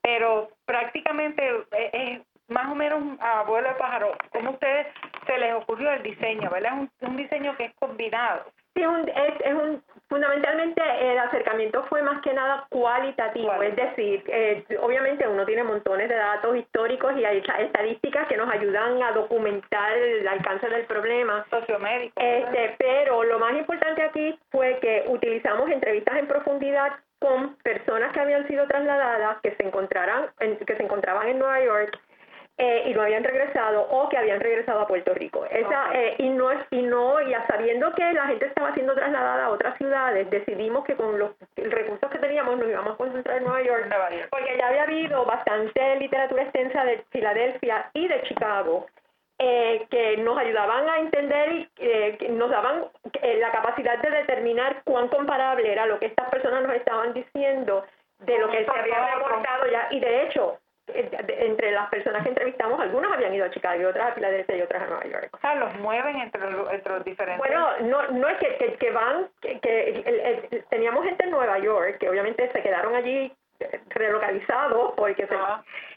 pero 0.02 0.50
prácticamente 0.66 1.66
es, 1.72 2.22
más 2.50 2.70
o 2.70 2.76
menos 2.76 3.20
a 3.20 3.40
abuelo 3.40 3.70
de 3.70 3.76
pájaro 3.76 4.16
cómo 4.32 4.50
a 4.50 4.54
ustedes 4.54 4.88
se 5.26 5.38
les 5.38 5.56
ocurrió 5.56 5.92
el 5.92 6.04
diseño 6.04 6.50
verdad 6.50 6.74
es 6.74 6.90
un, 7.02 7.10
un 7.10 7.18
diseño 7.18 7.56
que 7.58 7.66
es 7.66 7.74
combinado 7.76 8.46
Sí, 8.74 8.86
un, 8.86 9.08
es, 9.10 9.34
es 9.44 9.54
un, 9.54 9.84
fundamentalmente 10.08 10.82
el 11.00 11.18
acercamiento 11.20 11.84
fue 11.90 12.02
más 12.02 12.22
que 12.22 12.34
nada 12.34 12.66
cualitativo, 12.70 13.62
es 13.64 13.76
decir, 13.76 14.24
eh, 14.28 14.64
obviamente 14.82 15.28
uno 15.28 15.46
tiene 15.46 15.64
montones 15.64 16.10
de 16.10 16.16
datos 16.16 16.56
históricos 16.58 17.14
y 17.18 17.26
hay 17.26 17.44
estadísticas 17.60 18.28
que 18.28 18.38
nos 18.38 18.50
ayudan 18.50 19.02
a 19.04 19.12
documentar 19.14 19.94
el 19.94 20.28
alcance 20.28 20.68
del 20.68 20.86
problema. 20.86 21.46
Sociomédico. 21.50 22.14
Este, 22.22 22.76
pero 22.78 23.24
lo 23.24 23.40
más 23.40 23.54
importante 23.54 24.04
aquí 24.04 24.38
fue 24.52 24.80
que 24.82 25.06
utilizamos 25.08 25.70
entrevistas 25.70 26.18
en 26.18 26.28
profundidad 26.28 26.92
con 27.20 27.56
personas 27.58 28.12
que 28.14 28.20
habían 28.20 28.48
sido 28.48 28.68
trasladadas, 28.68 29.38
que 29.44 29.56
se 29.56 29.64
encontraran, 29.64 30.30
que 30.40 30.76
se 30.76 30.84
encontraban 30.84 31.28
en 31.30 31.40
Nueva 31.40 31.64
York 31.64 32.00
eh, 32.58 32.84
y 32.88 32.94
no 32.94 33.02
habían 33.02 33.24
regresado 33.24 33.82
o 33.90 34.10
que 34.10 34.18
habían 34.18 34.40
regresado 34.40 34.82
a 34.82 34.88
Puerto 34.88 35.14
Rico. 35.14 35.46
Esa, 35.46 35.94
eh, 35.94 36.16
y 36.20 36.30
no 36.30 36.50
y 36.70 36.82
no 36.84 37.20
ya 37.22 37.46
sabiendo 37.48 37.92
que 37.94 38.14
la 38.14 38.28
gente 38.28 38.46
estaba 38.46 38.74
siendo 38.74 38.94
trasladada 38.94 39.46
a 39.46 39.50
otras 39.50 39.78
ciudades, 39.78 40.30
decidimos 40.30 40.84
que 40.86 40.96
con 40.96 41.18
los 41.18 41.32
recursos 41.56 42.10
que 42.12 42.20
teníamos 42.20 42.60
nos 42.60 42.70
íbamos 42.70 42.94
a 42.94 42.98
concentrar 42.98 43.38
en 43.38 43.46
Nueva 43.46 43.62
York, 43.64 43.88
porque 44.30 44.58
ya 44.58 44.68
había 44.68 44.84
habido 44.84 45.26
bastante 45.26 45.96
literatura 45.98 46.44
extensa 46.44 46.84
de 46.84 47.04
Filadelfia 47.10 47.90
y 47.94 48.08
de 48.08 48.22
Chicago. 48.24 48.86
Eh, 49.44 49.88
que 49.90 50.18
nos 50.18 50.38
ayudaban 50.38 50.88
a 50.88 51.00
entender 51.00 51.52
y 51.52 51.70
eh, 51.80 52.16
nos 52.30 52.52
daban 52.52 52.86
la 53.40 53.52
capacidad 53.52 53.98
de 53.98 54.12
determinar 54.12 54.84
cuán 54.84 55.08
comparable 55.08 55.72
era 55.72 55.88
lo 55.88 55.98
que 55.98 56.06
estas 56.06 56.30
personas 56.30 56.62
nos 56.62 56.76
estaban 56.76 57.12
diciendo 57.16 57.84
de 58.20 58.38
lo 58.38 58.52
que 58.52 58.64
se 58.64 58.70
había 58.70 59.16
reportado 59.16 59.66
ya. 59.72 59.88
Y 59.90 60.00
de 60.00 60.24
hecho, 60.26 60.60
entre 60.94 61.72
las 61.72 61.90
personas 61.90 62.24
que 62.24 62.30
entrevistamos, 62.30 62.80
algunas 62.80 63.14
habían 63.14 63.34
ido 63.34 63.46
a 63.46 63.52
Chicago, 63.52 63.90
otras 63.90 64.12
a 64.12 64.14
Filadelfia 64.14 64.58
y 64.58 64.62
otras 64.62 64.84
a 64.84 64.88
Nueva 64.88 65.06
York. 65.06 65.30
O 65.34 65.38
sea, 65.40 65.56
los 65.56 65.74
mueven 65.80 66.18
entre, 66.18 66.42
entre 66.72 66.94
los 66.94 67.06
diferentes. 67.06 67.40
Bueno, 67.40 67.68
no, 67.82 68.08
no 68.08 68.28
es 68.28 68.38
que, 68.40 68.76
que, 68.80 68.92
van, 68.92 69.30
que, 69.42 70.64
teníamos 70.70 71.06
gente 71.06 71.24
en 71.24 71.32
Nueva 71.32 71.60
York 71.60 71.98
que 72.00 72.10
obviamente 72.10 72.52
se 72.52 72.62
quedaron 72.62 72.96
allí 72.96 73.32
eh, 73.60 73.80
relocalizados 73.90 74.94
porque 74.96 75.28
se, 75.28 75.36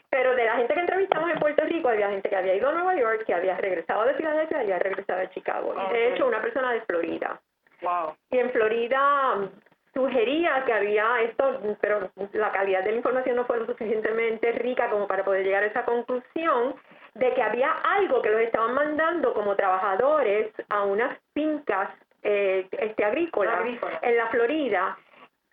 pero 0.09 0.35
de 0.35 0.45
la 0.45 0.55
gente 0.55 0.73
que 0.73 0.79
entrevistamos 0.79 1.29
en 1.29 1.39
Puerto 1.39 1.63
Rico 1.65 1.89
había 1.89 2.09
gente 2.09 2.29
que 2.29 2.35
había 2.35 2.55
ido 2.55 2.69
a 2.69 2.73
Nueva 2.73 2.95
York, 2.95 3.23
que 3.25 3.33
había 3.33 3.57
regresado 3.57 4.05
de 4.05 4.13
Filadelfia 4.13 4.57
y 4.57 4.61
había 4.61 4.79
regresado 4.79 5.19
de 5.19 5.29
Chicago. 5.31 5.75
Y 5.89 5.93
de 5.93 6.13
hecho 6.13 6.27
una 6.27 6.41
persona 6.41 6.71
de 6.71 6.81
Florida. 6.81 7.39
Wow. 7.81 8.15
Y 8.31 8.39
en 8.39 8.51
Florida 8.51 9.49
sugería 9.95 10.63
que 10.65 10.73
había 10.73 11.21
esto, 11.21 11.61
pero 11.79 12.11
la 12.33 12.51
calidad 12.51 12.83
de 12.83 12.91
la 12.91 12.97
información 12.97 13.37
no 13.37 13.45
fue 13.45 13.59
lo 13.59 13.65
suficientemente 13.65 14.51
rica 14.53 14.89
como 14.89 15.07
para 15.07 15.23
poder 15.23 15.45
llegar 15.45 15.63
a 15.63 15.67
esa 15.67 15.85
conclusión 15.85 16.75
de 17.13 17.33
que 17.33 17.41
había 17.41 17.71
algo 17.71 18.21
que 18.21 18.29
los 18.29 18.41
estaban 18.41 18.73
mandando 18.73 19.33
como 19.33 19.55
trabajadores 19.55 20.51
a 20.69 20.83
unas 20.83 21.17
fincas 21.33 21.89
eh, 22.23 22.67
este, 22.71 23.05
agrícolas 23.05 23.61
en 24.01 24.17
la 24.17 24.27
Florida. 24.27 24.97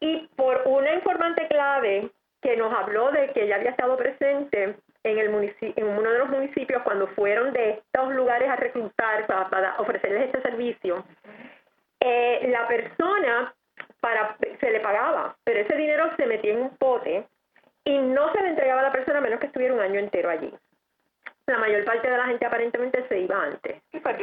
Y 0.00 0.28
por 0.34 0.62
una 0.64 0.92
informante 0.92 1.46
clave 1.46 2.10
que 2.40 2.56
nos 2.56 2.74
habló 2.74 3.12
de 3.12 3.30
que 3.30 3.44
ella 3.44 3.54
había 3.54 3.70
estado 3.70 3.96
presente 3.96 4.74
en, 5.04 5.18
el 5.18 5.54
en 5.60 5.86
uno 5.86 6.10
de 6.10 6.18
los 6.18 6.28
municipios 6.28 6.82
cuando 6.82 7.06
fueron 7.08 7.52
de 7.52 7.70
estos 7.70 8.12
lugares 8.12 8.48
a 8.48 8.56
reclutar 8.56 9.26
para, 9.26 9.76
ofrecerles 9.78 10.24
este 10.26 10.42
servicio, 10.42 11.04
eh, 12.00 12.48
la 12.50 12.66
persona 12.66 13.54
para 14.02 14.36
se 14.60 14.70
le 14.70 14.80
pagaba, 14.80 15.34
pero 15.44 15.60
ese 15.60 15.74
dinero 15.76 16.10
se 16.16 16.26
metía 16.26 16.52
en 16.52 16.62
un 16.62 16.76
pote 16.76 17.26
y 17.84 17.98
no 17.98 18.30
se 18.32 18.42
le 18.42 18.48
entregaba 18.50 18.80
a 18.80 18.84
la 18.84 18.92
persona 18.92 19.18
a 19.18 19.22
menos 19.22 19.40
que 19.40 19.46
estuviera 19.46 19.72
un 19.72 19.80
año 19.80 19.98
entero 19.98 20.28
allí 20.28 20.52
la 21.46 21.58
mayor 21.58 21.84
parte 21.84 22.08
de 22.08 22.16
la 22.16 22.26
gente 22.26 22.46
aparentemente 22.46 23.06
se 23.08 23.20
iba 23.20 23.42
antes. 23.42 23.82
Pues, 23.90 24.16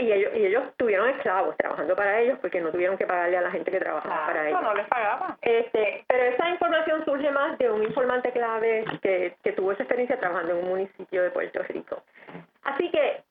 y, 0.00 0.12
ellos, 0.12 0.32
y 0.34 0.46
ellos 0.46 0.64
tuvieron 0.76 1.08
esclavos 1.10 1.56
trabajando 1.56 1.96
para 1.96 2.20
ellos 2.20 2.38
porque 2.40 2.60
no 2.60 2.70
tuvieron 2.70 2.96
que 2.96 3.06
pagarle 3.06 3.36
a 3.36 3.42
la 3.42 3.50
gente 3.50 3.70
que 3.70 3.80
trabajaba 3.80 4.26
para 4.26 4.48
ellos. 4.48 4.62
no 4.62 4.74
les 4.74 4.86
pagaban. 4.86 5.36
Este, 5.42 6.04
pero 6.06 6.22
esa 6.22 6.48
información 6.50 7.04
surge 7.04 7.30
más 7.30 7.58
de 7.58 7.70
un 7.70 7.82
informante 7.82 8.30
clave 8.32 8.84
que, 9.02 9.36
que 9.42 9.52
tuvo 9.52 9.72
esa 9.72 9.82
experiencia 9.82 10.18
trabajando 10.18 10.52
en 10.52 10.64
un 10.64 10.68
municipio 10.68 11.22
de 11.22 11.30
Puerto 11.30 11.62
Rico. 11.64 12.02
Así 12.62 12.90
que 12.90 13.22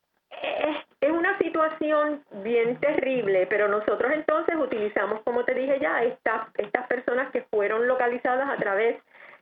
es, 0.42 0.78
es 1.06 1.12
una 1.12 1.38
situación 1.38 2.24
bien 2.44 2.80
terrible, 2.80 3.46
pero 3.48 3.68
nosotros 3.68 4.12
entonces 4.14 4.56
utilizamos, 4.56 5.22
como 5.22 5.46
te 5.46 5.54
dije 5.54 5.80
ya, 5.80 6.04
estas, 6.04 6.48
estas 6.58 6.88
personas 6.88 7.32
que 7.32 7.44
fueron 7.44 7.88
localizadas 7.88 8.50
a 8.50 8.58
través 8.58 8.98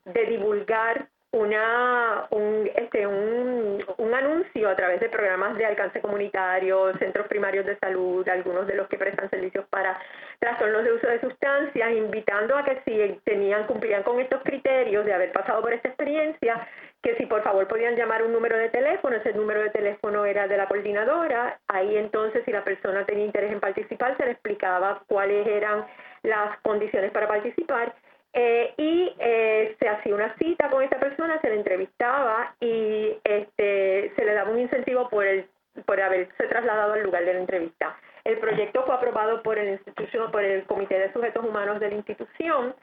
de 0.06 0.26
divulgar 0.26 1.08
una 1.32 2.28
un, 2.30 2.70
este, 2.76 3.08
un, 3.08 3.84
un, 3.98 4.14
anuncio 4.14 4.70
a 4.70 4.76
través 4.76 5.00
de 5.00 5.10
programas 5.10 5.58
de 5.58 5.66
alcance 5.66 6.00
comunitario, 6.00 6.96
centros 7.00 7.28
primarios 7.28 7.66
de 7.66 7.78
salud, 7.80 8.28
algunos 8.28 8.68
de 8.68 8.76
los 8.76 8.88
que 8.88 9.00
prestan 9.00 9.30
servicios 9.32 9.66
para 9.70 9.98
trastornos 10.40 10.84
de 10.84 10.94
uso 10.94 11.08
de 11.08 11.22
sustancias, 11.22 11.92
invitando 11.92 12.56
a 12.56 12.64
que 12.64 12.82
si 12.86 13.20
tenían 13.24 13.66
cumplían 13.66 14.04
con 14.04 14.20
estos 14.20 14.44
criterios 14.44 15.06
de 15.06 15.14
haber 15.14 15.32
pasado 15.32 15.62
por 15.62 15.74
esta 15.74 15.88
experiencia, 15.88 16.68
que 17.04 17.16
si 17.18 17.26
por 17.26 17.44
favor 17.44 17.68
podían 17.68 17.98
llamar 17.98 18.24
un 18.24 18.32
número 18.32 18.58
de 18.58 18.70
teléfono, 18.70 19.18
ese 19.18 19.34
número 19.34 19.62
de 19.62 19.70
teléfono 19.72 20.26
era 20.26 20.48
de 20.48 20.56
la 20.56 20.68
coordinadora, 20.68 21.60
ahí 21.68 21.98
entonces 21.98 22.44
si 22.46 22.52
la 22.52 22.64
persona 22.64 23.06
tenía 23.06 23.26
interés 23.26 23.52
en 23.52 23.60
participar 23.60 24.16
se 24.16 24.26
le 24.26 24.32
explicaba 24.32 25.04
cuáles 25.08 25.46
eran 25.46 25.86
las 26.24 26.58
condiciones 26.62 27.12
para 27.12 27.28
participar 27.28 27.94
eh, 28.32 28.74
y 28.78 29.14
eh, 29.20 29.76
se 29.80 29.90
hacía 29.90 30.16
una 30.16 30.34
cita 30.38 30.70
con 30.70 30.82
esta 30.82 30.98
persona, 30.98 31.40
se 31.42 31.50
le 31.50 31.58
entrevistaba 31.58 32.56
y 32.62 33.18
este, 33.24 34.14
se 34.16 34.26
le 34.26 34.34
daba 34.34 34.50
un 34.50 34.60
incentivo 34.60 35.10
por, 35.10 35.26
el, 35.26 35.46
por 35.86 36.00
haberse 36.00 36.48
trasladado 36.48 36.94
al 36.94 37.04
lugar 37.04 37.26
de 37.26 37.34
la 37.34 37.40
entrevista. 37.40 37.98
El 38.24 38.38
proyecto 38.38 38.86
fue 38.86 38.96
aprobado 38.96 39.44
por 39.44 39.60
el 39.60 39.74
institución, 39.74 40.32
por 40.32 40.44
el 40.44 40.64
Comité 40.64 40.98
de 40.98 41.12
Sujetos 41.12 41.44
Humanos 41.46 41.82
de 41.82 41.90
la 41.90 41.96
institución. 41.96 42.74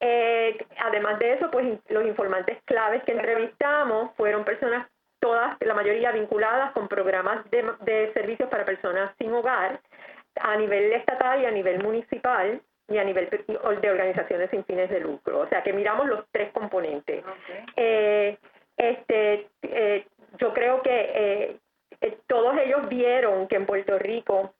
Eh, 0.00 0.56
además 0.78 1.18
de 1.18 1.32
eso, 1.34 1.50
pues 1.50 1.78
los 1.88 2.06
informantes 2.06 2.58
claves 2.64 3.02
que 3.04 3.12
entrevistamos 3.12 4.14
fueron 4.16 4.44
personas 4.44 4.88
todas, 5.20 5.56
la 5.60 5.74
mayoría 5.74 6.12
vinculadas 6.12 6.72
con 6.72 6.86
programas 6.86 7.48
de, 7.50 7.64
de 7.80 8.12
servicios 8.12 8.48
para 8.48 8.64
personas 8.64 9.12
sin 9.18 9.32
hogar 9.32 9.80
a 10.40 10.56
nivel 10.56 10.92
estatal 10.92 11.42
y 11.42 11.46
a 11.46 11.50
nivel 11.50 11.82
municipal 11.82 12.60
y 12.88 12.98
a 12.98 13.04
nivel 13.04 13.28
de 13.28 13.90
organizaciones 13.90 14.50
sin 14.50 14.64
fines 14.64 14.88
de 14.90 15.00
lucro. 15.00 15.40
O 15.40 15.48
sea 15.48 15.62
que 15.62 15.72
miramos 15.72 16.06
los 16.06 16.24
tres 16.30 16.50
componentes. 16.52 17.22
Eh, 17.76 18.38
este, 18.76 19.48
eh, 19.62 20.06
yo 20.38 20.54
creo 20.54 20.82
que 20.82 21.58
eh, 22.00 22.18
todos 22.26 22.56
ellos 22.58 22.88
vieron 22.88 23.46
que 23.48 23.56
en 23.56 23.66
Puerto 23.66 23.98
Rico, 23.98 24.54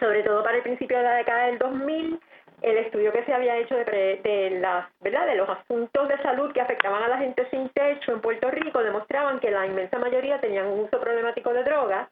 sobre 0.00 0.22
todo 0.24 0.42
para 0.42 0.56
el 0.56 0.62
principio 0.62 0.96
de 0.98 1.04
la 1.04 1.14
década 1.14 1.46
del 1.46 1.58
2000, 1.58 2.20
el 2.62 2.78
estudio 2.78 3.12
que 3.12 3.24
se 3.24 3.34
había 3.34 3.56
hecho 3.56 3.74
de, 3.76 4.20
de, 4.22 4.58
las, 4.60 4.86
¿verdad? 5.00 5.26
de 5.26 5.36
los 5.36 5.48
asuntos 5.48 6.08
de 6.08 6.20
salud 6.22 6.52
que 6.52 6.60
afectaban 6.60 7.02
a 7.02 7.08
la 7.08 7.18
gente 7.18 7.46
sin 7.50 7.68
techo 7.70 8.12
en 8.12 8.20
Puerto 8.20 8.50
Rico 8.50 8.82
demostraban 8.82 9.40
que 9.40 9.50
la 9.50 9.66
inmensa 9.66 9.98
mayoría 9.98 10.40
tenían 10.40 10.66
un 10.66 10.80
uso 10.80 11.00
problemático 11.00 11.52
de 11.52 11.64
drogas 11.64 12.08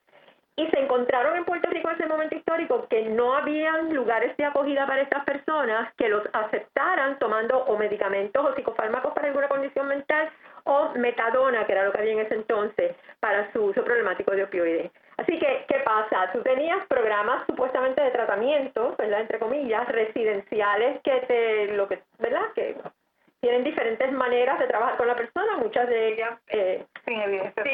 y 0.57 0.67
se 0.69 0.79
encontraron 0.79 1.37
en 1.37 1.45
Puerto 1.45 1.69
Rico 1.71 1.89
en 1.91 1.97
ese 1.97 2.07
momento 2.07 2.37
histórico 2.37 2.87
que 2.89 3.03
no 3.07 3.35
habían 3.35 3.93
lugares 3.93 4.37
de 4.37 4.45
acogida 4.45 4.87
para 4.87 5.03
estas 5.03 5.25
personas 5.25 5.93
que 5.95 6.09
los 6.09 6.23
aceptaran 6.33 7.19
tomando 7.19 7.59
o 7.59 7.77
medicamentos 7.77 8.45
o 8.45 8.55
psicofármacos 8.55 9.13
para 9.15 9.29
alguna 9.29 9.49
condición 9.49 9.89
mental 9.89 10.31
o 10.65 10.91
metadona, 10.95 11.67
que 11.67 11.73
era 11.73 11.85
lo 11.85 11.93
que 11.93 11.99
había 11.99 12.13
en 12.13 12.21
ese 12.21 12.35
entonces, 12.35 12.95
para 13.21 13.53
su 13.53 13.65
uso 13.65 13.85
problemático 13.85 14.31
de 14.31 14.45
opioides. 14.45 14.93
Así 15.17 15.39
que, 15.39 15.65
¿qué 15.69 15.79
pasa? 15.81 16.31
Tú 16.33 16.43
tenías 16.43 16.85
programas 16.87 17.47
supuestamente 17.47 18.03
de 18.03 18.11
tratamiento, 18.11 18.95
¿verdad? 18.99 19.21
Entre 19.21 19.39
comillas, 19.39 19.87
residenciales 19.89 21.01
que 21.03 21.21
te, 21.29 21.67
lo 21.75 21.89
que, 21.89 22.01
¿verdad? 22.19 22.53
Que 22.55 22.77
tienen 23.41 23.63
diferentes 23.63 24.11
maneras 24.11 24.59
de 24.59 24.67
trabajar 24.67 24.97
con 24.97 25.07
la 25.07 25.17
persona, 25.17 25.59
muchas 25.59 25.87
de 25.87 26.15
ellas 26.15 26.41
eh, 26.49 26.83
sin 27.05 27.21
evidencia 27.21 27.63
sí, 27.63 27.71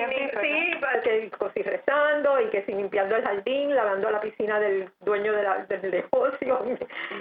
que 1.05 1.31
sí, 1.55 1.63
rezando 1.63 2.41
y 2.41 2.47
que 2.51 2.65
sin 2.65 2.79
limpiando 2.79 3.15
el 3.15 3.23
jardín, 3.23 3.77
lavando 3.77 4.11
la 4.11 4.21
piscina 4.21 4.59
del 4.59 4.91
dueño 5.05 5.33
de 5.33 5.43
la, 5.45 5.59
del 5.67 5.91
negocio. 5.93 6.65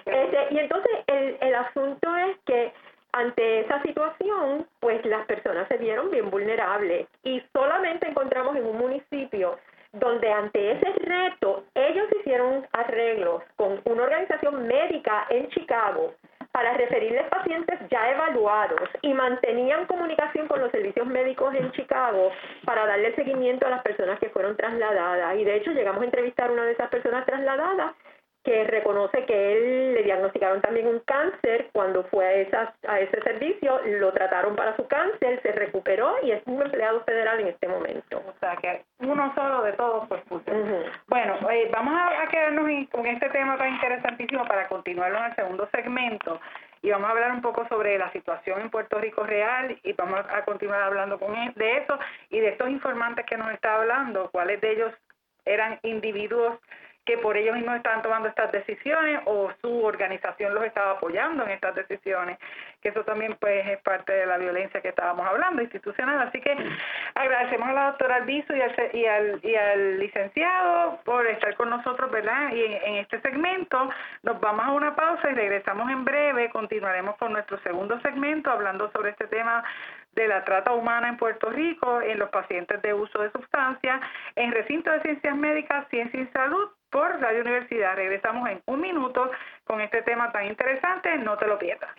Este, 0.06 0.48
y 0.50 0.58
entonces 0.58 0.92
el, 1.06 1.38
el 1.42 1.54
asunto 1.54 2.16
es 2.16 2.38
que 2.48 2.74
ante 3.12 3.60
esa 3.60 3.82
situación, 3.84 4.68
pues 4.80 5.06
las 5.06 5.28
personas 5.28 5.68
se 5.68 5.78
vieron 5.78 6.10
bien 6.10 6.32
vulnerables 6.32 7.08
y 7.24 7.44
solamente 7.54 8.08
encontramos 8.08 8.56
en 8.56 8.66
un 8.66 8.78
municipio 8.78 9.60
donde 9.94 10.32
ante 10.32 10.72
ese 10.72 10.92
reto 11.04 11.64
ellos 11.74 12.08
hicieron 12.20 12.68
arreglos 12.74 13.44
con 13.56 13.82
una 13.86 14.04
organización 14.04 14.68
médica 14.68 15.26
en 15.30 15.50
Chicago 15.50 16.14
para 16.52 16.74
referirles 16.74 17.28
pacientes 17.30 17.80
ya 17.90 18.12
evaluados 18.12 18.90
y 19.02 19.14
mantenían 19.14 19.86
comunicación 19.86 20.48
con 20.48 20.60
los 20.60 20.72
servicios 20.72 21.06
médicos 21.08 21.54
en 21.56 21.72
Chicago 21.72 22.32
para 22.66 22.86
darle 22.86 23.16
seguimiento 23.16 23.68
a 23.68 23.70
las 23.70 23.84
personas 23.84 24.20
que 24.20 24.30
fueron 24.30 24.58
trasladadas. 24.58 25.38
Y 25.38 25.44
de 25.44 25.58
hecho 25.58 25.72
llegamos 25.72 26.02
a 26.02 26.06
entrevistar 26.06 26.50
a 26.50 26.54
una 26.54 26.66
de 26.66 26.72
esas 26.72 26.90
personas 26.90 27.26
trasladadas 27.26 27.94
que 28.44 28.64
reconoce 28.64 29.26
que 29.26 29.54
él 29.54 29.94
le 29.96 30.04
diagnosticaron 30.04 30.62
también 30.62 30.88
un 30.88 31.00
cáncer 31.02 31.70
cuando 31.74 32.06
fue 32.06 32.26
a, 32.26 32.34
esas, 32.34 32.70
a 32.88 33.00
ese 33.00 33.22
servicio, 33.22 33.82
lo 33.86 34.14
trataron 34.14 34.56
para 34.56 34.76
su 34.76 34.88
cáncer, 34.88 35.42
se 35.42 35.52
recuperó 35.52 36.16
y 36.24 36.32
es 36.32 36.42
un 36.46 36.62
empleado 36.62 37.04
federal 37.04 37.40
en 37.42 37.48
este 37.48 37.68
momento. 37.68 38.24
O 38.26 38.34
sea 38.40 38.56
que 38.56 38.84
uno 39.00 39.34
solo 39.36 39.64
de 39.64 39.74
todos 39.74 40.08
pues 40.08 40.22
puso. 40.24 40.52
Bueno, 41.08 41.38
eh, 41.52 41.70
vamos 41.72 41.94
a, 41.96 42.28
quedarnos 42.30 42.88
con 42.92 43.06
este 43.06 43.30
tema 43.30 43.58
tan 43.58 43.74
interesantísimo 43.74 44.46
para 44.46 44.68
continuarlo 44.68 45.18
en 45.20 45.26
el 45.26 45.36
segundo 45.36 45.68
segmento 45.72 46.40
y 46.82 46.92
vamos 46.92 47.10
a 47.10 47.12
hablar 47.12 47.32
un 47.32 47.42
poco 47.42 47.68
sobre 47.68 47.98
la 47.98 48.12
situación 48.12 48.62
en 48.62 48.70
Puerto 48.70 49.00
Rico 49.00 49.24
real 49.24 49.78
y 49.84 49.94
vamos 49.94 50.22
a 50.30 50.46
continuar 50.46 50.82
hablando 50.84 51.20
con 51.20 51.36
él 51.36 51.54
de 51.56 51.78
eso 51.78 52.00
y 52.30 52.40
de 52.40 52.50
estos 52.50 52.70
informantes 52.70 53.26
que 53.26 53.38
nos 53.38 53.52
está 53.52 53.76
hablando, 53.76 54.30
cuáles 54.32 54.62
de 54.62 54.72
ellos 54.72 54.94
eran 55.46 55.80
individuos 55.84 56.60
que 57.10 57.18
por 57.18 57.36
ellos 57.36 57.56
mismos 57.56 57.76
estaban 57.76 58.04
tomando 58.04 58.30
estas 58.30 58.52
decisiones 58.52 59.22
o 59.26 59.52
su 59.62 59.84
organización 59.84 60.54
los 60.54 60.64
estaba 60.64 60.92
apoyando 60.92 61.44
en 61.44 61.50
estas 61.50 61.74
decisiones, 61.74 62.38
que 62.84 62.90
eso 62.90 63.04
también 63.04 63.36
pues 63.40 63.68
es 63.68 63.82
parte 63.82 64.14
de 64.14 64.28
la 64.28 64.38
violencia 64.38 64.80
que 64.80 64.90
estábamos 64.90 65.26
hablando 65.26 65.64
institucional. 65.64 66.28
Así 66.28 66.40
que 66.40 66.56
agradecemos 67.16 67.68
a 67.68 67.74
la 67.74 67.86
doctora 67.88 68.18
Albizu 68.18 68.54
y 68.54 68.62
al, 68.62 68.76
y 68.94 69.06
al, 69.08 69.40
y 69.42 69.56
al 69.56 70.00
licenciado 70.00 71.00
por 71.04 71.26
estar 71.26 71.56
con 71.56 71.72
nosotros, 71.72 72.12
¿verdad? 72.12 72.54
Y 72.54 72.64
en, 72.64 72.98
este 72.98 73.20
segmento 73.22 73.90
nos 74.22 74.40
vamos 74.40 74.68
a 74.68 74.72
una 74.72 74.96
pausa 74.96 75.32
y 75.32 75.34
regresamos 75.34 75.90
en 75.90 76.06
breve, 76.06 76.52
continuaremos 76.52 77.18
con 77.18 77.34
nuestro 77.34 77.58
segundo 77.62 78.00
segmento 78.02 78.52
hablando 78.52 78.92
sobre 78.92 79.10
este 79.10 79.26
tema 79.26 79.64
de 80.14 80.28
la 80.28 80.46
trata 80.46 80.74
humana 80.74 81.10
en 81.10 81.18
Puerto 81.18 81.50
Rico 81.50 82.04
en 82.04 82.20
los 82.20 82.30
pacientes 82.30 82.80
de 82.84 82.94
uso 82.94 83.20
de 83.20 83.32
sustancias 83.32 84.00
en 84.36 84.52
recinto 84.52 84.92
de 84.92 85.02
ciencias 85.02 85.36
médicas, 85.36 85.88
ciencia 85.90 86.22
y 86.22 86.28
salud 86.28 86.70
por 86.92 87.20
Radio 87.20 87.42
Universidad. 87.42 87.96
Regresamos 87.96 88.50
en 88.50 88.62
un 88.66 88.82
minuto 88.82 89.32
con 89.66 89.82
este 89.82 90.02
tema 90.02 90.32
tan 90.32 90.46
interesante, 90.46 91.18
no 91.18 91.38
te 91.38 91.48
lo 91.48 91.58
pierdas. 91.58 91.92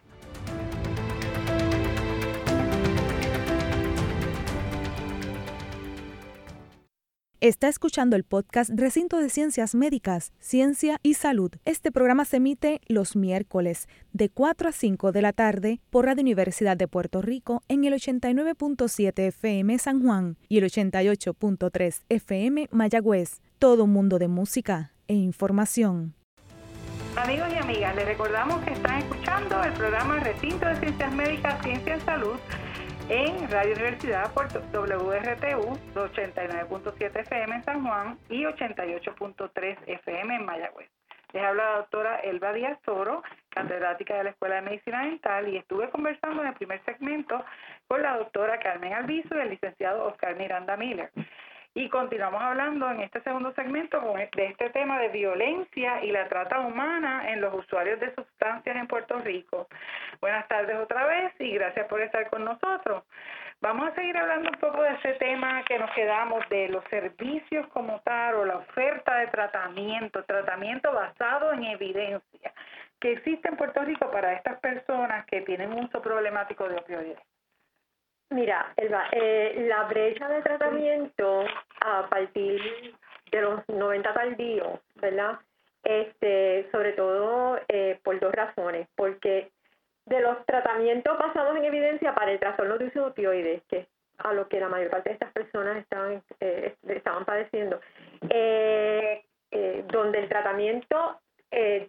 Está 7.41 7.69
escuchando 7.69 8.17
el 8.17 8.25
podcast 8.25 8.69
Recinto 8.75 9.17
de 9.17 9.31
Ciencias 9.31 9.75
Médicas, 9.75 10.35
Ciencia 10.41 10.99
y 11.03 11.15
Salud. 11.15 11.51
Este 11.65 11.91
programa 11.91 12.27
se 12.27 12.37
emite 12.37 12.83
los 12.87 13.17
miércoles 13.17 13.89
de 14.13 14.29
4 14.29 14.69
a 14.69 14.73
5 14.73 15.11
de 15.11 15.23
la 15.23 15.33
tarde 15.33 15.81
por 15.89 16.05
Radio 16.05 16.21
Universidad 16.21 16.77
de 16.77 16.87
Puerto 16.87 17.23
Rico 17.23 17.63
en 17.69 17.85
el 17.85 17.95
89.7 17.95 19.29
FM 19.29 19.79
San 19.79 20.03
Juan 20.03 20.37
y 20.51 20.59
el 20.59 20.65
88.3 20.65 22.03
FM 22.11 22.69
Mayagüez. 22.73 23.41
Todo 23.61 23.87
mundo 23.87 24.19
de 24.19 24.27
música 24.27 24.91
e 25.07 25.13
información. 25.13 26.15
Amigos 27.15 27.47
y 27.53 27.59
amigas, 27.59 27.95
les 27.95 28.07
recordamos 28.07 28.65
que 28.65 28.73
están 28.73 29.01
escuchando 29.01 29.63
el 29.63 29.75
programa 29.75 30.19
Recinto 30.19 30.65
de 30.65 30.77
Ciencias 30.77 31.13
Médicas, 31.13 31.63
Ciencia 31.63 31.93
en 31.93 32.01
Salud 32.01 32.39
en 33.11 33.51
Radio 33.51 33.73
Universidad 33.75 34.33
Puerto 34.33 34.63
WRTU 34.73 35.79
89.7 35.95 37.21
FM 37.21 37.57
en 37.57 37.65
San 37.65 37.87
Juan 37.87 38.19
y 38.31 38.45
88.3 38.45 39.77
FM 39.87 40.37
en 40.37 40.47
Mayagüez. 40.47 40.89
Les 41.35 41.45
habla 41.45 41.63
la 41.63 41.77
doctora 41.81 42.17
Elba 42.21 42.55
Díaz 42.55 42.81
Toro, 42.81 43.23
catedrática 43.51 44.17
de 44.17 44.25
la 44.25 44.31
Escuela 44.31 44.55
de 44.55 44.63
Medicina 44.63 45.05
Dental, 45.05 45.47
y 45.49 45.59
estuve 45.59 45.91
conversando 45.91 46.41
en 46.41 46.49
el 46.49 46.55
primer 46.55 46.83
segmento 46.87 47.45
con 47.87 48.01
la 48.01 48.17
doctora 48.17 48.59
Carmen 48.59 48.95
Alviso 48.95 49.37
y 49.37 49.41
el 49.41 49.51
licenciado 49.51 50.07
Oscar 50.07 50.35
Miranda 50.37 50.79
Miller. 50.79 51.13
Y 51.73 51.89
continuamos 51.89 52.43
hablando 52.43 52.91
en 52.91 53.01
este 53.01 53.21
segundo 53.23 53.53
segmento 53.53 54.01
de 54.35 54.47
este 54.47 54.71
tema 54.71 54.99
de 54.99 55.09
violencia 55.11 56.03
y 56.03 56.11
la 56.11 56.29
trata 56.29 56.59
humana 56.59 57.31
en 57.31 57.41
los 57.41 57.55
usuarios 57.55 58.01
de 58.01 58.13
sustancias 58.13 58.75
en 58.75 58.89
Puerto 58.89 59.21
Rico. 59.21 59.69
Buenas 60.21 60.49
tardes 60.49 60.77
otra 60.79 61.07
vez 61.07 61.33
y 61.39 61.53
gracias 61.53 61.87
por 61.87 62.01
estar 62.01 62.29
con 62.29 62.45
nosotros. 62.45 63.05
Vamos 63.61 63.89
a 63.89 63.95
seguir 63.95 64.17
hablando 64.17 64.51
un 64.51 64.59
poco 64.59 64.83
de 64.83 64.95
ese 64.95 65.13
tema 65.21 65.63
que 65.63 65.79
nos 65.79 65.93
quedamos 65.93 66.49
de 66.49 66.71
los 66.71 66.83
servicios 66.91 67.69
como 67.69 68.01
tal 68.01 68.35
o 68.35 68.45
la 68.45 68.57
oferta 68.57 69.19
de 69.19 69.29
tratamiento, 69.29 70.25
tratamiento 70.25 70.93
basado 70.93 71.53
en 71.53 71.65
evidencia 71.65 72.53
que 72.99 73.13
existe 73.13 73.49
en 73.49 73.57
Puerto 73.57 73.81
Rico 73.83 74.11
para 74.11 74.33
estas 74.33 74.59
personas 74.59 75.25
que 75.27 75.43
tienen 75.43 75.73
uso 75.73 76.03
problemático 76.03 76.69
de 76.69 76.77
opioides. 76.79 77.30
Mira, 78.31 78.73
Elba, 78.77 79.09
eh, 79.11 79.67
la 79.69 79.85
brecha 79.85 80.29
de 80.29 80.43
tratamiento 80.43 81.45
a 81.81 82.09
partir 82.09 82.95
de 83.33 83.41
los 83.41 83.69
90 83.69 84.15
tardíos, 84.15 84.79
¿verdad? 84.95 85.39
Este, 85.83 86.69
sobre 86.71 86.93
todo 86.93 87.59
eh, 87.69 87.99
por 88.05 88.21
dos 88.21 88.33
razones. 88.33 88.87
Porque 88.95 89.51
de 90.07 90.21
los 90.21 90.47
tratamientos 90.47 91.19
basados 91.19 91.57
en 91.57 91.65
evidencia 91.65 92.15
para 92.15 92.31
el 92.31 92.39
trastorno 92.39 92.79
de 92.79 92.87
uso 92.87 93.01
de 93.01 93.07
opioides, 93.07 93.63
que 93.69 93.89
a 94.19 94.33
lo 94.33 94.49
que 94.49 94.61
la 94.61 94.69
mayor 94.69 94.91
parte 94.91 95.09
de 95.09 95.15
estas 95.15 95.33
personas 95.33 95.79
estaban, 95.79 96.23
eh, 96.39 96.77
estaban 96.87 97.25
padeciendo, 97.25 97.81
eh, 98.29 99.25
eh, 99.51 99.85
donde 99.89 100.21
el 100.21 100.29
tratamiento 100.29 101.21
eh, 101.51 101.89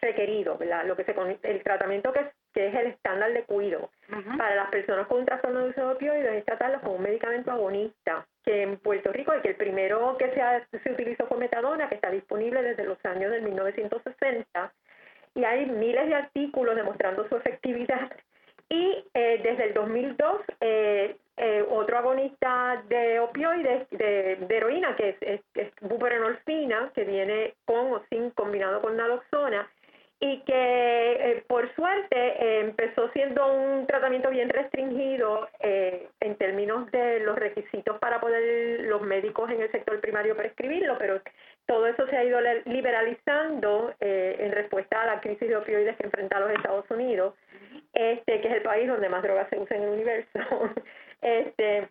requerido, 0.00 0.58
¿verdad? 0.58 0.84
Lo 0.84 0.96
que 0.96 1.04
se, 1.04 1.14
el 1.42 1.62
tratamiento 1.62 2.12
que 2.12 2.28
que 2.52 2.68
es 2.68 2.74
el 2.74 2.86
estándar 2.88 3.32
de 3.32 3.44
cuidado 3.44 3.90
para 4.36 4.54
las 4.54 4.70
personas 4.70 5.06
con 5.06 5.24
trastorno 5.24 5.60
de 5.60 5.70
uso 5.70 5.80
de 5.80 5.94
opioides 5.94 6.34
es 6.34 6.44
tratarlos 6.44 6.82
con 6.82 6.96
un 6.96 7.02
medicamento 7.02 7.50
agonista, 7.50 8.26
que 8.44 8.62
en 8.62 8.76
Puerto 8.78 9.12
Rico, 9.12 9.32
el 9.32 9.42
que 9.42 9.50
el 9.50 9.56
primero 9.56 10.16
que 10.18 10.30
se, 10.30 10.78
se 10.78 10.92
utilizó 10.92 11.26
fue 11.26 11.38
metadona, 11.38 11.88
que 11.88 11.96
está 11.96 12.10
disponible 12.10 12.62
desde 12.62 12.84
los 12.84 13.02
años 13.04 13.30
del 13.30 13.42
1960, 13.42 14.72
y 15.34 15.44
hay 15.44 15.66
miles 15.66 16.06
de 16.08 16.14
artículos 16.14 16.76
demostrando 16.76 17.28
su 17.28 17.36
efectividad. 17.36 18.12
Y 18.68 19.04
eh, 19.14 19.40
desde 19.42 19.64
el 19.64 19.74
2002, 19.74 20.40
eh, 20.60 21.16
eh, 21.36 21.64
otro 21.70 21.98
agonista 21.98 22.82
de 22.88 23.20
opioides, 23.20 23.88
de, 23.90 24.38
heroína, 24.48 24.96
que 24.96 25.16
es, 25.20 25.40
es, 25.54 25.72
buprenorfina, 25.80 26.90
que 26.94 27.04
viene 27.04 27.54
con 27.64 27.92
o 27.92 28.02
sin 28.10 28.30
combinado 28.30 28.80
con 28.80 28.96
naloxona, 28.96 29.68
y 30.22 30.38
que 30.42 30.52
eh, 30.54 31.44
por 31.48 31.74
suerte 31.74 32.16
eh, 32.16 32.60
empezó 32.60 33.10
siendo 33.10 33.44
un 33.44 33.88
tratamiento 33.88 34.30
bien 34.30 34.48
restringido 34.50 35.48
eh, 35.58 36.06
en 36.20 36.36
términos 36.36 36.88
de 36.92 37.18
los 37.18 37.36
requisitos 37.36 37.98
para 37.98 38.20
poder 38.20 38.82
los 38.82 39.02
médicos 39.02 39.50
en 39.50 39.62
el 39.62 39.72
sector 39.72 40.00
primario 40.00 40.36
prescribirlo, 40.36 40.96
pero 40.96 41.20
todo 41.66 41.88
eso 41.88 42.06
se 42.06 42.16
ha 42.16 42.22
ido 42.22 42.38
liberalizando 42.66 43.94
en 43.98 44.52
respuesta 44.52 45.02
a 45.02 45.06
la 45.06 45.20
crisis 45.20 45.48
de 45.48 45.56
opioides 45.56 45.96
que 45.96 46.06
enfrenta 46.06 46.38
los 46.38 46.50
Estados 46.50 46.88
Unidos, 46.90 47.34
este 47.92 48.40
que 48.40 48.48
es 48.48 48.54
el 48.54 48.62
país 48.62 48.86
donde 48.86 49.08
más 49.08 49.24
drogas 49.24 49.48
se 49.50 49.58
usan 49.58 49.78
en 49.78 49.82
el 49.84 49.90
universo. 49.90 50.38
este 51.20 51.88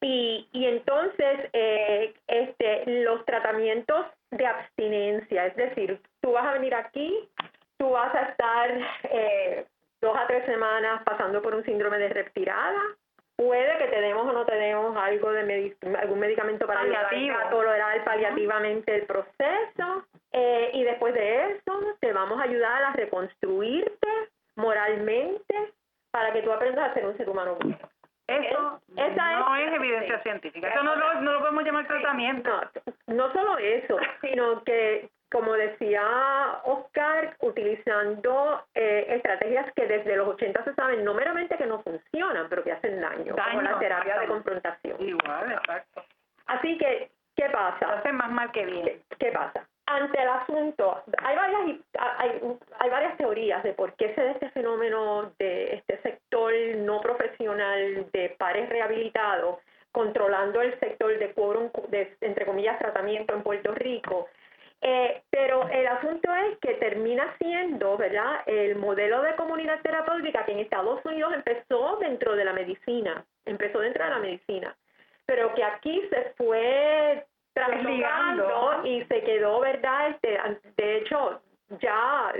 y, 0.00 0.48
y 0.52 0.66
entonces 0.66 1.50
este 1.52 3.02
los 3.02 3.24
tratamientos 3.26 4.06
de 4.30 4.46
abstinencia, 4.46 5.46
es 5.46 5.56
decir, 5.56 6.00
tú 6.20 6.32
vas 6.32 6.46
a 6.46 6.52
venir 6.52 6.74
aquí 6.74 7.28
tú 7.78 7.90
vas 7.90 8.14
a 8.14 8.22
estar 8.22 8.70
eh, 9.04 9.66
dos 10.00 10.16
a 10.16 10.26
tres 10.26 10.44
semanas 10.46 11.02
pasando 11.04 11.42
por 11.42 11.54
un 11.54 11.64
síndrome 11.64 11.98
de 11.98 12.08
respirada. 12.08 12.80
Puede 13.36 13.78
que 13.78 13.88
tenemos 13.88 14.26
o 14.26 14.32
no 14.32 14.46
tenemos 14.46 14.96
algo 14.96 15.30
de 15.30 15.76
algún 16.00 16.18
medicamento 16.18 16.66
para 16.66 16.80
tolerar 17.50 18.04
paliativamente 18.04 18.94
el 18.94 19.02
proceso. 19.02 20.06
Eh, 20.32 20.70
y 20.72 20.84
después 20.84 21.12
de 21.12 21.52
eso, 21.52 21.80
te 22.00 22.12
vamos 22.12 22.40
a 22.40 22.44
ayudar 22.44 22.82
a 22.82 22.92
reconstruirte 22.92 24.08
moralmente 24.56 25.72
para 26.10 26.32
que 26.32 26.42
tú 26.42 26.50
aprendas 26.50 26.90
a 26.90 26.94
ser 26.94 27.06
un 27.06 27.16
ser 27.18 27.28
humano 27.28 27.56
bueno. 27.60 27.78
Eso 28.26 28.80
no 28.88 29.56
es, 29.56 29.72
evidencia 29.72 30.20
científica. 30.22 30.68
Eso 30.68 30.82
no 30.82 30.96
lo, 30.96 31.20
no 31.20 31.32
lo 31.34 31.40
podemos 31.40 31.62
llamar 31.62 31.86
tratamiento. 31.86 32.50
No, 33.06 33.14
no 33.14 33.32
solo 33.32 33.58
eso, 33.58 33.98
sino 34.20 34.64
que 34.64 35.10
como 35.30 35.54
decía 35.54 36.60
Oscar, 36.64 37.36
eh, 38.74 39.06
estrategias 39.10 39.72
que 39.74 39.86
desde 39.86 40.16
los 40.16 40.28
80 40.28 40.64
se 40.64 40.74
saben 40.74 41.04
no 41.04 41.14
meramente 41.14 41.56
que 41.56 41.66
no 41.66 41.82
funcionan, 41.82 42.48
pero 42.48 42.62
que 42.62 42.72
hacen 42.72 43.00
daño, 43.00 43.34
como 43.34 43.62
la 43.62 43.78
terapia 43.78 44.20
de 44.20 44.26
confrontación. 44.26 45.00
Igual, 45.00 45.52
exacto. 45.52 46.04
Así 46.46 46.78
que, 46.78 47.10
¿qué 47.34 47.48
pasa? 47.50 47.98
Hace 47.98 48.12
más 48.12 48.30
mal 48.30 48.52
que 48.52 48.64
bien. 48.64 49.02
¿Qué, 49.18 49.32
pasa? 49.32 49.66
Ante 49.86 50.20
el 50.20 50.28
asunto, 50.28 51.02
hay 51.22 51.36
varias, 51.36 51.80
hay, 51.98 52.58
hay 52.78 52.90
varias 52.90 53.16
teorías 53.16 53.62
de 53.62 53.72
por 53.72 53.94
qué 53.94 54.14
se 54.14 54.24
da 54.24 54.30
este 54.32 54.50
fenómeno 54.50 55.32
de 55.38 55.74
este 55.74 56.00
sector 56.02 56.52
no 56.78 57.00
profesional 57.00 58.10
de 58.12 58.34
pares 58.38 58.68
rehabilitados 58.68 59.58
controlando 59.96 60.60
el 60.60 60.78
sector 60.78 61.18
de 61.18 61.32
quórum, 61.32 61.70
de, 61.88 62.14
entre 62.20 62.44
comillas, 62.44 62.78
tratamiento 62.78 63.32
en 63.32 63.42
Puerto 63.42 63.72
Rico 63.72 64.28
eh, 64.82 65.22
pero 65.30 65.68
el 65.68 65.86
asunto 65.86 66.34
es 66.34 66.58
que 66.58 66.74
termina 66.74 67.34
siendo, 67.38 67.96
¿verdad?, 67.96 68.42
el 68.46 68.76
modelo 68.76 69.22
de 69.22 69.34
comunidad 69.36 69.80
terapéutica 69.82 70.44
que 70.44 70.52
en 70.52 70.60
Estados 70.60 71.04
Unidos 71.04 71.32
empezó 71.34 71.96
dentro 71.96 72.36
de 72.36 72.44
la 72.44 72.52
medicina, 72.52 73.24
empezó 73.44 73.80
dentro 73.80 74.04
de 74.04 74.10
la 74.10 74.18
medicina, 74.18 74.76
pero 75.24 75.54
que 75.54 75.64
aquí 75.64 76.02
se 76.10 76.32
fue 76.36 77.24
trasligando 77.54 78.82
y 78.84 79.02
se 79.04 79.22
quedó, 79.22 79.60
¿verdad? 79.60 80.10
Este, 80.10 80.38
de 80.76 80.96
hecho, 80.98 81.40
ya 81.80 82.32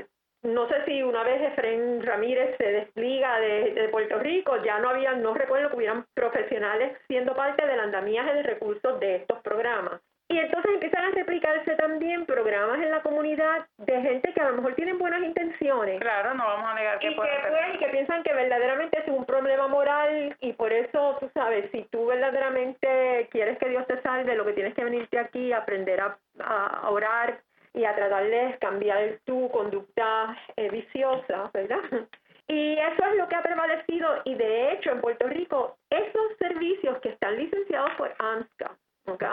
no 0.42 0.68
sé 0.68 0.84
si 0.84 1.02
una 1.02 1.24
vez 1.24 1.40
Efren 1.40 2.04
Ramírez 2.04 2.56
se 2.58 2.70
desliga 2.70 3.40
de, 3.40 3.72
de, 3.72 3.88
Puerto 3.88 4.18
Rico, 4.18 4.62
ya 4.62 4.78
no 4.78 4.90
había, 4.90 5.12
no 5.12 5.34
recuerdo 5.34 5.70
que 5.70 5.76
hubieran 5.76 6.06
profesionales 6.14 6.96
siendo 7.08 7.34
parte 7.34 7.66
del 7.66 7.80
andamiaje 7.80 8.34
de 8.34 8.42
recursos 8.42 9.00
de 9.00 9.16
estos 9.16 9.40
programas. 9.40 10.00
Y 10.28 10.38
entonces 10.38 10.72
empiezan 10.74 11.04
a 11.04 11.10
replicarse 11.10 11.76
también 11.76 12.26
programas 12.26 12.78
en 12.78 12.90
la 12.90 13.00
comunidad 13.02 13.66
de 13.78 14.00
gente 14.02 14.32
que 14.32 14.40
a 14.40 14.50
lo 14.50 14.56
mejor 14.56 14.74
tienen 14.74 14.98
buenas 14.98 15.22
intenciones. 15.22 16.00
Claro, 16.00 16.34
no 16.34 16.44
vamos 16.44 16.68
a 16.68 16.74
negar 16.74 16.98
que 16.98 17.06
y 17.06 17.10
que, 17.10 17.16
pues, 17.16 17.30
y 17.74 17.78
que 17.78 17.88
piensan 17.88 18.22
que 18.24 18.32
verdaderamente 18.32 18.98
es 18.98 19.08
un 19.08 19.24
problema 19.24 19.68
moral 19.68 20.36
y 20.40 20.52
por 20.54 20.72
eso, 20.72 21.16
tú 21.20 21.30
sabes, 21.32 21.70
si 21.70 21.82
tú 21.92 22.06
verdaderamente 22.06 23.28
quieres 23.30 23.56
que 23.58 23.68
Dios 23.68 23.86
te 23.86 24.02
salve, 24.02 24.34
lo 24.34 24.44
que 24.44 24.54
tienes 24.54 24.74
que 24.74 24.84
venirte 24.84 25.18
aquí 25.18 25.52
aprender 25.52 26.00
a, 26.00 26.18
a 26.40 26.90
orar 26.90 27.40
y 27.76 27.84
a 27.84 27.94
tratar 27.94 28.24
de 28.24 28.56
cambiar 28.58 29.18
tu 29.24 29.48
conducta 29.50 30.36
eh, 30.56 30.70
viciosa, 30.70 31.50
¿verdad? 31.52 31.80
Y 32.48 32.78
eso 32.78 33.04
es 33.10 33.16
lo 33.16 33.26
que 33.26 33.34
ha 33.34 33.42
prevalecido 33.42 34.22
y 34.24 34.36
de 34.36 34.72
hecho 34.72 34.92
en 34.92 35.00
Puerto 35.00 35.26
Rico 35.26 35.78
esos 35.90 36.36
servicios 36.38 36.96
que 37.00 37.08
están 37.08 37.36
licenciados 37.36 37.90
por 37.98 38.14
AMSCA, 38.20 38.70
¿ok? 39.06 39.24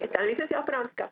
están 0.00 0.26
licenciados 0.26 0.66
por 0.66 0.74
AMSCA, 0.74 1.10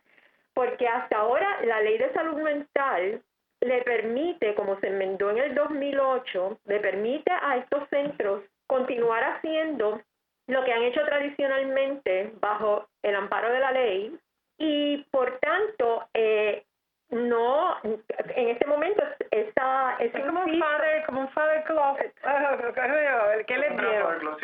porque 0.54 0.86
hasta 0.86 1.18
ahora 1.18 1.60
la 1.64 1.80
ley 1.80 1.98
de 1.98 2.12
salud 2.12 2.40
mental 2.40 3.22
le 3.60 3.82
permite, 3.82 4.54
como 4.54 4.78
se 4.80 4.88
enmendó 4.88 5.30
en 5.30 5.38
el 5.38 5.54
2008, 5.54 6.60
le 6.66 6.80
permite 6.80 7.32
a 7.32 7.56
estos 7.56 7.88
centros 7.88 8.42
continuar 8.66 9.22
haciendo 9.24 10.00
lo 10.48 10.64
que 10.64 10.72
han 10.72 10.82
hecho 10.82 11.04
tradicionalmente 11.04 12.32
bajo 12.40 12.88
el 13.02 13.14
amparo 13.14 13.50
de 13.50 13.60
la 13.60 13.72
ley 13.72 14.18
y 14.58 14.98
por 15.10 15.38
tanto 15.38 16.04
eh, 16.14 16.64
no, 17.10 17.76
en 17.84 18.48
este 18.48 18.66
momento 18.66 19.02
esa, 19.30 19.96
es 20.00 20.10
como 20.12 20.44
un 20.44 20.58
father, 20.58 21.04
como 21.06 21.20
un 21.20 21.28
father 21.30 21.62
closet, 21.64 22.12
¿qué 23.46 23.58
le 23.58 23.70
dieron? 23.70 24.38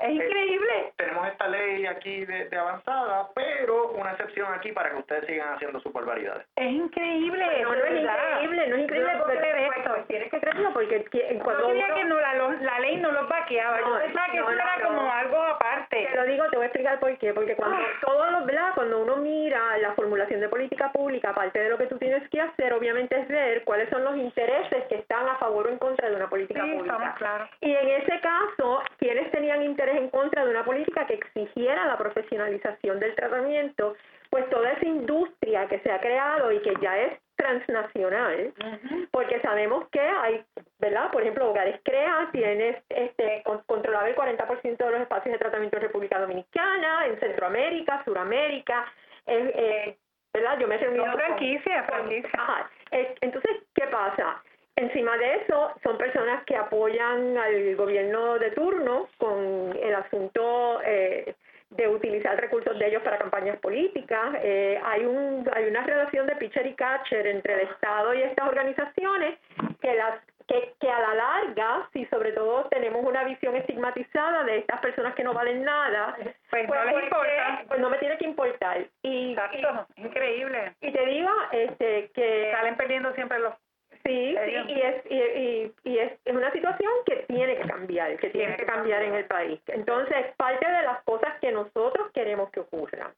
Es 0.00 0.10
increíble. 0.10 0.92
Esta 1.38 1.48
ley 1.48 1.86
aquí 1.86 2.26
de, 2.26 2.48
avanzada, 2.58 3.28
pero 3.32 3.92
una 3.92 4.10
excepción 4.10 4.52
aquí 4.52 4.72
para 4.72 4.90
que 4.90 4.96
ustedes 4.96 5.24
sigan 5.26 5.54
haciendo 5.54 5.78
sus 5.78 5.92
barbaridades. 5.92 6.44
Es 6.56 6.72
increíble. 6.72 7.62
No, 7.62 7.74
no 7.74 7.84
es 7.84 8.02
increíble, 8.02 8.66
no 8.68 8.76
es 8.76 8.82
increíble 8.82 9.12
porque 9.18 9.38
Pues 9.84 10.06
tienes 10.06 10.30
que 10.30 10.40
creerlo 10.40 10.72
porque 10.72 11.04
cuando 11.42 11.68
yo 11.68 11.74
diría 11.74 11.94
que 11.94 12.04
no, 12.04 12.20
la, 12.20 12.34
la, 12.34 12.80
ley 12.80 12.96
no 12.96 13.12
los 13.12 13.28
vaqueaba. 13.28 13.80
yo 13.80 13.98
pensaba 13.98 14.26
que 14.30 14.38
eso 14.38 14.50
era 14.50 14.80
como 14.84 15.12
algo 15.12 15.42
aparte. 15.42 16.08
Te 16.10 16.16
lo 16.16 16.24
digo, 16.24 16.44
te 16.50 16.56
voy 16.56 16.64
a 16.64 16.66
explicar 16.66 17.00
por 17.00 17.16
qué. 17.18 17.32
Porque 17.32 17.56
cuando 17.56 17.76
ah. 17.76 17.86
todos 18.00 18.32
los, 18.32 18.46
¿verdad? 18.46 18.72
Cuando 18.74 19.02
uno 19.02 19.16
mira 19.16 19.78
la 19.78 19.92
formulación 19.92 20.40
de 20.40 20.48
política 20.48 20.92
pública, 20.92 21.30
aparte 21.30 21.58
de 21.58 21.70
lo 21.70 21.78
que 21.78 21.86
tú 21.86 21.98
tienes 21.98 22.28
que 22.30 22.40
hacer, 22.40 22.72
obviamente 22.72 23.18
es 23.18 23.28
ver 23.28 23.64
cuáles 23.64 23.88
son 23.90 24.04
los 24.04 24.16
intereses 24.16 24.84
que 24.88 24.96
están 24.96 25.28
a 25.28 25.36
favor 25.36 25.66
o 25.66 25.70
en 25.70 25.78
contra 25.78 26.08
de 26.08 26.16
una 26.16 26.28
política 26.28 26.62
sí, 26.64 26.72
pública. 26.72 27.14
Claro. 27.18 27.48
Y 27.60 27.72
en 27.72 27.88
ese 27.88 28.20
caso, 28.20 28.82
quienes 28.98 29.30
tenían 29.30 29.62
interés 29.62 29.96
en 29.96 30.10
contra 30.10 30.44
de 30.44 30.50
una 30.50 30.64
política 30.64 31.06
que 31.06 31.14
exigiera 31.14 31.86
la 31.86 31.96
profesionalización 31.98 33.00
del 33.00 33.14
tratamiento, 33.14 33.96
pues 34.30 34.48
toda 34.50 34.72
esa 34.72 34.86
industria 34.86 35.66
que 35.68 35.78
se 35.80 35.90
ha 35.90 36.00
creado 36.00 36.52
y 36.52 36.60
que 36.60 36.74
ya 36.80 36.98
es 36.98 37.12
transnacional, 37.38 38.52
porque 39.12 39.40
sabemos 39.40 39.88
que 39.90 40.00
hay, 40.00 40.44
¿verdad? 40.78 41.10
Por 41.12 41.22
ejemplo, 41.22 41.48
Hogares 41.48 41.80
Crea 41.84 42.28
tiene 42.32 42.82
este, 42.88 43.42
controlado 43.66 44.06
el 44.06 44.16
40% 44.16 44.76
de 44.76 44.90
los 44.90 45.00
espacios 45.00 45.32
de 45.32 45.38
tratamiento 45.38 45.76
en 45.76 45.82
República 45.82 46.20
Dominicana, 46.20 47.06
en 47.06 47.18
Centroamérica, 47.20 48.02
Suramérica, 48.04 48.92
eh, 49.26 49.96
¿verdad? 50.34 50.58
Yo 50.58 50.66
me 50.66 50.74
he 50.74 50.78
reunido... 50.78 51.12
franquicia, 51.12 51.84
franquicia. 51.84 52.70
Entonces, 53.20 53.52
¿qué 53.74 53.86
pasa? 53.86 54.42
Encima 54.76 55.16
de 55.16 55.36
eso, 55.36 55.72
son 55.82 55.96
personas 55.96 56.44
que 56.44 56.56
apoyan 56.56 57.38
al 57.38 57.76
gobierno 57.76 58.38
de 58.38 58.50
turno 58.50 59.08
con 59.16 59.76
el 59.80 59.94
asunto... 59.94 60.80
Eh, 60.84 61.34
de 61.70 61.88
utilizar 61.88 62.40
recursos 62.40 62.78
de 62.78 62.86
ellos 62.86 63.02
para 63.02 63.18
campañas 63.18 63.58
políticas. 63.58 64.34
Eh, 64.42 64.80
hay, 64.84 65.04
un, 65.04 65.48
hay 65.54 65.66
una 65.66 65.84
relación 65.84 66.26
de 66.26 66.36
pitcher 66.36 66.66
y 66.66 66.74
catcher 66.74 67.26
entre 67.26 67.54
el 67.54 67.60
Estado 67.68 68.14
y 68.14 68.22
estas 68.22 68.48
organizaciones 68.48 69.38
que, 69.80 69.94
las, 69.94 70.20
que, 70.46 70.74
que 70.80 70.90
a 70.90 70.98
la 70.98 71.14
larga, 71.14 71.88
si 71.92 72.06
sobre 72.06 72.32
todo 72.32 72.64
tenemos 72.70 73.04
una 73.04 73.24
visión 73.24 73.54
estigmatizada 73.54 74.44
de 74.44 74.58
estas 74.58 74.80
personas 74.80 75.14
que 75.14 75.24
no 75.24 75.34
valen 75.34 75.62
nada, 75.62 76.16
pues, 76.50 76.68
no 76.68 76.84
les 76.84 77.04
importa. 77.04 77.64
Pues 77.68 77.80
no 77.80 77.90
me 77.90 77.98
tiene 77.98 78.16
que 78.16 78.24
importar. 78.24 78.86
Y, 79.02 79.32
Exacto, 79.32 79.86
increíble. 79.96 80.74
Y 80.80 80.90
te 80.90 81.06
digo 81.06 81.30
este, 81.52 82.10
que... 82.14 82.50
Salen 82.52 82.76
perdiendo 82.76 83.12
siempre 83.14 83.38
los 83.38 83.54
Sí, 84.04 84.36
sí, 84.44 84.72
y 84.72 84.80
es, 84.80 85.06
y, 85.10 85.90
y, 85.90 85.98
es, 85.98 86.12
es, 86.24 86.34
una 86.34 86.50
situación 86.52 86.90
que 87.04 87.16
tiene 87.28 87.56
que 87.56 87.68
cambiar, 87.68 88.16
que 88.18 88.30
tiene 88.30 88.56
que 88.56 88.64
cambiar 88.64 89.02
en 89.02 89.14
el 89.14 89.24
país. 89.26 89.60
Entonces, 89.66 90.26
parte 90.36 90.66
de 90.66 90.82
las 90.82 91.02
cosas 91.04 91.38
que 91.40 91.52
nosotros 91.52 92.10
queremos 92.12 92.50
que 92.50 92.60
ocurran 92.60 93.12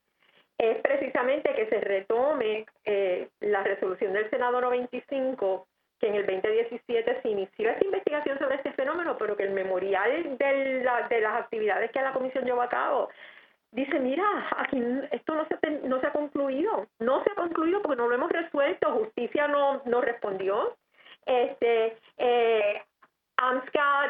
es 0.59 0.77
precisamente 0.83 1.55
que 1.55 1.67
se 1.69 1.81
retome 1.81 2.67
eh, 2.85 3.29
la 3.41 3.63
resolución 3.63 4.13
del 4.13 4.29
Senado 4.29 4.61
95, 4.61 5.67
que 5.99 6.09
en 6.09 6.17
el 6.17 6.27
2017 6.27 7.21
se 7.23 7.29
inició 7.29 7.71
esta 7.71 7.85
investigación 7.85 8.39
sobre 8.39 8.57
este 8.57 8.73
fenómeno, 8.73 9.17
pero 9.19 9.37
que 9.37 9.45
el 9.45 9.53
memorial 9.53 10.37
de, 10.37 10.83
la, 10.85 11.09
de 11.09 11.21
las 11.21 11.41
actividades 11.41 11.91
que 11.93 12.03
la 12.03 12.13
comisión 12.13 12.45
llevó 12.45 12.63
a 12.63 12.69
cabo 12.69 13.09
dice, 13.73 13.99
mira, 14.01 14.25
aquí 14.57 14.83
esto 15.13 15.35
no 15.35 15.47
se, 15.47 15.71
no 15.87 16.01
se 16.01 16.07
ha 16.07 16.13
concluido, 16.13 16.87
no 16.99 17.23
se 17.23 17.31
ha 17.31 17.35
concluido 17.35 17.83
porque 17.83 17.97
no 17.97 18.09
lo 18.09 18.15
hemos 18.15 18.31
resuelto, 18.31 18.93
justicia 18.93 19.49
no, 19.49 19.83
no 19.85 20.01
respondió. 20.01 20.77
Este, 21.27 21.97
eh, 22.19 22.83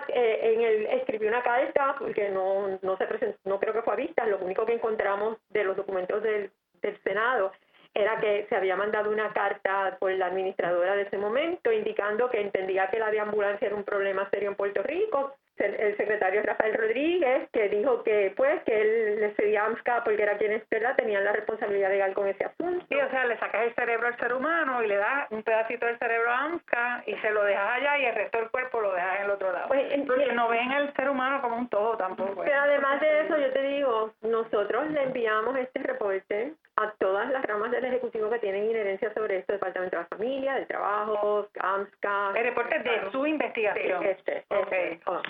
eh, 0.08 0.40
en 0.42 0.60
el, 0.60 0.86
escribió 0.86 1.28
una 1.28 1.42
carta 1.42 1.96
porque 1.98 2.30
no, 2.30 2.78
no 2.82 2.96
se 2.96 3.06
presentó, 3.06 3.38
no 3.44 3.60
creo 3.60 3.72
que 3.72 3.82
fue 3.82 3.92
a 3.92 3.96
vista, 3.96 4.26
lo 4.26 4.38
único 4.38 4.66
que 4.66 4.74
encontramos 4.74 5.38
de 5.50 5.64
los 5.64 5.76
documentos 5.76 6.22
del, 6.22 6.50
del 6.82 7.00
Senado 7.02 7.52
era 7.94 8.20
que 8.20 8.46
se 8.48 8.56
había 8.56 8.76
mandado 8.76 9.10
una 9.10 9.32
carta 9.32 9.96
por 9.98 10.12
la 10.12 10.26
administradora 10.26 10.94
de 10.94 11.02
ese 11.02 11.18
momento 11.18 11.72
indicando 11.72 12.30
que 12.30 12.40
entendía 12.40 12.88
que 12.88 12.98
la 12.98 13.10
de 13.10 13.20
ambulancia 13.20 13.66
era 13.66 13.76
un 13.76 13.84
problema 13.84 14.28
serio 14.30 14.50
en 14.50 14.56
Puerto 14.56 14.82
Rico, 14.82 15.34
el 15.60 15.96
secretario 15.96 16.42
Rafael 16.42 16.74
Rodríguez, 16.74 17.48
que 17.52 17.68
dijo 17.68 18.02
que 18.02 18.32
pues 18.36 18.62
que 18.64 18.80
él 18.80 19.20
le 19.20 19.34
cedía 19.34 19.62
a 19.62 19.66
AMSCA 19.66 20.04
porque 20.04 20.22
era 20.22 20.38
quien 20.38 20.52
espera, 20.52 20.96
tenían 20.96 21.24
la 21.24 21.32
responsabilidad 21.32 21.90
legal 21.90 22.14
con 22.14 22.26
ese 22.28 22.44
asunto. 22.44 22.84
Sí, 22.88 22.96
o 22.96 23.10
sea, 23.10 23.26
le 23.26 23.38
sacas 23.38 23.62
el 23.62 23.74
cerebro 23.74 24.06
al 24.08 24.18
ser 24.18 24.32
humano 24.32 24.82
y 24.82 24.88
le 24.88 24.96
das 24.96 25.30
un 25.30 25.42
pedacito 25.42 25.86
del 25.86 25.98
cerebro 25.98 26.30
a 26.30 26.44
AMSCA 26.44 27.04
y 27.06 27.14
se 27.16 27.30
lo 27.30 27.44
dejas 27.44 27.76
allá 27.76 27.98
y 27.98 28.04
el 28.06 28.14
resto 28.14 28.38
del 28.38 28.50
cuerpo 28.50 28.80
lo 28.80 28.92
dejas 28.92 29.16
en 29.18 29.24
el 29.24 29.30
otro 29.30 29.52
lado. 29.52 29.68
Pues, 29.68 29.92
porque 30.06 30.32
no 30.32 30.48
ven 30.48 30.72
el 30.72 30.92
ser 30.94 31.10
humano 31.10 31.40
como 31.40 31.56
un 31.56 31.68
todo 31.68 31.96
tampoco. 31.96 32.42
Pero 32.42 32.60
además 32.60 33.00
de 33.00 33.20
eso, 33.20 33.38
yo 33.38 33.52
te 33.52 33.62
digo, 33.62 34.12
nosotros 34.22 34.90
le 34.90 35.02
enviamos 35.02 35.56
este 35.56 35.80
reporte 35.80 36.54
a 36.80 36.94
todas 36.98 37.28
las 37.30 37.44
ramas 37.44 37.70
del 37.70 37.84
Ejecutivo 37.84 38.30
que 38.30 38.38
tienen 38.38 38.70
inherencia 38.70 39.12
sobre 39.12 39.38
esto, 39.38 39.52
Departamento 39.52 39.96
de 39.96 40.02
la 40.02 40.08
Familia, 40.08 40.54
del 40.54 40.66
Trabajo, 40.66 41.48
AMSCA. 41.58 42.32
El 42.34 42.44
reporte 42.44 42.78
de 42.78 43.10
su 43.12 43.26
investigación. 43.26 44.04
Este, 44.04 44.44
este. 44.48 45.00
Oh. 45.06 45.20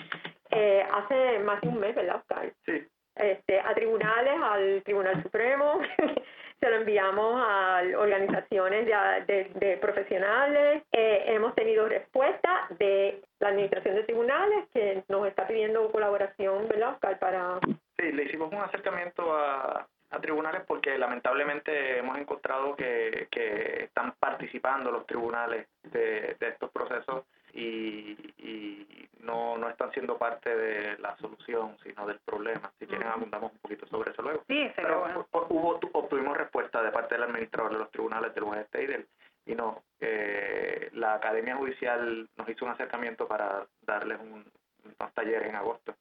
Eh, 0.51 0.85
hace 0.91 1.39
más 1.39 1.59
de 1.61 1.67
un 1.67 1.79
mes, 1.79 1.93
¿verdad, 1.93 2.17
Oscar? 2.17 2.53
Sí. 2.65 2.87
Este, 3.15 3.59
a 3.59 3.73
tribunales, 3.73 4.33
al 4.41 4.81
Tribunal 4.83 5.21
Supremo, 5.21 5.81
se 6.61 6.69
lo 6.69 6.77
enviamos 6.77 7.43
a 7.45 7.81
organizaciones 7.97 8.85
de, 9.27 9.51
de, 9.55 9.77
profesionales. 9.77 10.83
Eh, 10.93 11.23
hemos 11.27 11.53
tenido 11.55 11.89
respuesta 11.89 12.67
de 12.79 13.21
la 13.39 13.49
Administración 13.49 13.95
de 13.95 14.03
Tribunales 14.03 14.69
que 14.73 15.03
nos 15.09 15.27
está 15.27 15.45
pidiendo 15.45 15.91
colaboración, 15.91 16.69
¿verdad, 16.69 16.93
Oscar? 16.93 17.19
Para... 17.19 17.59
Sí, 17.99 18.11
le 18.13 18.23
hicimos 18.23 18.51
un 18.53 18.59
acercamiento 18.59 19.35
a, 19.35 19.85
a 20.11 20.19
tribunales 20.19 20.63
porque 20.67 20.97
lamentablemente 20.97 21.97
hemos 21.97 22.17
encontrado 22.17 22.75
que, 22.75 23.27
que 23.31 23.85
están 23.85 24.13
participando 24.19 24.91
los 24.91 25.05
tribunales 25.07 25.67
de, 25.83 26.35
de 26.39 26.49
estos 26.49 26.69
procesos 26.71 27.25
y, 27.53 28.11
y 28.37 29.09
no, 29.19 29.57
no 29.57 29.69
están 29.69 29.91
siendo 29.91 30.17
parte 30.17 30.55
de 30.55 30.97
la 30.99 31.15
solución, 31.17 31.77
sino 31.83 32.05
del 32.05 32.19
problema. 32.19 32.71
Si 32.79 32.85
quieren, 32.85 33.07
abundamos 33.07 33.51
un 33.53 33.59
poquito 33.59 33.87
sobre 33.87 34.11
eso 34.11 34.21
luego. 34.21 34.43
Sí, 34.47 34.71
Pero 34.75 35.25
hubo, 35.49 35.79
obtuvimos 35.93 36.37
respuesta 36.37 36.81
de 36.81 36.91
parte 36.91 37.15
del 37.15 37.23
administrador 37.23 37.71
de 37.71 37.79
los 37.79 37.91
tribunales 37.91 38.33
del 38.35 38.43
West 38.43 38.73
State 38.73 39.05
y 39.45 39.55
no, 39.55 39.83
eh, 39.99 40.89
la 40.93 41.15
Academia 41.15 41.55
Judicial 41.55 42.29
nos 42.35 42.49
hizo 42.49 42.65
un 42.65 42.71
acercamiento 42.71 43.27
para 43.27 43.65
darles 43.81 44.19
un, 44.19 44.45
unos 44.83 45.13
talleres 45.13 45.47
en 45.47 45.55
agosto 45.55 45.95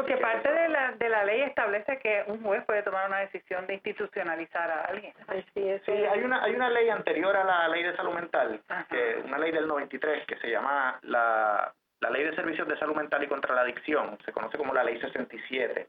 porque 0.00 0.16
parte 0.16 0.50
de 0.50 0.68
la, 0.68 0.92
de 0.92 1.08
la 1.08 1.24
ley 1.24 1.42
establece 1.42 1.98
que 1.98 2.24
un 2.26 2.42
juez 2.42 2.64
puede 2.64 2.82
tomar 2.82 3.08
una 3.08 3.18
decisión 3.18 3.66
de 3.66 3.74
institucionalizar 3.74 4.70
a 4.70 4.84
alguien. 4.86 5.12
Sí, 5.54 5.80
sí 5.84 5.92
hay 5.92 6.22
una 6.22 6.42
hay 6.42 6.54
una 6.54 6.70
ley 6.70 6.88
anterior 6.88 7.36
a 7.36 7.44
la 7.44 7.68
ley 7.68 7.82
de 7.82 7.94
salud 7.96 8.14
mental, 8.14 8.60
que 8.88 9.22
una 9.24 9.38
ley 9.38 9.52
del 9.52 9.66
93 9.66 10.26
que 10.26 10.36
se 10.36 10.50
llama 10.50 10.98
la, 11.02 11.72
la 12.00 12.10
Ley 12.10 12.24
de 12.24 12.34
Servicios 12.34 12.66
de 12.66 12.78
Salud 12.78 12.96
Mental 12.96 13.22
y 13.22 13.28
contra 13.28 13.54
la 13.54 13.62
Adicción, 13.62 14.16
se 14.24 14.32
conoce 14.32 14.56
como 14.56 14.72
la 14.72 14.84
Ley 14.84 14.98
67 15.00 15.86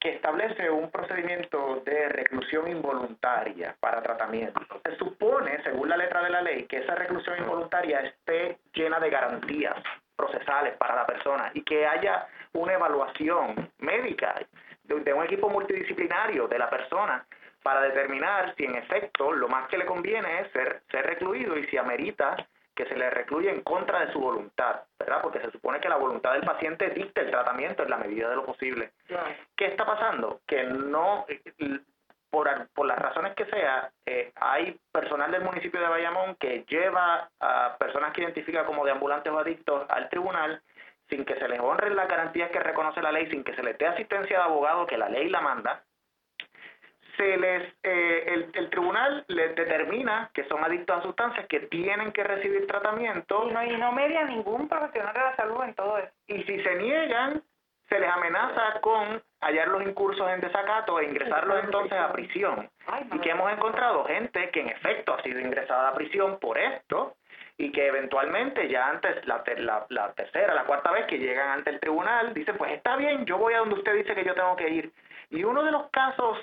que 0.00 0.16
establece 0.16 0.68
un 0.68 0.90
procedimiento 0.90 1.82
de 1.86 2.10
reclusión 2.10 2.68
involuntaria 2.68 3.74
para 3.80 4.02
tratamiento. 4.02 4.60
Se 4.84 4.96
supone, 4.96 5.62
según 5.62 5.88
la 5.88 5.96
letra 5.96 6.22
de 6.22 6.28
la 6.28 6.42
ley, 6.42 6.64
que 6.64 6.76
esa 6.76 6.94
reclusión 6.94 7.38
involuntaria 7.38 8.00
esté 8.00 8.58
llena 8.74 9.00
de 9.00 9.08
garantías 9.08 9.76
procesales 10.14 10.76
para 10.76 10.94
la 10.94 11.06
persona 11.06 11.50
y 11.54 11.62
que 11.62 11.86
haya 11.86 12.28
una 12.54 12.74
evaluación 12.74 13.70
médica 13.78 14.34
de, 14.84 15.12
un 15.12 15.24
equipo 15.24 15.48
multidisciplinario 15.48 16.48
de 16.48 16.58
la 16.58 16.70
persona 16.70 17.26
para 17.62 17.82
determinar 17.82 18.54
si 18.56 18.64
en 18.64 18.76
efecto 18.76 19.32
lo 19.32 19.48
más 19.48 19.68
que 19.68 19.78
le 19.78 19.86
conviene 19.86 20.40
es 20.40 20.52
ser, 20.52 20.82
ser 20.90 21.06
recluido 21.06 21.56
y 21.56 21.64
si 21.66 21.76
amerita 21.76 22.36
que 22.74 22.86
se 22.86 22.96
le 22.96 23.08
recluya 23.08 23.52
en 23.52 23.62
contra 23.62 24.04
de 24.04 24.12
su 24.12 24.18
voluntad, 24.18 24.82
¿verdad? 24.98 25.22
Porque 25.22 25.40
se 25.40 25.50
supone 25.52 25.80
que 25.80 25.88
la 25.88 25.96
voluntad 25.96 26.32
del 26.32 26.42
paciente 26.42 26.90
dicta 26.90 27.20
el 27.20 27.30
tratamiento 27.30 27.84
en 27.84 27.90
la 27.90 27.98
medida 27.98 28.28
de 28.28 28.36
lo 28.36 28.44
posible. 28.44 28.92
¿Qué 29.56 29.66
está 29.66 29.86
pasando? 29.86 30.40
Que 30.46 30.64
no, 30.64 31.24
por, 32.30 32.68
por 32.74 32.86
las 32.86 32.98
razones 32.98 33.34
que 33.34 33.46
sea, 33.46 33.92
eh, 34.04 34.32
hay 34.34 34.76
personal 34.90 35.30
del 35.30 35.44
municipio 35.44 35.80
de 35.80 35.86
Bayamón 35.86 36.34
que 36.34 36.64
lleva 36.68 37.30
a 37.38 37.76
personas 37.78 38.12
que 38.12 38.22
identifica 38.22 38.66
como 38.66 38.84
deambulantes 38.84 39.32
o 39.32 39.38
adictos 39.38 39.86
al 39.88 40.08
tribunal 40.08 40.60
sin 41.14 41.24
que 41.24 41.36
se 41.36 41.48
les 41.48 41.60
honren 41.60 41.94
las 41.94 42.08
garantías 42.08 42.50
que 42.50 42.58
reconoce 42.58 43.00
la 43.00 43.12
ley, 43.12 43.30
sin 43.30 43.44
que 43.44 43.54
se 43.54 43.62
les 43.62 43.78
dé 43.78 43.86
asistencia 43.86 44.38
de 44.38 44.42
abogado 44.42 44.86
que 44.86 44.98
la 44.98 45.08
ley 45.08 45.28
la 45.28 45.40
manda, 45.40 45.84
se 47.16 47.36
les 47.36 47.72
eh, 47.84 48.24
el, 48.26 48.50
el, 48.54 48.70
tribunal 48.70 49.24
les 49.28 49.54
determina 49.54 50.30
que 50.34 50.42
son 50.44 50.64
adictos 50.64 50.98
a 50.98 51.02
sustancias 51.02 51.46
que 51.46 51.60
tienen 51.60 52.10
que 52.10 52.24
recibir 52.24 52.66
tratamiento. 52.66 53.46
Y 53.48 53.52
no, 53.52 53.64
y 53.64 53.76
no 53.76 53.92
media 53.92 54.24
ningún 54.24 54.68
profesional 54.68 55.14
de 55.14 55.20
la 55.20 55.36
salud 55.36 55.62
en 55.62 55.74
todo 55.74 55.98
eso. 55.98 56.10
Y 56.26 56.42
si 56.42 56.60
se 56.60 56.74
niegan 56.74 57.40
se 57.88 58.00
les 58.00 58.10
amenaza 58.10 58.80
con 58.80 59.22
hallarlos 59.42 59.82
incursos 59.82 60.28
en 60.30 60.40
desacato 60.40 60.98
e 60.98 61.04
ingresarlos 61.04 61.62
entonces 61.62 61.98
a 61.98 62.12
prisión. 62.12 62.68
Y 63.12 63.18
que 63.20 63.30
hemos 63.30 63.52
encontrado 63.52 64.04
gente 64.06 64.50
que 64.50 64.60
en 64.60 64.70
efecto 64.70 65.14
ha 65.14 65.22
sido 65.22 65.38
ingresada 65.38 65.90
a 65.90 65.94
prisión 65.94 66.38
por 66.40 66.58
esto 66.58 67.14
y 67.56 67.70
que 67.70 67.86
eventualmente 67.86 68.68
ya 68.68 68.88
antes, 68.88 69.24
la, 69.26 69.42
la, 69.58 69.86
la, 69.88 70.12
tercera, 70.12 70.54
la 70.54 70.64
cuarta 70.64 70.90
vez 70.90 71.06
que 71.06 71.18
llegan 71.18 71.50
ante 71.50 71.70
el 71.70 71.80
tribunal, 71.80 72.34
dicen, 72.34 72.56
pues 72.56 72.72
está 72.72 72.96
bien, 72.96 73.24
yo 73.26 73.38
voy 73.38 73.54
a 73.54 73.58
donde 73.58 73.76
usted 73.76 73.94
dice 73.94 74.14
que 74.14 74.24
yo 74.24 74.34
tengo 74.34 74.56
que 74.56 74.68
ir. 74.68 74.92
Y 75.30 75.44
uno 75.44 75.62
de 75.62 75.70
los 75.70 75.88
casos 75.90 76.38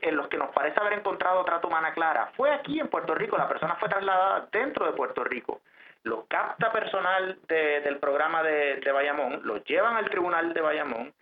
en 0.00 0.16
los 0.16 0.28
que 0.28 0.38
nos 0.38 0.50
parece 0.54 0.78
haber 0.80 0.94
encontrado 0.94 1.44
trato 1.44 1.68
humana 1.68 1.92
clara 1.92 2.30
fue 2.36 2.50
aquí 2.50 2.80
en 2.80 2.88
Puerto 2.88 3.14
Rico, 3.14 3.36
la 3.36 3.48
persona 3.48 3.76
fue 3.76 3.88
trasladada 3.88 4.48
dentro 4.50 4.86
de 4.86 4.92
Puerto 4.92 5.24
Rico. 5.24 5.60
lo 6.04 6.26
capta 6.26 6.72
personal 6.72 7.38
del 7.46 7.98
programa 7.98 8.42
de, 8.42 8.76
de 8.76 8.92
Bayamón, 8.92 9.40
lo 9.44 9.62
llevan 9.64 9.96
al 9.96 10.10
tribunal 10.10 10.52
de 10.52 10.60
Bayamón, 10.60 11.14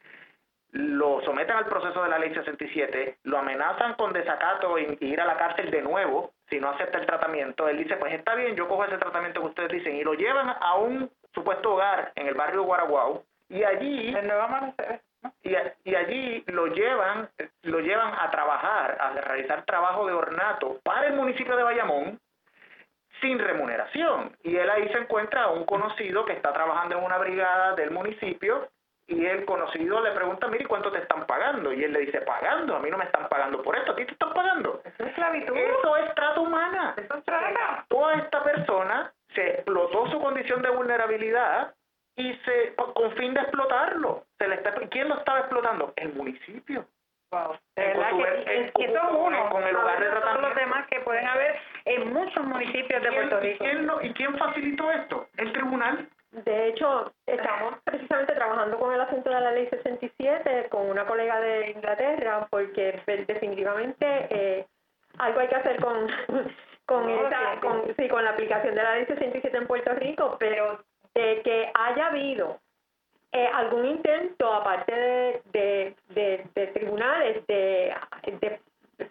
lo 0.73 1.21
someten 1.23 1.57
al 1.57 1.67
proceso 1.67 2.03
de 2.03 2.09
la 2.09 2.19
ley 2.19 2.33
67, 2.33 3.19
lo 3.25 3.39
amenazan 3.39 3.95
con 3.95 4.13
desacato 4.13 4.79
y, 4.79 4.97
ir 5.01 5.21
a 5.21 5.27
la 5.27 5.37
cárcel 5.37 5.71
de 5.71 5.83
nuevo 5.83 6.33
si 6.49 6.61
no 6.61 6.71
acepta 6.71 6.99
el 6.99 7.07
tratamiento. 7.07 7.69
Él 7.69 7.79
dice, 7.79 7.97
pues 7.97 8.13
está 8.13 8.35
bien, 8.35 8.55
yo 8.55 8.69
cojo 8.69 8.85
ese 8.85 8.99
tratamiento 8.99 9.41
que 9.41 9.49
ustedes 9.49 9.73
dicen 9.73 9.97
y 9.97 10.05
lo 10.05 10.15
llevan 10.15 10.55
a 10.61 10.77
un 10.77 11.11
supuesto 11.35 11.75
hogar 11.75 12.13
en 12.15 12.27
el 12.29 12.35
barrio 12.35 12.65
Guaraguao 12.65 13.25
y 13.49 13.65
allí... 13.65 14.15
Y, 15.43 15.51
y 15.85 15.95
allí 15.95 16.43
lo 16.47 16.69
llevan, 16.69 17.29
lo 17.63 17.81
llevan 17.81 18.15
a 18.19 18.31
trabajar, 18.31 18.97
a 18.99 19.11
realizar 19.11 19.65
trabajo 19.67 20.07
de 20.07 20.15
ornato 20.15 20.81
para 20.83 21.09
el 21.09 21.13
municipio 21.15 21.57
de 21.57 21.63
Bayamón 21.63 22.19
sin 23.21 23.39
remuneración. 23.39 24.35
Y 24.43 24.57
él 24.57 24.71
ahí 24.71 24.89
se 24.89 24.99
encuentra 24.99 25.45
a 25.45 25.51
un 25.51 25.65
conocido 25.65 26.25
que 26.25 26.33
está 26.33 26.53
trabajando 26.53 26.97
en 26.97 27.05
una 27.05 27.19
brigada 27.19 27.75
del 27.75 27.91
municipio 27.91 28.69
y 29.11 29.27
el 29.27 29.45
conocido 29.45 30.01
le 30.01 30.13
pregunta, 30.13 30.47
mire, 30.47 30.67
¿cuánto 30.67 30.93
te 30.93 30.99
están 30.99 31.27
pagando? 31.27 31.73
Y 31.73 31.83
él 31.83 31.93
le 31.93 32.01
dice, 32.01 32.21
pagando, 32.21 32.77
a 32.77 32.79
mí 32.79 32.91
no 32.91 32.97
me 32.97 33.05
están 33.05 33.29
pagando 33.29 33.61
por 33.61 33.77
esto, 33.77 33.91
¿a 33.93 33.97
ti 33.97 34.05
te 34.05 34.13
están 34.13 34.33
pagando? 34.33 34.81
Eso 34.85 35.03
es 35.03 35.09
esclavitud. 35.11 35.57
Eso 35.57 35.97
es 35.97 36.15
trata 36.15 36.41
humana. 36.41 36.95
Eso 36.97 37.15
es 37.17 37.25
trata. 37.25 37.85
Toda 37.89 38.15
esta 38.15 38.43
persona 38.45 39.13
se 39.35 39.49
explotó 39.49 40.09
su 40.11 40.21
condición 40.21 40.63
de 40.63 40.71
vulnerabilidad 40.71 41.75
y 42.17 42.35
se 42.45 42.75
con 42.77 43.11
fin 43.17 43.35
de 43.35 43.41
explotarlo. 43.41 44.27
Se 44.39 44.47
le 44.47 44.55
está, 44.55 44.75
¿Quién 44.75 45.09
lo 45.09 45.19
estaba 45.19 45.41
explotando? 45.41 45.93
El 45.97 46.15
municipio. 46.15 46.87
Wow. 47.33 47.57
que, 47.77 47.93
uno, 49.13 49.51
con 49.51 49.63
el 49.63 49.75
lugar 49.75 50.01
de 50.01 50.09
tratamiento. 50.09 50.49
los 50.49 50.57
demás 50.57 50.87
que 50.89 51.01
pueden 51.01 51.27
haber 51.27 51.61
en 51.85 52.13
muchos 52.13 52.45
municipios 52.45 53.03
de 53.03 53.13
Puerto 53.13 53.41
Rico. 53.41 53.65
¿y 53.65 53.69
quién, 53.69 53.91
¿Y 54.03 54.15
quién 54.15 54.39
facilitó 54.39 54.91
esto? 54.91 55.29
El 55.37 55.53
tribunal. 55.53 56.09
De 56.33 56.69
hecho, 56.69 57.13
estamos 57.27 57.75
precisamente 57.83 58.35
trabajando 58.35 58.79
con 58.79 58.95
el 58.95 59.01
asunto 59.01 59.31
de 59.31 59.41
la 59.41 59.51
ley 59.51 59.67
67 59.69 60.69
con 60.71 60.89
una 60.89 61.05
colega 61.05 61.41
de 61.41 61.71
Inglaterra 61.71 62.47
porque 62.51 63.03
definitivamente 63.27 64.07
eh, 64.31 64.67
algo 65.19 65.41
hay 65.41 65.49
que 65.49 65.57
hacer 65.57 65.81
con 65.81 66.07
con 66.87 67.11
esa 67.11 67.61
con, 67.61 67.95
sí, 67.97 68.09
con 68.09 68.25
la 68.25 68.31
aplicación 68.31 68.77
de 68.77 68.83
la 68.83 68.95
ley 68.95 69.07
67 69.07 69.57
en 69.57 69.67
Puerto 69.67 69.93
Rico, 69.95 70.37
pero 70.39 70.85
de 71.15 71.43
que 71.43 71.71
haya 71.75 72.07
habido 72.07 72.61
eh, 73.33 73.49
algún 73.53 73.87
intento 73.87 74.53
aparte 74.53 74.93
de, 74.93 75.95
de, 76.09 76.47
de, 76.55 76.67
tribunales 76.69 77.45
de, 77.49 77.95
de 78.41 78.61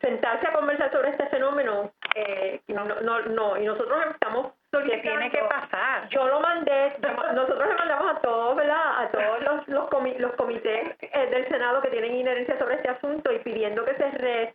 sentarse 0.01 0.47
a 0.47 0.53
conversar 0.53 0.91
sobre 0.91 1.09
este 1.09 1.27
fenómeno 1.27 1.91
eh, 2.15 2.61
no, 2.67 2.85
no, 2.85 3.21
no, 3.21 3.57
y 3.57 3.65
nosotros 3.65 3.97
estamos 4.11 4.53
que 4.71 4.97
tiene 4.97 5.31
que 5.31 5.39
pasar. 5.39 6.07
Yo 6.09 6.27
lo 6.27 6.39
mandé, 6.41 6.93
nosotros 7.33 7.67
le 7.67 7.75
mandamos 7.75 8.15
a 8.15 8.21
todos, 8.21 8.55
¿verdad? 8.55 9.03
A 9.03 9.09
todos 9.09 9.41
los, 9.41 9.67
los, 9.67 10.19
los 10.19 10.33
comités 10.35 10.95
eh, 11.01 11.27
del 11.31 11.47
Senado 11.49 11.81
que 11.81 11.89
tienen 11.89 12.15
inherencia 12.15 12.57
sobre 12.59 12.75
este 12.75 12.89
asunto 12.89 13.31
y 13.31 13.39
pidiendo 13.39 13.83
que 13.83 13.95
se 13.95 14.11
re, 14.11 14.53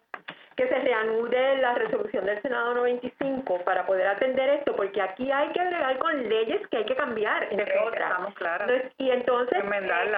que 0.57 0.69
se 0.69 0.79
reanude 0.79 1.59
la 1.59 1.75
resolución 1.75 2.27
del 2.27 2.41
Senado 2.43 2.75
95 2.75 3.65
para 3.65 3.85
poder 3.87 4.07
atender 4.07 4.49
esto, 4.51 4.77
porque 4.77 5.03
aquí 5.03 5.31
hay 5.33 5.49
que 5.49 5.61
agregar 5.61 5.99
con 5.99 6.29
leyes 6.29 6.67
que 6.69 6.77
hay 6.77 6.85
que 6.85 6.97
cambiar, 6.97 7.49
entre 7.51 7.79
otras. 7.81 8.11
Estamos 8.11 8.35
claras. 8.35 8.71
y 8.99 9.11
entonces, 9.11 9.59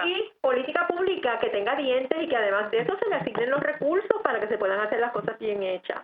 y 0.04 0.32
política 0.42 0.86
pública 0.88 1.38
que 1.40 1.48
tenga 1.48 1.74
dientes 1.74 2.18
y 2.20 2.28
que 2.28 2.36
además 2.36 2.70
de 2.70 2.80
eso 2.80 2.98
se 2.98 3.08
le 3.08 3.16
asignen 3.16 3.50
los 3.50 3.62
recursos 3.62 4.22
para 4.22 4.40
que 4.40 4.48
se 4.48 4.58
puedan 4.58 4.80
hacer 4.80 5.00
las 5.00 5.12
cosas 5.12 5.38
bien 5.38 5.62
hechas. 5.62 6.02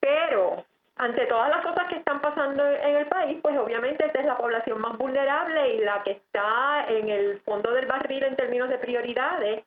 Pero 0.00 0.64
ante 0.96 1.26
todas 1.26 1.50
las 1.50 1.62
cosas 1.62 1.88
que 1.88 1.96
están 1.96 2.20
pasando 2.20 2.66
en 2.66 2.96
el 2.96 3.06
país, 3.06 3.38
pues 3.42 3.56
obviamente 3.58 4.06
esta 4.06 4.20
es 4.20 4.26
la 4.26 4.38
población 4.38 4.80
más 4.80 4.96
vulnerable 4.96 5.74
y 5.74 5.84
la 5.84 6.02
que 6.02 6.12
está 6.12 6.86
en 6.88 7.10
el 7.10 7.40
fondo 7.40 7.70
del 7.72 7.86
barril 7.86 8.22
en 8.24 8.36
términos 8.36 8.68
de 8.70 8.78
prioridades 8.78 9.64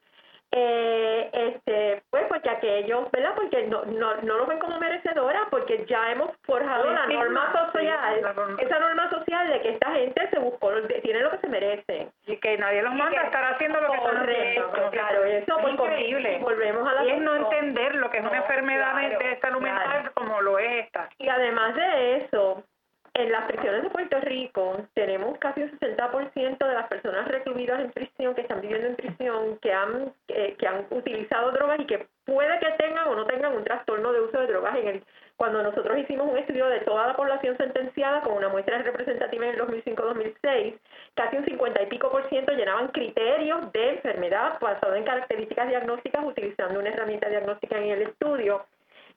eh, 0.51 1.29
este 1.31 2.01
pues 2.09 2.25
porque 2.27 2.49
aquellos 2.49 3.11
verdad 3.11 3.33
porque 3.35 3.67
no, 3.67 3.85
no 3.85 4.15
no 4.21 4.37
lo 4.37 4.45
ven 4.47 4.59
como 4.59 4.79
merecedora 4.79 5.47
porque 5.51 5.85
ya 5.87 6.11
hemos 6.11 6.31
forjado 6.43 6.91
la 6.91 7.05
norma 7.05 7.51
social 7.53 8.19
esa 8.59 8.79
norma 8.79 9.09
social 9.09 9.47
de 9.47 9.61
que 9.61 9.69
esta 9.69 9.91
gente 9.91 10.29
se 10.29 10.39
buscó 10.39 10.69
tiene 11.03 11.21
lo 11.21 11.31
que 11.31 11.37
se 11.39 11.47
merece. 11.47 12.09
Y 12.27 12.37
que 12.37 12.57
nadie 12.57 12.81
los 12.81 12.93
manda 12.93 13.21
a 13.21 13.25
estar 13.25 13.53
haciendo 13.53 13.81
lo 13.81 13.91
que 13.91 13.97
están 13.97 14.17
haciendo. 14.17 14.91
claro 14.91 15.23
eso 15.23 15.59
es 15.59 15.73
increíble. 15.73 16.39
volvemos 16.41 16.87
a 16.87 16.93
la 16.93 17.05
y 17.05 17.09
es 17.11 17.21
no 17.21 17.35
entender 17.35 17.95
lo 17.95 18.09
que 18.09 18.17
es 18.17 18.23
una 18.23 18.37
enfermedad 18.37 18.95
de 18.95 19.39
salud 19.39 19.61
mental 19.61 20.11
como 20.13 20.41
lo 20.41 20.59
es 20.59 20.85
esta. 20.85 21.09
Y 21.17 21.27
además 21.27 21.75
de 21.75 22.17
eso 22.17 22.63
en 23.19 23.31
las 23.33 23.51
prisiones 23.51 23.83
de 23.83 23.89
Puerto 23.89 24.19
Rico 24.21 24.87
tenemos 24.93 25.37
casi 25.39 25.61
un 25.61 25.77
60% 25.77 26.57
de 26.57 26.73
las 26.73 26.87
personas 26.87 27.27
recluidas 27.27 27.81
en 27.81 27.91
prisión 27.91 28.33
que 28.33 28.41
están 28.41 28.61
viviendo 28.61 28.87
en 28.87 28.95
prisión 28.95 29.57
que 29.61 29.73
han 29.73 30.13
eh, 30.29 30.55
que 30.57 30.65
han 30.65 30.85
utilizado 30.89 31.51
drogas 31.51 31.81
y 31.81 31.85
que 31.85 32.07
puede 32.25 32.59
que 32.59 32.71
tengan 32.77 33.09
o 33.09 33.15
no 33.15 33.25
tengan 33.25 33.55
un 33.55 33.63
trastorno 33.65 34.13
de 34.13 34.21
uso 34.21 34.39
de 34.39 34.47
drogas 34.47 34.77
en 34.77 34.87
el 34.87 35.03
cuando 35.35 35.63
nosotros 35.63 35.97
hicimos 35.97 36.27
un 36.29 36.37
estudio 36.37 36.67
de 36.67 36.81
toda 36.81 37.07
la 37.07 37.15
población 37.15 37.55
sentenciada 37.57 38.21
con 38.21 38.33
una 38.33 38.49
muestra 38.49 38.77
representativa 38.79 39.47
en 39.47 39.53
el 39.53 39.61
2005-2006, 39.61 40.77
casi 41.15 41.37
un 41.37 41.45
50 41.45 41.83
y 41.83 41.85
pico 41.85 42.11
por 42.11 42.27
ciento 42.27 42.51
llenaban 42.51 42.89
criterios 42.89 43.71
de 43.71 43.89
enfermedad 43.91 44.59
basado 44.59 44.95
en 44.95 45.05
características 45.05 45.69
diagnósticas 45.69 46.25
utilizando 46.25 46.79
una 46.79 46.89
herramienta 46.89 47.29
diagnóstica 47.29 47.77
en 47.77 47.89
el 47.89 48.01
estudio. 48.01 48.65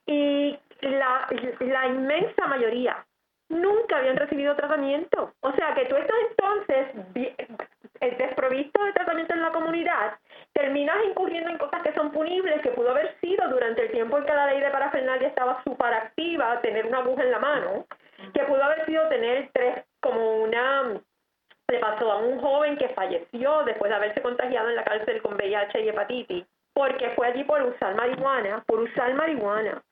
Y 0.06 0.56
la, 0.80 1.26
la 1.60 1.86
inmensa 1.88 2.46
mayoría 2.46 3.04
nunca 3.52 3.98
habían 3.98 4.16
recibido 4.16 4.56
tratamiento. 4.56 5.32
O 5.40 5.52
sea 5.52 5.74
que 5.74 5.84
tú 5.86 5.96
estás 5.96 6.16
entonces 6.30 6.86
eh, 7.14 8.16
desprovisto 8.18 8.84
de 8.84 8.92
tratamiento 8.92 9.34
en 9.34 9.42
la 9.42 9.52
comunidad, 9.52 10.18
terminas 10.52 10.96
incurriendo 11.08 11.50
en 11.50 11.58
cosas 11.58 11.82
que 11.82 11.94
son 11.94 12.10
punibles, 12.10 12.60
que 12.62 12.70
pudo 12.70 12.90
haber 12.90 13.16
sido 13.20 13.48
durante 13.48 13.82
el 13.82 13.92
tiempo 13.92 14.18
en 14.18 14.24
que 14.24 14.34
la 14.34 14.46
ley 14.46 14.60
de 14.60 14.70
parafernalia 14.70 15.28
estaba 15.28 15.62
súper 15.62 15.94
activa, 15.94 16.60
tener 16.62 16.86
una 16.86 16.98
aguja 16.98 17.22
en 17.22 17.30
la 17.30 17.38
mano, 17.38 17.86
que 18.34 18.42
pudo 18.44 18.62
haber 18.62 18.84
sido 18.86 19.08
tener 19.08 19.50
tres, 19.52 19.84
como 20.00 20.42
una, 20.42 21.00
le 21.68 21.78
pasó 21.78 22.10
a 22.10 22.18
un 22.18 22.40
joven 22.40 22.76
que 22.76 22.88
falleció 22.88 23.62
después 23.64 23.88
de 23.88 23.96
haberse 23.96 24.20
contagiado 24.20 24.68
en 24.68 24.76
la 24.76 24.84
cárcel 24.84 25.22
con 25.22 25.34
VIH 25.34 25.82
y 25.82 25.88
hepatitis, 25.88 26.44
porque 26.74 27.10
fue 27.10 27.28
allí 27.28 27.44
por 27.44 27.62
usar 27.62 27.94
marihuana, 27.94 28.64
por 28.66 28.80
usar 28.80 29.14
marihuana 29.14 29.82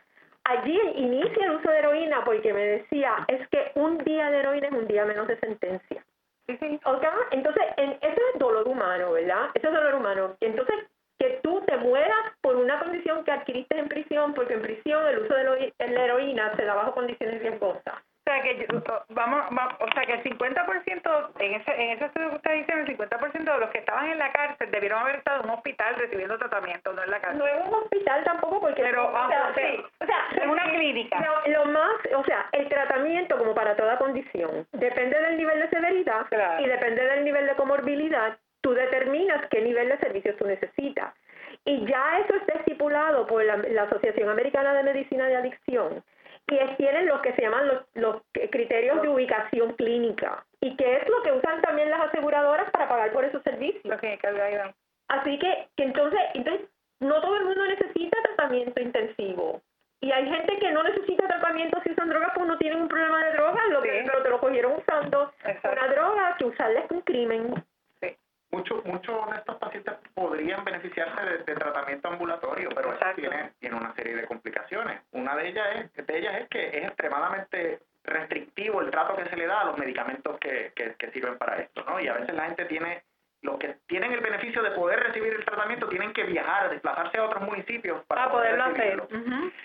allí 0.45 0.79
inicia 0.97 1.47
el 1.47 1.53
uso 1.53 1.71
de 1.71 1.79
heroína 1.79 2.25
porque 2.25 2.53
me 2.53 2.65
decía, 2.65 3.25
es 3.29 3.47
que 3.49 3.73
un 3.75 3.99
día 3.99 4.31
de 4.31 4.39
heroína 4.39 4.69
es 4.69 4.73
un 4.73 4.87
día 4.87 5.05
menos 5.05 5.29
de 5.29 5.39
sentencia. 5.41 6.05
Entonces, 6.47 7.63
en, 7.77 7.91
eso 7.91 8.21
es 8.33 8.39
dolor 8.39 8.67
humano, 8.67 9.13
¿verdad? 9.13 9.51
Eso 9.55 9.69
es 9.69 9.75
dolor 9.75 9.95
humano. 9.95 10.37
Entonces, 10.41 10.77
que 11.19 11.39
tú 11.43 11.63
te 11.67 11.77
mueras 11.77 12.33
por 12.41 12.57
una 12.57 12.81
condición 12.81 13.25
que 13.25 13.31
adquiriste 13.31 13.79
en 13.79 13.89
prisión, 13.89 14.35
porque 14.35 14.55
en 14.55 14.63
prisión 14.63 15.07
el 15.07 15.19
uso 15.21 15.35
de 15.35 15.73
la 15.79 16.05
heroína 16.05 16.57
se 16.57 16.65
da 16.65 16.75
bajo 16.75 16.95
condiciones 16.95 17.41
riesgosas 17.41 17.95
sea 18.31 18.43
que 18.43 18.67
vamos, 19.09 19.45
o 19.81 19.93
sea 19.93 20.07
que 20.07 20.13
el 20.13 20.23
50% 20.23 21.31
en 21.41 21.55
ese 21.55 21.71
en 21.75 21.91
ese 21.91 22.05
estudio 22.05 22.31
que 22.31 22.37
usted 22.37 22.55
dice, 22.55 22.73
el 22.73 22.87
50% 22.87 23.33
de 23.33 23.61
los 23.61 23.71
que 23.71 23.79
estaban 23.79 24.09
en 24.09 24.19
la 24.19 24.33
cárcel 24.33 24.71
debieron 24.71 25.01
haber 25.01 25.17
estado 25.17 25.41
en 25.43 25.51
un 25.51 25.57
hospital 25.57 25.97
recibiendo 25.97 26.39
tratamiento, 26.39 26.93
no 26.93 27.03
en 27.03 27.11
la 27.11 27.21
cárcel. 27.21 27.39
No 27.39 27.47
en 27.47 27.69
un 27.69 27.75
hospital 27.75 28.25
tampoco 28.25 28.61
porque 28.61 28.83
pero 28.83 29.09
o 29.09 29.29
sea, 29.29 29.53
sí, 29.57 29.85
o 30.01 30.07
sea, 30.07 30.43
en 30.43 30.51
una 30.51 30.65
clínica. 30.71 31.19
Lo, 31.47 31.65
más, 31.67 31.97
o 32.17 32.25
sea, 32.25 32.49
el 32.53 32.69
tratamiento 32.69 33.37
como 33.39 33.55
para 33.55 33.77
toda 33.77 33.99
condición 33.99 34.67
depende 34.73 35.21
del 35.21 35.37
nivel 35.37 35.61
de 35.61 35.69
severidad 35.71 36.27
y 36.61 36.67
depende 36.67 37.05
del 37.05 37.25
nivel 37.25 37.47
de 37.47 37.55
comorbilidad, 37.55 38.39
tú 38.61 38.73
determinas 38.73 39.47
qué 39.51 39.61
nivel 39.61 39.89
de 39.89 39.99
servicios 39.99 40.37
tú 40.37 40.47
necesitas. 40.47 41.15
Y 41.65 41.85
ya 41.85 42.21
eso 42.21 42.37
está 42.37 42.55
estipulado 42.55 43.27
por 43.27 43.45
la, 43.45 43.57
la 43.57 43.83
Asociación 43.83 44.29
Americana 44.31 44.73
de 44.73 44.83
Medicina 44.85 45.27
de 45.27 45.37
Adicción 45.37 46.03
y 46.51 46.77
tienen 46.77 47.07
lo 47.07 47.23
que 47.23 47.33
se 47.35 47.43
llaman 47.43 47.69
los, 47.69 47.83
los 47.95 48.23
criterios 48.51 49.01
de 49.03 49.09
ubicación 49.09 49.73
clínica 49.75 50.45
y 50.61 50.77
que 50.77 50.97
es 50.97 51.09
lo 51.09 51.23
que 51.23 51.33
usan 51.33 51.63
también 51.63 51.91
las 51.91 52.01
aseguradoras 52.09 52.71
para 52.71 52.89
pagar 52.89 53.13
por 53.13 53.25
esos 53.25 53.43
servicios. 53.43 53.95
Okay, 53.97 54.19
Así 55.09 55.39
que, 55.39 55.69
que 55.77 55.85
entonces, 55.85 56.21
entonces 56.35 56.69
no 57.01 57.21
todo 57.21 57.37
el 57.37 57.45
mundo 57.45 57.67
necesita 57.67 58.17
tratamiento 58.23 58.81
intensivo. 58.81 59.63
Y 60.03 60.13
hay 60.13 60.29
gente 60.29 60.59
que 60.59 60.71
no 60.73 60.83
necesita 60.83 61.27
tratamiento 61.27 61.81
si 61.83 61.93
usan 61.93 62.09
drogas 62.09 62.31
porque 62.35 62.49
no 62.49 62.59
tienen 62.59 62.83
un 62.83 62.89
problema 62.89 63.25
de 63.25 63.33
drogas, 63.33 63.69
lo 63.71 63.83
que, 63.83 64.03
pero 64.07 64.23
te 64.23 64.31
lo 64.31 64.41
cogieron 64.41 64.73
usando 64.73 65.33
una 65.45 65.89
droga 65.89 66.37
que 66.39 66.45
usarla 66.47 66.81
es 66.81 66.91
un 66.91 67.03
crimen. 67.03 67.55
Muchos 68.53 68.85
muchos 68.85 69.31
de 69.31 69.37
estos 69.37 69.57
pacientes 69.57 69.95
podrían 70.15 70.65
beneficiarse 70.65 71.25
de, 71.25 71.55
tratamiento 71.55 72.09
ambulatorio, 72.09 72.69
pero 72.75 72.93
eso 72.93 73.07
tiene, 73.15 73.53
tiene 73.61 73.77
una 73.77 73.95
serie 73.95 74.17
de 74.17 74.27
complicaciones. 74.27 75.03
Una 75.13 75.37
de 75.37 75.49
ellas, 75.49 75.67
es, 75.77 76.07
de 76.07 76.19
ellas 76.19 76.35
es 76.41 76.49
que 76.49 76.79
es 76.79 76.87
extremadamente 76.87 77.81
restrictivo 78.05 78.81
el 78.81 78.91
trato 78.91 79.17
que 79.17 79.29
se 79.29 79.37
le 79.37 79.47
da 79.47 79.61
a 79.61 79.65
los 79.67 79.79
medicamentos 79.79 80.39
que, 80.39 80.73
que, 80.75 81.11
sirven 81.13 81.39
para 81.39 81.59
esto, 81.61 81.85
¿no? 81.85 82.01
Y 82.01 82.09
a 82.09 82.15
veces 82.15 82.35
la 82.35 82.47
gente 82.47 82.65
tiene 82.65 83.05
los 83.43 83.59
que 83.59 83.77
tienen 83.87 84.13
el 84.13 84.21
beneficio 84.21 84.63
de 84.63 84.71
poder 84.73 85.01
recibir 85.01 85.33
el 85.33 85.45
tratamiento 85.45 85.89
tienen 85.89 86.13
que 86.13 86.25
viajar, 86.25 86.71
desplazarse 86.71 87.19
a 87.19 87.25
otros 87.25 87.43
municipios 87.43 88.05
para, 88.05 88.31
poderlo 88.31 88.65
hacer. 88.65 89.03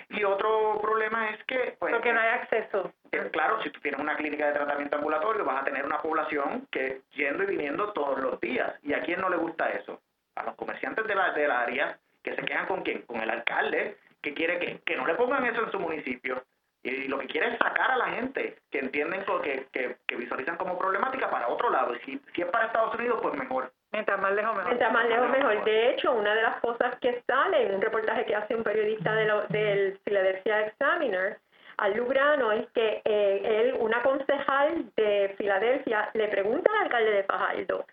Y 0.10 0.24
otro 0.24 0.80
problema 0.82 1.30
es 1.32 1.44
que... 1.44 1.76
Pues, 1.78 1.94
Porque 1.94 2.14
no 2.14 2.20
hay 2.20 2.30
acceso. 2.30 2.94
Eh, 3.12 3.30
claro, 3.32 3.62
si 3.64 3.70
tú 3.70 3.80
tienes 3.82 4.00
una 4.00 4.16
clínica 4.16 4.48
de 4.48 4.54
tratamiento 4.54 4.98
ambulatorio 4.98 5.44
vas 5.44 5.62
a 5.62 5.66
tener 5.66 5.86
una 5.86 6.02
población 6.02 6.68
que 6.72 7.02
yendo 7.12 7.44
y 7.44 7.48
viniendo 7.48 7.92
todos 7.92 8.20
los 8.20 8.40
días. 8.40 8.74
¿Y 8.84 8.94
a 8.94 9.02
quién 9.02 9.20
no 9.20 9.30
le 9.30 9.38
gusta 9.38 9.70
eso? 9.72 10.02
A 10.36 10.44
los 10.44 10.56
comerciantes 10.56 11.06
de 11.06 11.16
la, 11.16 11.32
del 11.32 11.52
área 11.52 11.98
que 12.24 12.36
se 12.36 12.42
quejan 12.42 12.68
con 12.68 12.82
quién? 12.82 13.02
Con 13.04 13.22
el 13.22 13.30
alcalde, 13.30 13.98
que 14.22 14.34
quiere 14.34 14.58
que, 14.60 14.80
que 14.86 14.96
no 14.96 15.06
le 15.06 15.16
pongan 15.16 15.46
eso 15.46 15.64
en 15.64 15.72
su 15.72 15.80
municipio 15.80 16.42
y 16.86 17.08
lo 17.08 17.18
que 17.18 17.28
quiere 17.28 17.48
es 17.48 17.58
sacar 17.58 17.92
a 17.92 17.98
la 17.98 18.06
gente 18.10 18.58
que 18.70 18.80
entienden 18.80 19.24
que, 19.44 19.68
que, 19.72 19.98
que 20.06 20.16
visualizan 20.16 20.56
como 20.58 20.78
problemática 20.78 21.30
para 21.30 21.48
otro 21.48 21.70
lado. 21.70 21.96
Y 21.96 22.00
si, 22.00 22.22
si 22.34 22.42
es 22.44 22.48
para 22.50 22.68
Estados 22.68 22.94
Unidos, 22.96 23.20
pues 23.22 23.34
mejor. 23.36 23.72
Mientras 23.92 24.20
más 24.20 24.34
lejos 24.34 24.56
mejor. 24.56 24.68
Mientras 24.68 24.94
más 24.94 25.08
lejos 25.08 25.30
mejor. 25.30 25.64
De 25.64 25.90
hecho, 25.90 26.12
una 26.14 26.36
de 26.36 26.42
las 26.44 26.60
cosas 26.60 26.96
que 27.00 27.24
sale 27.26 27.66
en 27.66 27.76
un 27.76 27.82
reportaje 27.82 28.26
que 28.26 28.36
hace 28.36 28.56
un 28.56 28.64
periodista 28.64 29.16
de 29.16 29.26
del 29.50 30.00
Philadelphia 30.04 30.68
Examiner, 30.68 31.40
al 31.78 31.98
Lugrano, 31.98 32.52
es 32.52 32.68
que 32.72 33.02
eh, 33.04 33.42
él, 33.44 33.76
una 33.80 34.02
concejal 34.04 34.86
de 34.96 35.34
Filadelfia, 35.38 36.10
le 36.14 36.28
pregunta 36.28 36.72
al 36.72 36.84
alcalde 36.84 37.12
de 37.12 37.24
Fajardo 37.24 37.86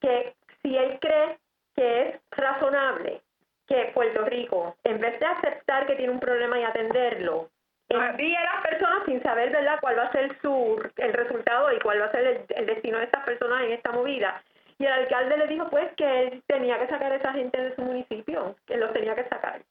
que 0.00 0.34
si 0.62 0.76
él 0.76 0.98
cree 1.00 1.38
que 1.74 2.02
es 2.02 2.20
razonable 2.30 3.20
que 3.66 3.90
Puerto 3.94 4.24
Rico, 4.24 4.76
en 4.84 5.00
vez 5.00 5.18
de 5.20 5.26
aceptar 5.26 5.86
que 5.86 5.96
tiene 5.96 6.12
un 6.12 6.20
problema 6.20 6.58
y 6.58 6.64
atenderlo, 6.64 7.50
envíe 7.88 8.36
a 8.36 8.44
las 8.44 8.62
personas 8.62 9.02
sin 9.06 9.22
saber 9.22 9.50
verdad 9.50 9.78
cuál 9.80 9.98
va 9.98 10.04
a 10.04 10.12
ser 10.12 10.36
su 10.42 10.80
el 10.96 11.12
resultado 11.12 11.72
y 11.72 11.78
cuál 11.80 12.00
va 12.00 12.06
a 12.06 12.12
ser 12.12 12.44
el, 12.48 12.66
destino 12.66 12.98
de 12.98 13.04
estas 13.04 13.24
personas 13.24 13.62
en 13.62 13.72
esta 13.72 13.92
movida. 13.92 14.42
Y 14.78 14.84
el 14.84 14.92
alcalde 14.92 15.38
le 15.38 15.46
dijo 15.48 15.68
pues 15.70 15.90
que 15.96 16.22
él 16.22 16.42
tenía 16.46 16.78
que 16.78 16.88
sacar 16.88 17.12
a 17.12 17.16
esa 17.16 17.32
gente 17.32 17.60
de 17.60 17.74
su 17.74 17.82
municipio, 17.82 18.56
que 18.66 18.76
los 18.76 18.92
tenía 18.92 19.14
que 19.14 19.28
sacar. 19.28 19.62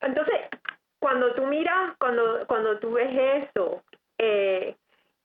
Entonces, 0.00 0.34
cuando 0.98 1.34
tú 1.34 1.46
miras, 1.46 1.96
cuando, 1.98 2.44
cuando 2.46 2.78
tú 2.78 2.92
ves 2.92 3.46
eso, 3.46 3.82
eh, 4.18 4.74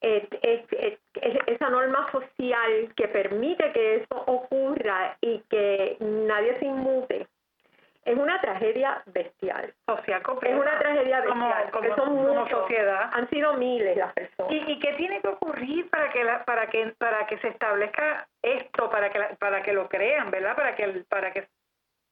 esa 0.01 1.69
norma 1.69 2.11
social 2.11 2.93
que 2.95 3.07
permite 3.07 3.71
que 3.71 3.95
eso 3.95 4.23
ocurra 4.27 5.17
y 5.21 5.39
que 5.49 5.97
nadie 5.99 6.59
se 6.59 6.65
inmute, 6.65 7.27
es 8.07 8.17
una 8.17 8.39
tragedia 8.39 9.03
bestial. 9.07 9.73
Social 9.85 10.23
Es 10.41 10.55
una 10.55 10.79
tragedia 10.79 11.19
bestial, 11.19 11.71
como, 11.71 11.95
son 11.95 12.15
muchos, 12.15 12.61
sociedad. 12.61 13.09
Han 13.11 13.29
sido 13.29 13.53
miles 13.55 13.97
las 13.97 14.13
personas. 14.13 14.53
¿Y, 14.53 14.71
¿Y, 14.71 14.79
qué 14.79 14.93
tiene 14.93 15.19
que 15.19 15.27
ocurrir 15.27 15.89
para 15.89 16.09
que 16.11 16.23
la, 16.23 16.45
para 16.45 16.67
que 16.67 16.93
para 16.97 17.27
que 17.27 17.37
se 17.39 17.49
establezca 17.49 18.25
esto, 18.41 18.89
para 18.89 19.09
que 19.11 19.19
para 19.37 19.61
que 19.61 19.73
lo 19.73 19.89
crean, 19.89 20.31
verdad? 20.31 20.55
Para 20.55 20.73
que 20.73 20.87
para 21.09 21.33
que 21.33 21.49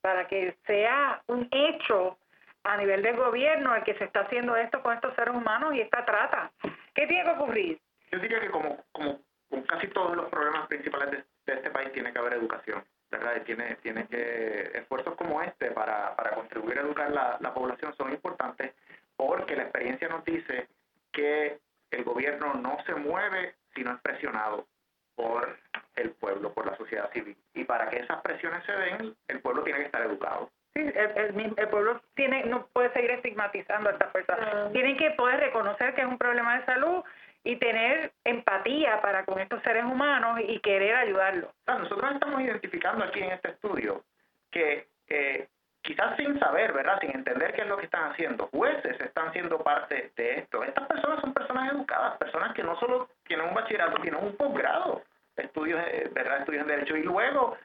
para 0.01 0.27
que 0.27 0.57
sea 0.65 1.21
un 1.27 1.47
hecho 1.51 2.17
a 2.65 2.75
nivel 2.75 3.01
del 3.01 3.15
gobierno 3.15 3.73
el 3.73 3.83
que 3.83 3.95
se 3.95 4.03
está 4.03 4.21
haciendo 4.21 4.57
esto 4.57 4.81
con 4.81 4.95
estos 4.95 5.15
seres 5.15 5.33
humanos 5.33 5.73
y 5.75 5.79
esta 5.79 6.03
trata. 6.03 6.51
¿Qué 6.93 7.07
tiene 7.07 7.23
que 7.23 7.29
ocurrir? 7.29 7.79
Yo 8.11 8.19
diría 8.19 8.41
que 8.41 8.51
como 8.51 8.83
como 8.91 9.21
con 9.49 9.61
casi 9.61 9.87
todos 9.87 10.17
los 10.17 10.29
problemas 10.29 10.67
principales 10.67 11.23
de 11.45 11.53
este 11.53 11.69
país 11.69 11.89
tiene 11.93 12.11
que 12.11 12.19
haber 12.19 12.33
educación 12.33 12.83
¿verdad? 13.19 13.41
tiene, 13.43 13.75
tiene 13.81 14.07
que, 14.07 14.71
esfuerzos 14.73 15.15
como 15.15 15.41
este 15.41 15.71
para, 15.71 16.15
para 16.15 16.31
contribuir 16.31 16.77
a 16.79 16.81
educar 16.81 17.11
la, 17.11 17.37
la 17.39 17.53
población 17.53 17.95
son 17.95 18.11
importantes 18.11 18.73
porque 19.17 19.55
la 19.55 19.63
experiencia 19.63 20.07
nos 20.07 20.23
dice 20.25 20.67
que 21.11 21.59
el 21.91 22.03
gobierno 22.03 22.53
no 22.55 22.77
se 22.85 22.95
mueve 22.95 23.55
si 23.73 23.83
no 23.83 23.93
es 23.93 24.01
presionado 24.01 24.67
por 25.15 25.57
el 25.95 26.11
pueblo, 26.11 26.53
por 26.53 26.65
la 26.65 26.75
sociedad 26.77 27.09
civil. 27.11 27.37
Y 27.53 27.63
para 27.63 27.89
que 27.89 27.99
esas 27.99 28.21
presiones 28.21 28.63
se 28.65 28.71
den, 28.73 29.15
el 29.27 29.39
pueblo 29.39 29.63
tiene 29.63 29.79
que 29.79 29.85
estar 29.85 30.01
educado. 30.01 30.49
Sí, 30.73 30.81
el, 30.81 31.55
el, 31.55 31.69
pueblo 31.69 32.01
tiene 32.15 32.43
no 32.45 32.67
puede 32.67 32.91
seguir 32.91 33.11
estigmatizando 33.11 33.89
a 33.89 33.93
estas 33.93 34.11
personas. 34.11 34.49
Ah. 34.53 34.69
Tienen 34.73 34.97
que 34.97 35.11
poder 35.11 35.39
reconocer 35.39 35.95
que 35.95 36.01
es 36.01 36.07
un 36.07 36.17
problema 36.17 36.59
de 36.59 36.65
salud 36.65 37.01
y 37.45 37.57
tener 37.57 38.11
empatía 38.23 38.99
para 39.01 39.23
con 39.23 39.39
estos 39.39 39.61
seres 39.61 39.85
humanos 39.85 40.39
y 40.45 40.59
querer 40.59 40.95
ayudarlos. 40.95 41.51
nosotros 41.67 42.11
estamos 42.13 42.41
identificando 42.41 43.05
aquí 43.05 43.19
en 43.19 43.31
este 43.31 43.49
estudio 43.51 44.03
que 44.51 44.87
eh, 45.07 45.47
quizás 45.81 46.17
sin 46.17 46.39
saber, 46.39 46.73
¿verdad? 46.73 46.99
Sin 46.99 47.11
entender 47.11 47.53
qué 47.53 47.61
es 47.61 47.67
lo 47.67 47.77
que 47.77 47.85
están 47.85 48.11
haciendo, 48.11 48.47
jueces 48.47 48.99
están 48.99 49.31
siendo 49.31 49.59
parte 49.59 50.11
de 50.15 50.39
esto. 50.39 50.63
Estas 50.63 50.87
personas 50.87 51.21
son 51.21 51.33
personas 51.35 51.71
educadas, 51.71 52.17
personas 52.17 52.51
que 52.55 52.63
no 52.63 52.79
solo 52.79 53.09
tienen 53.27 53.47
un 53.47 53.53
bachillerato, 53.53 54.01
tienen 54.01 54.23
un 54.23 54.35
posgrado, 54.35 55.03
estudios, 55.37 55.79
¿verdad? 56.13 56.39
Estudios 56.39 56.63
en 56.63 56.67
derecho 56.67 56.97
y 56.97 57.03
luego 57.03 57.57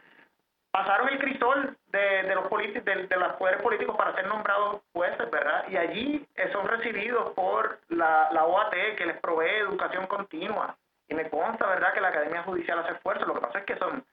pasaron 0.71 1.09
el 1.09 1.19
crisol 1.19 1.77
de, 1.89 2.23
de 2.23 2.35
los 2.35 2.47
políticos, 2.49 2.85
de, 2.85 3.17
los 3.17 3.33
poderes 3.35 3.61
políticos 3.63 3.97
para 3.97 4.15
ser 4.15 4.27
nombrados 4.27 4.83
jueces, 4.93 5.31
¿verdad? 5.31 5.65
Y 5.69 5.77
allí 5.77 6.27
eh, 6.37 6.49
son 6.53 6.69
recibidos 6.69 7.33
por 7.35 7.81
la, 7.89 8.29
la 8.33 8.45
OAT 8.45 8.75
que 8.97 9.07
les 9.07 9.19
provee 9.21 9.51
educación 9.61 10.07
continua. 10.07 10.77
Y 11.09 11.15
me 11.15 11.29
consta, 11.29 11.67
¿verdad?, 11.67 11.93
que 11.93 12.01
la 12.01 12.09
Academia 12.09 12.45
Judicial 12.45 12.79
hace 12.79 12.93
esfuerzo. 12.93 13.27
Lo 13.27 13.35
que 13.35 13.41
pasa 13.41 13.59
es 13.59 13.65
que 13.65 13.77
son, 13.79 14.05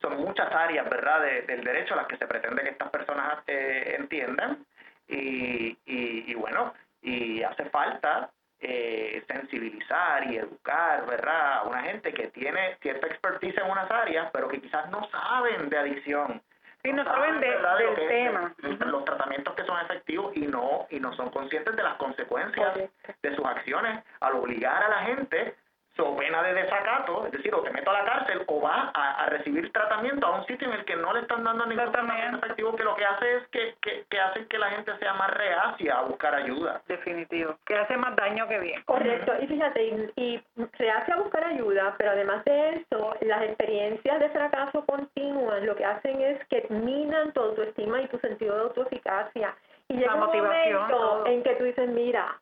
son 0.00 0.16
muchas 0.18 0.52
áreas, 0.52 0.88
¿verdad?, 0.88 1.22
del 1.46 1.64
derecho 1.64 1.94
a 1.94 1.98
las 1.98 2.06
que 2.06 2.16
se 2.18 2.26
pretende 2.26 2.62
que 2.62 2.70
estas 2.70 2.90
personas 2.90 3.38
eh, 3.48 3.96
entiendan. 3.98 4.64
Y, 5.08 5.76
y, 5.86 6.30
y 6.30 6.34
bueno, 6.34 6.72
y 7.02 7.42
hace 7.42 7.64
falta 7.70 8.30
eh, 8.60 9.22
sensibilizar 9.28 10.30
y 10.30 10.38
educar, 10.38 11.06
¿verdad? 11.06 11.58
A 11.58 11.62
una 11.64 11.82
gente 11.82 12.12
que 12.12 12.28
tiene 12.28 12.76
cierta 12.80 13.06
expertise 13.06 13.58
en 13.58 13.70
unas 13.70 13.90
áreas, 13.90 14.30
pero 14.32 14.48
que 14.48 14.60
quizás 14.60 14.90
no 14.90 15.08
saben 15.10 15.68
de 15.68 15.78
adicción. 15.78 16.42
Sí, 16.82 16.92
no, 16.92 17.04
saben, 17.04 17.40
de, 17.40 17.48
del 17.48 18.08
tema. 18.08 18.54
los 18.86 19.04
tratamientos 19.04 19.54
que 19.56 19.64
son 19.64 19.80
efectivos 19.80 20.36
y 20.36 20.46
no 20.46 20.86
y 20.88 21.00
no 21.00 21.12
son 21.14 21.30
conscientes 21.30 21.74
de 21.74 21.82
las 21.82 21.96
consecuencias 21.96 22.74
de 22.76 23.34
sus 23.34 23.44
acciones 23.44 24.04
al 24.20 24.34
obligar 24.34 24.84
a 24.84 24.88
la 24.88 24.98
gente 25.00 25.56
so 25.96 26.16
pena 26.16 26.42
de 26.42 26.54
desacato, 26.54 27.26
es 27.26 27.32
decir, 27.32 27.54
o 27.54 27.62
te 27.62 27.70
meto 27.70 27.90
a 27.90 27.94
la 27.94 28.04
cárcel 28.04 28.42
o 28.46 28.60
va 28.60 28.90
a, 28.94 29.26
recibir 29.26 29.72
tratamiento 29.72 30.26
a 30.26 30.38
un 30.38 30.46
sitio 30.46 30.68
en 30.68 30.74
el 30.74 30.84
que 30.84 30.96
no 30.96 31.12
le 31.12 31.20
están 31.20 31.42
dando 31.42 31.66
ningún 31.66 31.90
tratamiento 31.90 32.38
efectivo, 32.38 32.76
que 32.76 32.84
lo 32.84 32.94
que 32.94 33.04
hace 33.04 33.36
es 33.36 33.48
que, 33.48 33.74
que, 33.80 34.04
que 34.08 34.20
hace 34.20 34.46
que 34.46 34.58
la 34.58 34.70
gente 34.70 34.96
sea 34.98 35.14
más 35.14 35.30
reacia 35.34 35.98
a 35.98 36.02
buscar 36.02 36.34
ayuda. 36.34 36.82
Definitivo, 36.86 37.56
que 37.66 37.76
hace 37.76 37.96
más 37.96 38.14
daño 38.16 38.46
que 38.48 38.58
bien. 38.58 38.82
Correcto, 38.84 39.32
y 39.40 39.46
fíjate, 39.46 39.82
y, 39.84 40.12
y 40.16 40.44
reacia 40.78 41.14
a 41.14 41.18
buscar 41.18 41.44
ayuda, 41.44 41.94
pero 41.98 42.10
además 42.10 42.44
de 42.44 42.76
eso, 42.76 43.14
las 43.22 43.42
experiencias 43.42 44.20
de 44.20 44.30
fracaso 44.30 44.84
continúan, 44.86 45.66
lo 45.66 45.74
que 45.76 45.84
hacen 45.84 46.20
es 46.20 46.46
que 46.48 46.66
minan 46.70 47.32
tu 47.32 47.40
autoestima 47.40 48.00
y 48.02 48.08
tu 48.08 48.18
sentido 48.18 48.54
de 48.56 48.62
autoeficacia. 48.62 49.54
Y 49.88 49.94
llega 49.94 50.14
un 50.14 50.20
momento 50.20 51.26
en 51.26 51.42
que 51.42 51.54
tú 51.54 51.64
dices, 51.64 51.88
mira, 51.88 52.40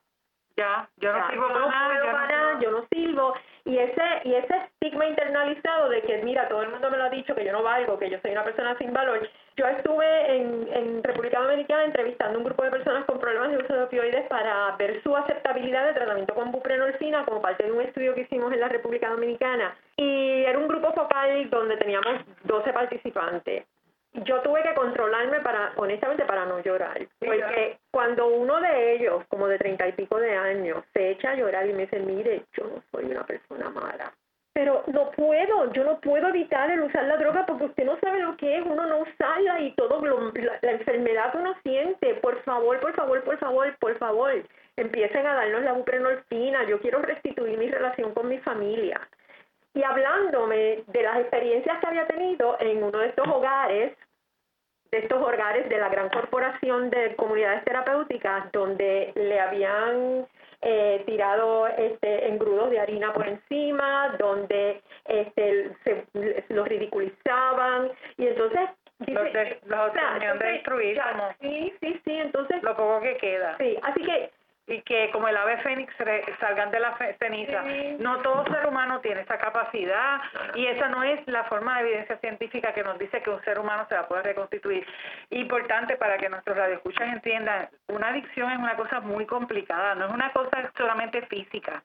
ya, 0.57 0.88
yo 0.98 1.12
no 1.12 1.28
sirvo 1.28 1.48
para 1.48 2.28
nada, 2.28 2.61
yo, 2.61 2.70
no 2.70 2.86
sirvo. 2.92 3.34
Y 3.64 3.78
ese, 3.78 4.02
y 4.24 4.34
ese 4.34 4.55
estigma 4.57 5.07
internalizado 5.07 5.88
de 5.88 6.02
que, 6.02 6.18
mira, 6.22 6.48
todo 6.48 6.62
el 6.62 6.68
mundo 6.68 6.90
me 6.90 6.98
lo 6.98 7.05
ha 7.05 7.11
dicho, 7.11 7.34
que 7.34 7.44
yo 7.44 7.52
no 7.52 7.62
valgo, 7.62 7.98
que 7.98 8.11
yo 8.11 8.18
soy 8.20 8.32
una 8.32 8.44
persona 8.44 8.76
sin 8.78 8.92
valor. 8.92 9.28
Yo 9.57 9.66
estuve 9.66 10.36
en, 10.36 10.68
en 10.72 11.02
República 11.02 11.40
Dominicana 11.40 11.84
entrevistando 11.84 12.36
a 12.36 12.38
un 12.38 12.44
grupo 12.44 12.62
de 12.62 12.70
personas 12.70 13.05
con 13.07 13.18
problemas 13.18 13.50
de 13.50 13.59
uso 13.59 13.72
de 13.72 13.84
opioides 13.84 14.26
para 14.28 14.76
ver 14.76 15.02
su 15.02 15.16
aceptabilidad 15.16 15.86
de 15.86 15.94
tratamiento 15.94 16.34
con 16.34 16.52
buprenorfina 16.52 17.24
como 17.24 17.40
parte 17.40 17.64
de 17.64 17.72
un 17.72 17.80
estudio 17.80 18.14
que 18.14 18.22
hicimos 18.22 18.52
en 18.52 18.61
la 18.61 18.68
República 18.68 19.11
Dominicana. 19.11 19.76
Y 19.96 20.44
era 20.44 20.59
un 20.59 20.68
grupo 20.68 20.92
focal 20.92 21.48
donde 21.50 21.76
teníamos 21.76 22.20
12 22.44 22.72
participantes 22.72 23.64
yo 24.22 24.40
tuve 24.42 24.62
que 24.62 24.74
controlarme 24.74 25.40
para, 25.40 25.72
honestamente, 25.76 26.24
para 26.24 26.44
no 26.46 26.60
llorar. 26.60 27.06
Porque 27.18 27.78
cuando 27.90 28.28
uno 28.28 28.60
de 28.60 28.94
ellos, 28.94 29.24
como 29.28 29.48
de 29.48 29.58
treinta 29.58 29.88
y 29.88 29.92
pico 29.92 30.18
de 30.18 30.36
años, 30.36 30.84
se 30.92 31.10
echa 31.10 31.32
a 31.32 31.34
llorar 31.34 31.68
y 31.68 31.72
me 31.72 31.82
dice, 31.82 31.98
mire, 31.98 32.44
yo 32.52 32.64
no 32.64 32.82
soy 32.92 33.06
una 33.06 33.24
persona 33.24 33.70
mala. 33.70 34.12
Pero 34.52 34.84
no 34.86 35.10
puedo, 35.10 35.72
yo 35.72 35.82
no 35.82 35.98
puedo 36.00 36.28
evitar 36.28 36.70
el 36.70 36.82
usar 36.82 37.04
la 37.04 37.16
droga 37.16 37.44
porque 37.44 37.64
usted 37.64 37.84
no 37.84 37.98
sabe 37.98 38.20
lo 38.20 38.36
que 38.36 38.58
es, 38.58 38.64
uno 38.64 38.86
no 38.86 38.98
usarla 38.98 39.60
y 39.60 39.74
todo, 39.74 40.00
la, 40.00 40.58
la 40.62 40.70
enfermedad 40.70 41.32
que 41.32 41.38
uno 41.38 41.56
siente. 41.64 42.14
Por 42.14 42.40
favor, 42.44 42.78
por 42.78 42.94
favor, 42.94 43.24
por 43.24 43.36
favor, 43.38 43.76
por 43.80 43.98
favor, 43.98 44.32
empiecen 44.76 45.26
a 45.26 45.34
darnos 45.34 45.62
la 45.62 45.72
buprenorfina. 45.72 46.68
Yo 46.68 46.78
quiero 46.78 47.02
restituir 47.02 47.58
mi 47.58 47.68
relación 47.68 48.14
con 48.14 48.28
mi 48.28 48.38
familia 48.38 49.00
y 49.75 49.83
hablándome 49.83 50.85
de 50.87 51.03
las 51.03 51.18
experiencias 51.18 51.79
que 51.81 51.87
había 51.87 52.07
tenido 52.07 52.57
en 52.61 52.83
uno 52.83 52.99
de 52.99 53.09
estos 53.09 53.27
hogares 53.27 53.97
de 54.95 55.01
estos 55.01 55.20
hogares 55.20 55.68
de 55.68 55.79
la 55.79 55.89
gran 55.89 56.09
corporación 56.09 56.89
de 56.89 57.16
comunidades 57.16 57.64
terapéuticas 57.64 58.53
donde 58.53 59.12
le 59.16 59.41
habían 59.41 60.25
eh, 60.62 61.03
tirado 61.05 61.66
este, 61.66 62.29
engrudos 62.29 62.70
de 62.70 62.79
harina 62.79 63.12
por 63.12 63.27
encima, 63.27 64.14
donde 64.18 64.81
este, 65.07 65.72
se, 65.83 66.07
los 66.49 66.68
ridiculizaban 66.68 67.91
y 68.16 68.29
entonces 68.29 68.70
los, 69.01 69.33
de, 69.33 69.59
los 69.66 69.93
de 69.93 70.47
destruir 70.53 71.01
sí 71.41 71.75
sí 71.81 72.01
sí 72.05 72.12
entonces 72.12 72.62
lo 72.62 72.77
poco 72.77 73.01
que 73.01 73.16
queda. 73.16 73.59
Sí 73.59 73.77
así 73.83 74.01
que 74.01 74.31
y 74.66 74.80
que 74.82 75.10
como 75.12 75.28
el 75.28 75.36
ave 75.36 75.58
fénix 75.58 75.92
salgan 76.40 76.70
de 76.70 76.80
la 76.80 76.96
ceniza. 77.18 77.62
No 77.98 78.20
todo 78.22 78.44
ser 78.46 78.66
humano 78.66 79.00
tiene 79.00 79.20
esa 79.22 79.38
capacidad 79.38 80.20
y 80.54 80.66
esa 80.66 80.88
no 80.88 81.02
es 81.02 81.26
la 81.26 81.44
forma 81.44 81.76
de 81.76 81.88
evidencia 81.88 82.18
científica 82.18 82.72
que 82.72 82.82
nos 82.82 82.98
dice 82.98 83.22
que 83.22 83.30
un 83.30 83.42
ser 83.42 83.58
humano 83.58 83.86
se 83.88 83.94
va 83.94 84.02
a 84.02 84.08
poder 84.08 84.24
reconstituir. 84.24 84.86
Importante 85.30 85.96
para 85.96 86.16
que 86.16 86.28
nuestros 86.28 86.56
radioescuchas 86.56 87.12
entiendan, 87.12 87.68
una 87.88 88.08
adicción 88.08 88.50
es 88.50 88.58
una 88.58 88.76
cosa 88.76 89.00
muy 89.00 89.26
complicada, 89.26 89.94
no 89.94 90.06
es 90.06 90.12
una 90.12 90.32
cosa 90.32 90.70
solamente 90.76 91.22
física 91.26 91.82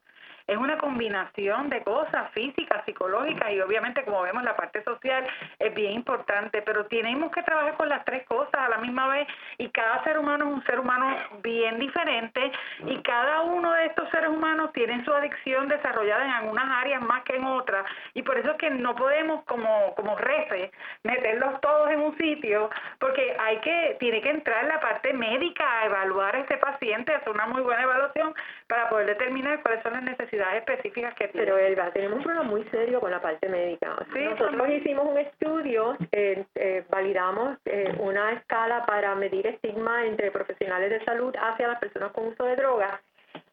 es 0.50 0.56
una 0.56 0.78
combinación 0.78 1.70
de 1.70 1.80
cosas 1.84 2.28
físicas, 2.32 2.84
psicológicas 2.84 3.52
y 3.52 3.60
obviamente 3.60 4.02
como 4.02 4.22
vemos 4.22 4.42
la 4.42 4.56
parte 4.56 4.82
social 4.82 5.24
es 5.60 5.72
bien 5.74 5.92
importante, 5.92 6.60
pero 6.62 6.86
tenemos 6.86 7.30
que 7.30 7.44
trabajar 7.44 7.76
con 7.76 7.88
las 7.88 8.04
tres 8.04 8.26
cosas 8.26 8.54
a 8.54 8.68
la 8.68 8.78
misma 8.78 9.06
vez 9.06 9.28
y 9.58 9.68
cada 9.68 10.02
ser 10.02 10.18
humano 10.18 10.48
es 10.48 10.54
un 10.54 10.64
ser 10.64 10.80
humano 10.80 11.16
bien 11.40 11.78
diferente 11.78 12.50
y 12.84 13.00
cada 13.02 13.42
uno 13.42 13.72
de 13.74 13.86
estos 13.86 14.10
seres 14.10 14.28
humanos 14.28 14.72
tiene 14.72 15.04
su 15.04 15.12
adicción 15.12 15.68
desarrollada 15.68 16.24
en 16.24 16.30
algunas 16.32 16.68
áreas 16.68 17.00
más 17.00 17.22
que 17.22 17.36
en 17.36 17.44
otras 17.44 17.86
y 18.14 18.22
por 18.22 18.36
eso 18.36 18.50
es 18.50 18.56
que 18.56 18.70
no 18.70 18.96
podemos 18.96 19.44
como 19.44 19.94
como 19.94 20.16
refe 20.16 20.72
meterlos 21.04 21.60
todos 21.60 21.90
en 21.92 22.00
un 22.00 22.18
sitio 22.18 22.70
porque 22.98 23.36
hay 23.38 23.58
que 23.58 23.96
tiene 24.00 24.20
que 24.20 24.30
entrar 24.30 24.64
la 24.64 24.80
parte 24.80 25.12
médica 25.12 25.64
a 25.78 25.86
evaluar 25.86 26.34
a 26.34 26.40
este 26.40 26.56
paciente, 26.56 27.14
hacer 27.14 27.30
una 27.30 27.46
muy 27.46 27.62
buena 27.62 27.84
evaluación 27.84 28.34
para 28.66 28.88
poder 28.88 29.06
determinar 29.06 29.62
cuáles 29.62 29.80
son 29.84 29.92
las 29.92 30.02
necesidades 30.02 30.39
específicas 30.56 31.14
que 31.14 31.28
tiene. 31.28 31.46
Pero 31.46 31.58
Elba, 31.58 31.90
tenemos 31.92 32.18
un 32.18 32.24
problema 32.24 32.44
muy 32.44 32.64
serio 32.70 33.00
con 33.00 33.10
la 33.10 33.20
parte 33.20 33.48
médica. 33.48 33.96
Nosotros 34.14 34.68
hicimos 34.70 35.06
un 35.08 35.18
estudio, 35.18 35.96
eh, 36.12 36.44
eh, 36.54 36.84
validamos 36.88 37.58
eh, 37.64 37.94
una 37.98 38.32
escala 38.32 38.84
para 38.86 39.14
medir 39.14 39.46
estigma 39.46 40.06
entre 40.06 40.30
profesionales 40.30 40.90
de 40.90 41.04
salud 41.04 41.34
hacia 41.38 41.68
las 41.68 41.78
personas 41.78 42.12
con 42.12 42.28
uso 42.28 42.44
de 42.44 42.56
drogas. 42.56 43.00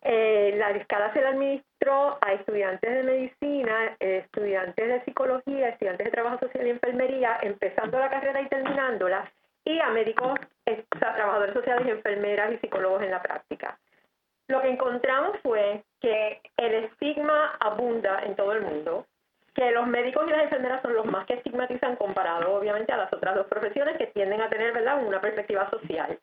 la 0.04 0.72
escala 0.72 1.14
se 1.14 1.22
la 1.22 1.30
administró 1.30 2.18
a 2.22 2.34
estudiantes 2.34 2.90
de 2.90 3.04
medicina, 3.04 3.96
estudiantes 4.00 4.88
de 4.88 5.04
psicología, 5.04 5.70
estudiantes 5.70 6.06
de 6.06 6.12
trabajo 6.12 6.40
social 6.40 6.66
y 6.66 6.72
enfermería, 6.72 7.38
empezando 7.42 8.00
la 8.00 8.10
carrera 8.10 8.42
y 8.42 8.48
terminándola, 8.48 9.30
y 9.66 9.80
a 9.80 9.90
médicos, 9.90 10.40
trabajadores 10.90 11.54
sociales, 11.54 11.88
enfermeras 11.88 12.54
y 12.54 12.58
psicólogos 12.58 13.04
en 13.04 13.12
la 13.12 13.22
práctica. 13.22 13.78
Lo 14.48 14.62
que 14.62 14.70
encontramos 14.70 15.38
fue 15.44 15.84
que 16.00 16.42
el 16.58 16.74
estigma 16.86 17.58
abunda 17.60 18.22
en 18.24 18.36
todo 18.36 18.54
el 18.54 18.62
mundo, 18.62 19.06
que 19.54 19.72
los 19.72 19.88
médicos 19.88 20.26
y 20.28 20.32
las 20.32 20.44
enfermeras 20.44 20.82
son 20.82 20.94
los 20.94 21.06
más 21.06 21.26
que 21.26 21.34
estigmatizan 21.34 21.96
comparado 21.96 22.56
obviamente 22.56 22.94
a 22.94 22.98
las 22.98 23.12
otras 23.12 23.36
dos 23.36 23.48
profesiones 23.48 23.98
que 23.98 24.08
tienden 24.08 24.42
a 24.42 24.50
tener 24.50 24.72
¿verdad? 24.72 25.04
una 25.04 25.20
perspectiva 25.20 25.70
social. 25.70 26.18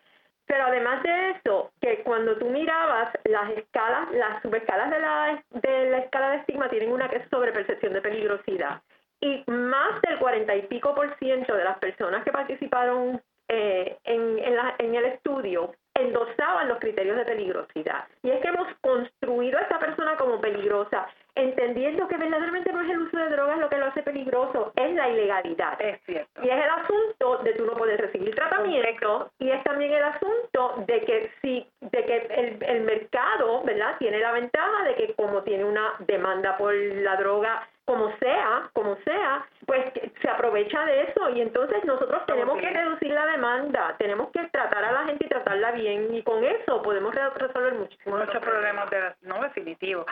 Pero 0.47 0.65
además 0.65 1.03
de 1.03 1.31
eso, 1.31 1.71
que 1.81 2.03
cuando 2.03 2.37
tú 2.37 2.49
mirabas 2.51 3.13
las 3.25 3.51
escalas, 3.51 4.11
las 4.13 4.43
subescalas 4.43 4.91
de 4.91 5.01
la, 5.01 5.45
de 5.51 5.91
la 5.91 5.99
escala 5.99 6.31
de 6.31 6.37
estigma 6.39 6.69
tienen 6.69 6.93
una 6.93 7.09
que 7.09 7.17
es 7.17 7.29
sobre 7.31 7.53
percepción 7.53 7.95
de 7.95 8.03
peligrosidad. 8.03 8.83
Y 9.21 9.43
más 9.47 10.01
del 10.03 10.19
cuarenta 10.19 10.55
y 10.55 10.63
pico 10.63 10.95
por 10.95 11.17
ciento 11.19 11.55
de 11.55 11.65
las 11.65 11.79
personas 11.79 12.25
que 12.25 12.33
participaron 12.33 13.23
eh, 13.49 13.99
en, 14.05 14.57
la, 14.57 14.75
en 14.79 14.95
el 14.95 15.05
estudio 15.07 15.75
endosaban 15.95 16.69
los 16.69 16.79
criterios 16.79 17.17
de 17.17 17.25
peligrosidad. 17.25 18.05
Y 18.23 18.31
es 18.31 18.41
que 18.41 18.49
hemos 18.49 18.69
construido 18.81 19.59
a 19.59 19.63
esta 19.63 19.79
persona 19.79 20.17
como 20.17 20.41
peligrosa, 20.41 21.07
entendiendo 21.37 22.09
que 22.09 22.17
verdaderamente 22.17 22.73
no 22.73 22.81
es 22.83 22.91
el 22.91 22.99
uso 22.99 23.17
de 23.17 23.29
drogas 23.31 23.59
lo 23.59 23.69
que 23.69 23.79
lo 23.79 23.87
hace 23.87 24.03
peligroso, 24.03 24.73
es 24.77 24.95
la 24.95 25.09
ilegalidad. 25.09 25.81
Es 25.81 26.01
cierto. 26.05 26.43
Y 26.43 26.49
es 26.49 26.57
el 26.57 26.71
asunto 26.71 27.39
de 27.45 27.53
tú 27.55 27.67
no 27.67 27.73
poder 27.73 28.01
recibir 28.01 28.35
tratamiento 28.35 29.31
y 29.39 29.51
es 29.51 29.63
también 29.65 29.93
el 29.93 30.05
asunto 30.05 30.85
de 30.87 31.01
que 31.03 31.31
si 31.43 31.67
de 31.81 32.05
que 32.05 32.17
el, 32.17 32.63
el 32.63 32.83
mercado, 32.83 33.63
¿verdad? 33.63 33.97
Tiene 33.99 34.19
la 34.19 34.33
ventaja 34.33 34.85
de 34.85 34.95
que 34.95 35.15
como 35.15 35.43
tiene 35.43 35.65
una 35.65 35.95
demanda 36.01 36.57
por 36.57 36.75
la 36.75 37.17
droga 37.17 37.69
como 37.85 38.11
sea, 38.17 38.71
como 38.73 38.97
sea, 39.05 39.47
pues 39.67 39.85
se 40.21 40.29
aprovecha 40.29 40.85
de 40.87 41.03
eso 41.03 41.29
y 41.31 41.43
entonces 41.43 41.85
nosotros 41.85 42.25
tenemos 42.27 42.59
que 42.59 42.71
reducir 42.71 43.11
la 43.11 43.27
demanda, 43.27 43.95
tenemos 43.99 44.31
que 44.31 44.41
tratar 44.49 44.85
a 44.85 44.93
la 44.93 45.05
gente 45.05 45.27
y 45.27 45.29
tratarla 45.29 45.73
bien 45.73 46.15
y 46.15 46.23
con 46.23 46.43
eso 46.43 46.83
podemos 46.83 47.15
resolver 47.15 47.75
muchísimos 47.75 48.25
muchos 48.27 48.43
problemas 48.43 48.89
de 48.91 49.15
no 49.23 49.43
definitivo. 49.43 50.07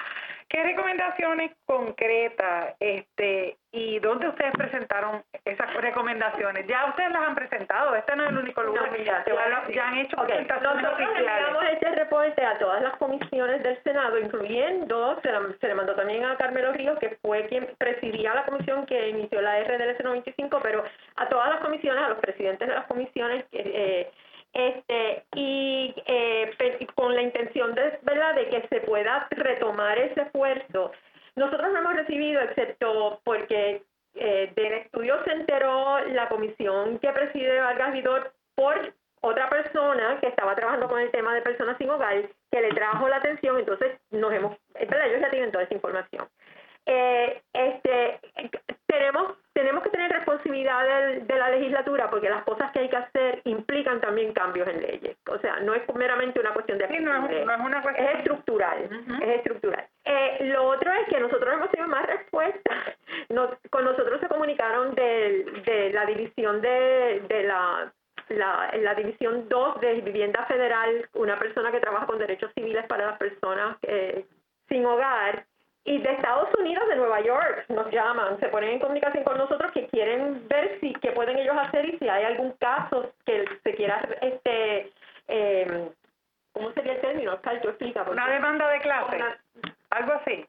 ¿Qué 0.53 0.63
recomendaciones 0.63 1.53
concretas 1.65 2.77
este 2.79 3.57
y 3.73 3.99
dónde 4.01 4.29
ustedes 4.29 4.53
presentaron 4.53 5.25
esas 5.47 5.73
recomendaciones? 5.73 6.67
Ya 6.67 6.85
ustedes 6.91 7.11
las 7.11 7.23
han 7.23 7.35
presentado, 7.35 7.97
este 7.97 8.15
no 8.15 8.25
es 8.25 8.29
el 8.29 8.37
único 8.37 8.63
lugar. 8.63 8.93
No, 8.93 8.99
ya, 8.99 9.25
ya, 9.25 9.89
han 9.89 9.97
hecho 9.97 10.15
okay. 10.15 10.45
presentaciones 10.45 10.83
Nosotros 10.83 11.09
enviamos 11.17 11.65
este 11.73 11.91
reporte 11.93 12.45
a 12.45 12.59
todas 12.59 12.83
las 12.83 12.95
comisiones 12.99 13.63
del 13.63 13.83
Senado, 13.83 14.19
incluyendo, 14.19 15.19
se, 15.23 15.31
se, 15.59 15.69
le 15.69 15.75
mandó 15.75 15.95
también 15.95 16.23
a 16.27 16.37
Carmelo 16.37 16.75
Ríos, 16.75 16.99
que 16.99 17.17
fue 17.23 17.47
quien 17.47 17.75
presidía 17.79 18.35
la 18.35 18.45
comisión 18.45 18.85
que 18.85 19.09
inició 19.09 19.41
la 19.41 19.59
RDLS 19.59 20.05
95, 20.05 20.61
pero 20.63 20.85
a 21.17 21.29
todas 21.31 21.49
las 21.49 21.61
comisiones, 21.61 22.05
a 22.05 22.09
los 22.11 22.19
presidentes 22.19 22.69
de 22.69 22.75
las 22.75 22.87
comisiones, 22.89 23.47
eh, 23.53 24.11
este 24.53 25.25
y 25.35 25.95
eh, 26.07 26.51
con 26.95 27.15
la 27.15 27.23
intención 27.23 27.75
de 27.75 27.99
verdad 28.03 28.35
de 28.35 28.49
que 28.49 28.69
se 28.69 28.81
pueda 28.81 29.27
retomar 29.31 29.99
ese 29.99 30.23
esfuerzo. 30.23 30.93
Nosotros 31.37 31.73
no 31.73 31.79
hemos 31.79 31.97
recibido 31.97 32.41
excepto 32.43 33.21
porque 33.25 33.83
eh, 34.15 34.53
del 34.55 34.73
estudio 34.75 35.23
se 35.25 35.33
enteró 35.33 35.99
la 36.09 36.29
comisión 36.29 36.99
que 36.99 37.11
preside 37.11 37.61
Vargas 37.61 37.93
Vidor 37.93 38.33
por 38.55 38.93
otra 39.23 39.49
persona 39.49 40.19
que 40.21 40.29
estaba 40.29 40.55
trabajando 40.55 40.89
con 40.89 41.01
el 41.01 41.11
tema 41.11 41.35
de 41.35 41.43
personas 41.43 41.79
sin 41.79 41.89
hogar 41.89 42.29
que 42.51 42.61
le 42.61 42.71
trajo 42.71 43.09
la 43.09 43.17
atención. 43.17 43.59
Entonces 43.59 43.99
nos 44.11 44.33
hemos 44.33 44.57
verdad 44.75 45.07
ellos 45.07 45.21
ya 45.21 45.31
tienen 45.31 45.53
toda 45.53 45.65
esa 45.65 45.75
información 45.75 46.29
eh, 46.87 47.43
este 47.53 48.21
tenemos 48.87 49.37
tenemos 49.53 49.83
que 49.83 49.91
tener 49.91 50.11
responsabilidad 50.11 51.23
de, 51.23 51.37
la 51.37 51.51
legislatura 51.51 52.11
porque 52.11 52.31
las 52.31 52.43
cosas 52.45 52.73
que 52.73 52.81
hay 52.81 52.89
que 52.89 52.97
hacer 52.97 53.43
implican 53.45 54.01
también 54.01 54.33
cambios 54.33 54.67
en 54.67 54.81
leyes. 54.81 55.17
O 55.29 55.39
sea, 55.39 55.61
no 55.61 55.75
es 55.75 55.83
meramente 55.95 56.41
una 56.41 56.53
cuestión 56.53 56.79
de... 56.79 56.89
Sí, 56.89 56.99
no, 57.01 57.29
es, 57.29 57.45
una 57.45 57.83
cuestión... 57.83 58.09
Es 58.09 58.19
estructural, 58.19 58.89
es 59.23 59.29
estructural. 59.29 59.87
Eh, 60.05 60.39
lo 60.53 60.69
otro 60.69 60.91
es 60.93 61.09
que 61.09 61.21
nosotros 61.21 61.55
hemos 61.55 61.71
tenido 61.71 61.89
más 61.89 62.07
respuestas. 62.07 62.97
con 63.71 63.85
nosotros 63.85 64.21
se 64.21 64.29
comunicaron 64.29 64.95
de, 64.95 65.45
de 65.67 65.93
la 65.93 66.07
división 66.07 66.61
de, 66.61 67.23
de 67.29 67.43
la 67.45 67.93
la, 68.29 68.71
la 68.81 68.95
División 68.95 69.49
2 69.49 69.81
de 69.81 70.01
Vivienda 70.01 70.47
Federal, 70.47 71.09
una 71.15 71.39
persona 71.39 71.71
que 71.71 71.81
trabaja 71.81 72.07
con 72.07 72.19
derechos 72.19 72.51
civiles 72.55 72.87
para 72.87 73.07
las 73.07 73.19
personas 73.19 73.77
eh, 73.83 74.25
sin 74.69 74.87
hogar, 74.87 75.45
y 75.85 75.99
de 75.99 76.13
Estados 76.13 76.49
Unidos, 76.59 76.89
de 76.89 76.97
Nueva 76.97 77.21
York, 77.21 77.65
nos 77.69 77.91
llaman, 77.91 78.39
se 78.39 78.49
ponen 78.49 78.71
en 78.71 78.79
comunicación 78.79 79.25
con 79.25 79.37
nosotros 79.37 79.73
que 79.73 79.89
quieren 79.89 80.47
ver 80.49 80.79
si 80.81 80.93
qué 80.95 81.11
pueden 81.11 81.39
ellos 81.39 81.57
hacer 81.59 81.87
y 81.89 81.99
si 81.99 82.09
hay 82.09 82.25
algún 82.25 82.53
caso 82.53 83.13
que 83.27 83.45
se 83.65 83.75
quiera, 83.75 84.01
este, 84.21 84.93
eh, 85.29 85.91
¿cómo 86.53 86.73
sería 86.73 86.93
el 86.93 87.01
término? 87.01 87.35
Oscar, 87.35 87.61
yo 87.63 87.71
explica. 87.71 88.03
Una 88.03 88.29
demanda 88.29 88.69
de 88.69 88.81
clase, 88.81 89.19
algo 89.91 90.13
así. 90.13 90.47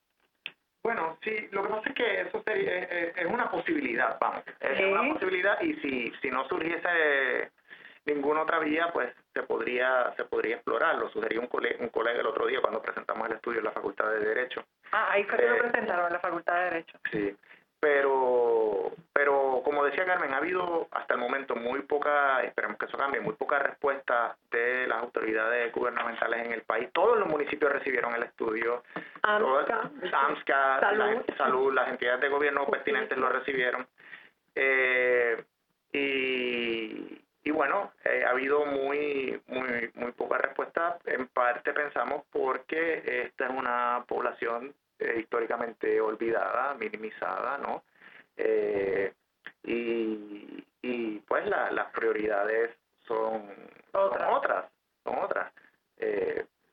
Bueno, 0.83 1.17
sí, 1.23 1.47
lo 1.51 1.63
que 1.63 1.69
pasa 1.69 1.89
es 1.89 1.95
que 1.95 2.21
eso 2.21 2.43
sería, 2.43 2.77
es, 2.83 3.25
una 3.25 3.49
posibilidad, 3.49 4.17
vamos, 4.19 4.43
es 4.59 4.79
una 4.81 5.13
posibilidad 5.13 5.59
y 5.61 5.73
si, 5.75 6.11
si 6.21 6.29
no 6.29 6.45
surgiese 6.49 7.51
ninguna 8.05 8.41
otra 8.41 8.59
vía, 8.59 8.89
pues 8.93 9.13
se 9.33 9.43
podría 9.43 10.13
se 10.15 10.25
podría 10.25 10.55
explorar. 10.55 10.97
Lo 10.97 11.09
sugería 11.09 11.39
un, 11.39 11.47
colega, 11.47 11.77
un 11.79 11.89
colega 11.89 12.19
el 12.19 12.27
otro 12.27 12.47
día 12.47 12.61
cuando 12.61 12.81
presentamos 12.81 13.27
el 13.27 13.35
estudio 13.35 13.59
en 13.59 13.65
la 13.65 13.71
Facultad 13.71 14.09
de 14.09 14.19
Derecho. 14.19 14.63
Ah, 14.91 15.11
ahí 15.11 15.23
fue 15.23 15.37
que 15.37 15.47
lo 15.47 15.55
eh, 15.55 15.59
presentaron 15.59 16.07
en 16.07 16.13
la 16.13 16.19
Facultad 16.19 16.55
de 16.55 16.63
Derecho. 16.63 16.99
Sí, 17.11 17.35
pero 17.79 18.91
pero 19.13 19.61
como 19.63 19.85
decía 19.85 20.05
Carmen, 20.05 20.33
ha 20.33 20.37
habido 20.37 20.87
hasta 20.91 21.13
el 21.13 21.19
momento 21.19 21.55
muy 21.55 21.81
poca, 21.81 22.41
esperemos 22.43 22.77
que 22.77 22.85
eso 22.85 22.97
cambie, 22.97 23.21
muy 23.21 23.33
poca 23.35 23.59
respuesta 23.59 24.35
de 24.51 24.87
las 24.87 24.99
autoridades 24.99 25.71
gubernamentales 25.73 26.45
en 26.45 26.53
el 26.53 26.61
país. 26.63 26.89
Todos 26.91 27.19
los 27.19 27.27
municipios 27.27 27.71
recibieron 27.71 28.13
el 28.15 28.23
estudio. 28.23 28.83
AMSCA, 29.21 30.79
salud. 30.79 31.23
La, 31.27 31.37
salud, 31.37 31.73
las 31.73 31.89
entidades 31.89 32.21
de 32.21 32.29
gobierno 32.29 32.65
pertinentes 32.67 33.17
lo 33.17 33.29
recibieron. 33.29 33.87
Eh, 34.55 35.43
y, 35.93 37.22
y 37.45 37.51
bueno, 37.51 37.91
eh, 38.05 38.23
ha 38.25 38.29
habido 38.29 38.65
muy, 38.65 39.41
muy, 39.47 39.91
muy 39.95 40.11
poca 40.13 40.37
respuesta. 40.37 40.97
En 41.05 41.27
parte 41.27 41.73
pensamos 41.73 42.23
porque 42.31 43.25
esta 43.25 43.45
es 43.45 43.51
una 43.51 44.05
población 44.07 44.73
eh, 44.99 45.17
históricamente 45.19 45.99
olvidada, 45.99 46.73
minimizada, 46.75 47.57
¿no? 47.57 47.83
Eh, 48.37 49.13
y, 49.63 50.65
y 50.81 51.19
pues 51.27 51.45
la, 51.47 51.69
las 51.71 51.91
prioridades 51.91 52.71
son, 53.07 53.49
otras. 53.91 54.21
son 54.21 54.33
otras, 54.33 54.65
son 55.03 55.15
otras. 55.17 55.53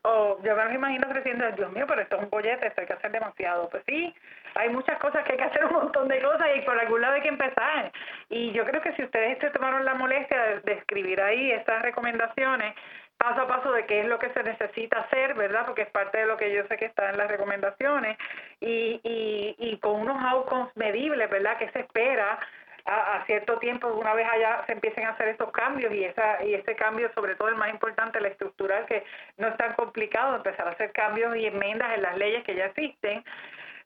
Oh, 0.02 0.38
yo 0.42 0.56
me 0.56 0.74
imagino 0.74 1.06
creciendo, 1.08 1.50
Dios 1.52 1.70
mío, 1.72 1.84
pero 1.86 2.00
esto 2.00 2.16
es 2.16 2.22
un 2.22 2.30
bollete, 2.30 2.66
esto 2.66 2.80
hay 2.80 2.86
que 2.86 2.94
hacer 2.94 3.12
demasiado. 3.12 3.68
Pues 3.68 3.82
sí, 3.86 4.14
hay 4.54 4.70
muchas 4.70 4.98
cosas 4.98 5.24
que 5.24 5.32
hay 5.32 5.38
que 5.38 5.44
hacer, 5.44 5.64
un 5.66 5.72
montón 5.74 6.08
de 6.08 6.22
cosas 6.22 6.48
y 6.56 6.62
por 6.62 6.78
algún 6.78 7.02
lado 7.02 7.14
hay 7.14 7.20
que 7.20 7.28
empezar. 7.28 7.92
Y 8.30 8.50
yo 8.52 8.64
creo 8.64 8.80
que 8.80 8.94
si 8.94 9.02
ustedes 9.02 9.38
se 9.38 9.50
tomaron 9.50 9.84
la 9.84 9.94
molestia 9.94 10.60
de, 10.64 10.72
escribir 10.72 11.20
ahí 11.20 11.52
estas 11.52 11.82
recomendaciones, 11.82 12.74
paso 13.18 13.42
a 13.42 13.48
paso 13.48 13.72
de 13.72 13.84
qué 13.84 14.00
es 14.00 14.06
lo 14.06 14.18
que 14.18 14.30
se 14.30 14.42
necesita 14.42 15.00
hacer, 15.00 15.34
¿verdad? 15.34 15.66
Porque 15.66 15.82
es 15.82 15.90
parte 15.90 16.16
de 16.16 16.26
lo 16.26 16.38
que 16.38 16.50
yo 16.50 16.66
sé 16.68 16.78
que 16.78 16.86
está 16.86 17.10
en 17.10 17.18
las 17.18 17.28
recomendaciones 17.28 18.16
y, 18.58 19.00
y, 19.04 19.54
y 19.58 19.78
con 19.80 20.00
unos 20.00 20.16
outcomes 20.22 20.74
medibles, 20.76 21.28
¿verdad? 21.28 21.58
Que 21.58 21.68
se 21.72 21.80
espera 21.80 22.38
a, 22.84 23.22
cierto 23.26 23.58
tiempo, 23.58 23.88
una 23.88 24.14
vez 24.14 24.26
allá 24.28 24.62
se 24.66 24.72
empiecen 24.72 25.04
a 25.04 25.10
hacer 25.10 25.28
estos 25.28 25.50
cambios 25.52 25.92
y 25.92 26.04
esa 26.04 26.42
y 26.44 26.54
ese 26.54 26.74
cambio, 26.74 27.10
sobre 27.14 27.34
todo 27.34 27.48
el 27.48 27.56
más 27.56 27.70
importante, 27.70 28.20
la 28.20 28.28
estructural, 28.28 28.86
que 28.86 29.04
no 29.38 29.48
es 29.48 29.56
tan 29.56 29.74
complicado, 29.74 30.36
empezar 30.36 30.66
a 30.66 30.72
hacer 30.72 30.92
cambios 30.92 31.36
y 31.36 31.46
enmiendas 31.46 31.94
en 31.94 32.02
las 32.02 32.16
leyes 32.16 32.44
que 32.44 32.54
ya 32.54 32.66
existen, 32.66 33.24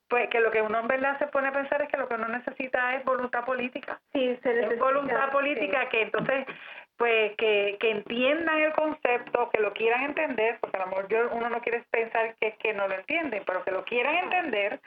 pues 0.09 0.29
que 0.29 0.41
lo 0.41 0.51
que 0.51 0.63
uno 0.63 0.81
en 0.81 0.87
verdad 0.87 1.19
se 1.19 1.27
pone 1.29 1.49
a 1.49 1.53
pensar 1.53 1.83
es 1.83 1.89
que 1.89 1.97
lo 1.97 2.09
que 2.09 2.15
uno 2.15 2.29
necesita 2.29 2.95
es 2.97 3.05
voluntad 3.05 3.45
política. 3.45 4.01
Sí, 4.13 4.39
se 4.43 4.49
necesita, 4.49 4.75
es 4.75 4.81
voluntad 4.81 5.31
política 5.31 5.89
que 5.89 6.03
entonces 6.03 6.47
pues 6.97 7.37
que, 7.37 7.77
que 7.81 7.91
entiendan 7.91 8.61
el 8.61 8.73
concepto, 8.73 9.51
que 9.51 9.61
lo 9.61 9.73
quieran 9.73 10.05
entender, 10.05 10.59
porque 10.61 10.77
a 10.77 10.81
lo 10.81 10.87
mejor 10.87 11.31
uno 11.33 11.51
no 11.51 11.61
quiere 11.61 11.83
pensar 11.91 12.37
que, 12.41 12.53
que 12.57 12.73
no 12.73 12.87
lo 12.87 12.95
entienden, 12.95 13.43
pero 13.45 13.65
que 13.65 13.73
lo 13.73 13.85
quieran 13.85 14.15
entender, 14.17 14.81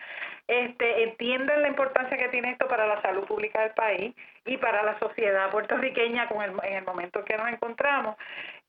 este, 0.48 1.04
entiendan 1.04 1.62
la 1.62 1.68
importancia 1.68 2.18
que 2.18 2.30
tiene 2.30 2.52
esto 2.52 2.68
para 2.68 2.88
la 2.88 3.02
salud 3.02 3.26
pública 3.26 3.62
del 3.62 3.72
país 3.72 4.16
y 4.46 4.56
para 4.58 4.84
la 4.84 4.98
sociedad 5.00 5.50
puertorriqueña 5.52 6.30
con 6.30 6.42
el, 6.42 6.52
en 6.64 6.78
el 6.78 6.86
momento 6.86 7.26
que 7.26 7.36
nos 7.36 7.50
encontramos 7.50 8.16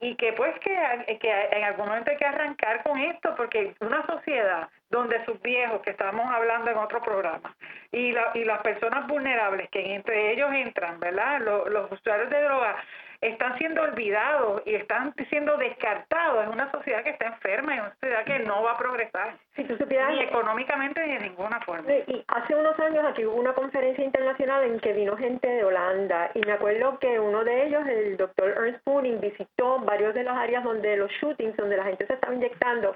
y 0.01 0.17
que 0.17 0.33
pues 0.33 0.59
que, 0.59 1.19
que 1.21 1.49
en 1.53 1.65
algún 1.65 1.87
momento 1.87 2.11
hay 2.11 2.17
que 2.17 2.25
arrancar 2.25 2.83
con 2.83 2.99
esto 2.99 3.35
porque 3.37 3.75
una 3.81 4.05
sociedad 4.07 4.69
donde 4.91 5.25
sus 5.25 5.41
viejos 5.43 5.81
que 5.83 5.91
estamos 5.91 6.27
hablando 6.27 6.71
en 6.71 6.79
otro 6.79 7.01
programa 7.01 7.55
y, 7.93 8.11
la, 8.11 8.31
y 8.35 8.45
las 8.45 8.61
personas 8.63 9.07
vulnerables 9.07 9.69
que 9.71 9.95
entre 9.95 10.33
ellos 10.33 10.51
entran, 10.53 10.99
¿verdad? 10.99 11.41
Los, 11.41 11.69
los 11.69 11.93
usuarios 11.93 12.31
de 12.31 12.43
drogas 12.43 12.77
están 13.21 13.59
siendo 13.59 13.83
olvidados 13.83 14.63
y 14.65 14.75
están 14.75 15.13
siendo 15.29 15.57
descartados. 15.57 16.45
Es 16.45 16.51
una 16.51 16.71
sociedad 16.71 17.03
que 17.03 17.11
está 17.11 17.27
enferma, 17.27 17.75
es 17.75 17.81
una 17.81 17.95
sociedad 17.95 18.25
que 18.25 18.39
no 18.41 18.63
va 18.63 18.73
a 18.73 18.79
progresar, 18.79 19.37
si 19.57 19.65
tú 19.65 19.77
supieras, 19.77 20.13
ni 20.13 20.23
económicamente 20.23 21.05
ni 21.07 21.15
de 21.15 21.21
ninguna 21.21 21.61
forma. 21.61 21.93
Y 21.93 22.25
hace 22.29 22.55
unos 22.55 22.79
años 22.79 23.05
aquí 23.05 23.25
hubo 23.25 23.37
una 23.37 23.55
conferencia 23.55 24.05
internacional 24.05 24.65
en 24.65 24.79
que 24.81 24.93
vino 24.93 25.17
gente 25.17 25.49
de 25.49 25.65
Holanda 25.65 26.31
y 26.35 26.41
me 26.41 26.53
acuerdo 26.53 26.99
que 26.99 27.19
uno 27.19 27.43
de 27.45 27.67
ellos, 27.67 27.87
el 27.87 28.17
doctor 28.17 28.51
Ernst 28.51 28.85
Pooning, 28.85 29.21
visitó 29.21 29.81
varios 29.81 30.15
de 30.15 30.23
las 30.23 30.37
áreas 30.37 30.63
donde 30.63 30.97
los 30.97 31.11
shootings, 31.13 31.57
donde 31.57 31.77
la 31.77 31.85
gente 31.85 32.07
se 32.07 32.15
estaba 32.15 32.35
inyectando 32.35 32.95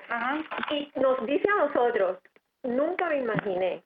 y 0.70 0.90
nos 0.96 1.24
dice 1.26 1.48
a 1.50 1.66
nosotros, 1.66 2.18
nunca 2.62 3.08
me 3.08 3.18
imaginé 3.18 3.82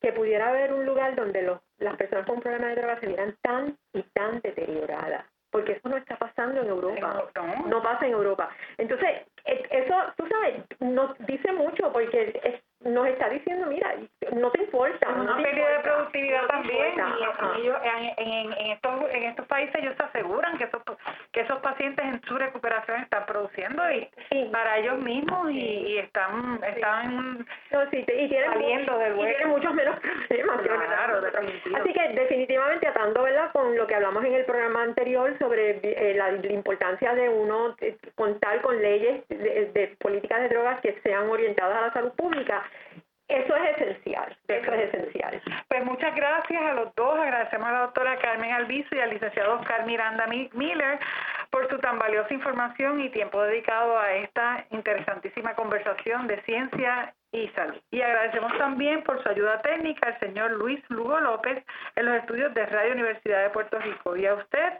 que 0.00 0.12
pudiera 0.12 0.48
haber 0.48 0.72
un 0.72 0.86
lugar 0.86 1.14
donde 1.16 1.42
los, 1.42 1.60
las 1.78 1.96
personas 1.96 2.24
con 2.24 2.40
problemas 2.40 2.70
de 2.70 2.76
drogas 2.76 3.00
se 3.00 3.06
vieran 3.06 3.36
tan 3.42 3.76
y 3.92 4.02
tan 4.14 4.40
deterioradas 4.40 5.24
porque 5.50 5.72
eso 5.72 5.88
no 5.88 5.96
está 5.96 6.16
pasando 6.16 6.60
en 6.60 6.68
Europa. 6.68 7.24
No, 7.66 7.82
pasa 7.82 8.06
en 8.06 8.12
Europa. 8.12 8.50
Entonces, 8.76 9.08
e, 9.44 9.66
eso, 9.70 9.94
tú 10.16 10.26
sabes, 10.28 10.62
nos 10.80 11.16
dice 11.26 11.52
mucho 11.52 11.92
porque 11.92 12.38
es, 12.42 12.60
nos 12.84 13.08
está 13.08 13.28
diciendo, 13.28 13.66
mira, 13.66 13.92
no 14.32 14.50
te 14.52 14.62
importa. 14.62 15.08
Una 15.08 15.36
pérdida 15.36 15.68
de 15.68 15.78
productividad 15.80 16.46
también. 16.46 16.94
Y 17.56 17.60
ellos, 17.60 17.76
en, 17.82 18.52
en, 18.52 18.70
estos, 18.72 19.10
en 19.10 19.22
estos 19.24 19.46
países 19.46 19.74
ellos 19.82 19.94
se 19.96 20.02
aseguran 20.04 20.56
que 20.58 20.64
esos, 20.64 20.82
que 21.32 21.40
esos 21.40 21.58
pacientes 21.60 22.04
en 22.04 22.20
su 22.22 22.38
recuperación 22.38 23.02
están 23.02 23.26
produciendo 23.26 23.82
y 23.90 24.44
para 24.52 24.78
ellos 24.78 24.98
mismos 25.00 25.50
y, 25.50 25.98
están, 25.98 26.60
están 26.62 27.46
y 27.90 28.04
tienen, 28.04 28.52
saliendo 28.52 28.98
del 28.98 29.18
Y 29.18 29.24
tienen 29.24 29.48
muchos 29.48 29.74
menos 29.74 29.96
problemas. 29.98 30.60
Claro, 30.62 31.20
Así 31.80 31.92
que 31.92 32.08
definitivamente 32.10 32.86
atando 32.86 33.22
¿verdad? 33.22 33.50
con 33.52 33.76
lo 33.76 33.86
que 33.86 33.94
hablamos 33.96 34.24
en 34.24 34.34
el 34.34 34.44
programa 34.44 34.82
anterior 34.82 35.36
sobre 35.38 35.80
eh, 35.82 36.14
la, 36.14 36.28
importancia 36.48 37.14
de 37.14 37.28
uno 37.28 37.74
eh, 37.80 37.96
contar 38.14 38.60
con 38.62 38.80
leyes 38.80 39.26
de 39.28 39.96
políticas 39.98 40.42
de 40.42 40.48
drogas 40.48 40.80
que 40.80 40.98
sean 41.02 41.28
orientadas 41.28 41.76
a 41.76 41.80
la 41.88 41.92
salud 41.92 42.12
pública 42.12 42.67
eso 43.28 43.54
es 43.56 43.76
esencial, 43.76 44.36
eso 44.48 44.72
es 44.72 44.94
esencial. 44.94 45.42
Pues 45.68 45.84
muchas 45.84 46.14
gracias 46.16 46.62
a 46.62 46.72
los 46.72 46.94
dos, 46.94 47.18
agradecemos 47.18 47.68
a 47.68 47.72
la 47.72 47.80
doctora 47.80 48.18
Carmen 48.18 48.52
Albizu 48.52 48.94
y 48.94 49.00
al 49.00 49.10
licenciado 49.10 49.58
Oscar 49.58 49.84
Miranda 49.84 50.26
Miller 50.26 50.98
por 51.50 51.68
su 51.68 51.78
tan 51.78 51.98
valiosa 51.98 52.32
información 52.32 53.02
y 53.02 53.10
tiempo 53.10 53.42
dedicado 53.42 53.98
a 53.98 54.12
esta 54.14 54.64
interesantísima 54.70 55.54
conversación 55.54 56.26
de 56.26 56.40
ciencia 56.42 57.14
y 57.30 57.48
salud. 57.48 57.78
Y 57.90 58.00
agradecemos 58.00 58.56
también 58.56 59.02
por 59.02 59.22
su 59.22 59.28
ayuda 59.28 59.60
técnica 59.60 60.08
al 60.08 60.18
señor 60.20 60.52
Luis 60.52 60.82
Lugo 60.88 61.20
López 61.20 61.62
en 61.96 62.06
los 62.06 62.16
estudios 62.16 62.54
de 62.54 62.64
Radio 62.64 62.92
Universidad 62.92 63.42
de 63.42 63.50
Puerto 63.50 63.78
Rico. 63.78 64.16
Y 64.16 64.24
a 64.24 64.34
usted 64.34 64.72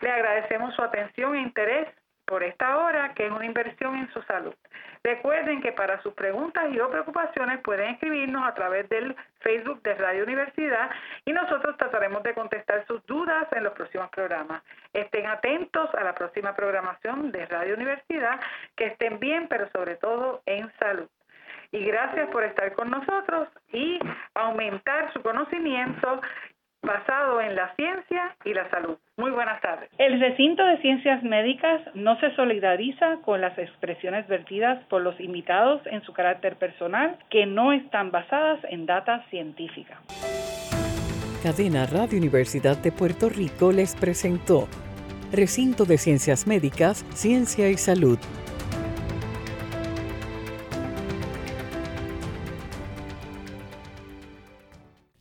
le 0.00 0.10
agradecemos 0.10 0.74
su 0.74 0.82
atención 0.82 1.34
e 1.34 1.40
interés 1.40 1.88
por 2.28 2.44
esta 2.44 2.76
hora, 2.76 3.14
que 3.14 3.26
es 3.26 3.32
una 3.32 3.46
inversión 3.46 3.96
en 3.96 4.12
su 4.12 4.20
salud. 4.22 4.54
Recuerden 5.02 5.62
que 5.62 5.72
para 5.72 6.00
sus 6.02 6.12
preguntas 6.12 6.66
y 6.70 6.78
o 6.78 6.90
preocupaciones 6.90 7.60
pueden 7.62 7.94
escribirnos 7.94 8.46
a 8.46 8.54
través 8.54 8.86
del 8.90 9.16
Facebook 9.40 9.82
de 9.82 9.94
Radio 9.94 10.24
Universidad 10.24 10.90
y 11.24 11.32
nosotros 11.32 11.76
trataremos 11.78 12.22
de 12.22 12.34
contestar 12.34 12.86
sus 12.86 13.04
dudas 13.06 13.48
en 13.52 13.64
los 13.64 13.72
próximos 13.72 14.10
programas. 14.10 14.62
Estén 14.92 15.26
atentos 15.26 15.88
a 15.94 16.04
la 16.04 16.14
próxima 16.14 16.54
programación 16.54 17.32
de 17.32 17.46
Radio 17.46 17.74
Universidad, 17.74 18.38
que 18.76 18.88
estén 18.88 19.18
bien, 19.18 19.48
pero 19.48 19.70
sobre 19.70 19.96
todo 19.96 20.42
en 20.44 20.70
salud. 20.78 21.08
Y 21.72 21.84
gracias 21.84 22.28
por 22.28 22.44
estar 22.44 22.72
con 22.74 22.90
nosotros 22.90 23.48
y 23.72 23.98
aumentar 24.34 25.12
su 25.14 25.22
conocimiento 25.22 26.20
basado 26.88 27.40
en 27.42 27.54
la 27.54 27.72
ciencia 27.76 28.34
y 28.44 28.54
la 28.54 28.68
salud. 28.70 28.96
Muy 29.18 29.30
buenas 29.30 29.60
tardes. 29.60 29.90
El 29.98 30.18
recinto 30.18 30.64
de 30.64 30.78
ciencias 30.78 31.22
médicas 31.22 31.82
no 31.94 32.18
se 32.18 32.34
solidariza 32.34 33.18
con 33.24 33.42
las 33.42 33.56
expresiones 33.58 34.26
vertidas 34.26 34.82
por 34.88 35.02
los 35.02 35.20
invitados 35.20 35.82
en 35.84 36.02
su 36.02 36.14
carácter 36.14 36.56
personal 36.56 37.18
que 37.30 37.44
no 37.44 37.72
están 37.72 38.10
basadas 38.10 38.58
en 38.70 38.86
data 38.86 39.22
científica. 39.28 40.00
Cadena 41.42 41.86
Radio 41.86 42.18
Universidad 42.18 42.78
de 42.78 42.90
Puerto 42.90 43.28
Rico 43.28 43.70
les 43.70 43.94
presentó 43.94 44.66
Recinto 45.30 45.84
de 45.84 45.98
Ciencias 45.98 46.46
Médicas, 46.46 47.04
Ciencia 47.14 47.68
y 47.68 47.76
Salud 47.76 48.18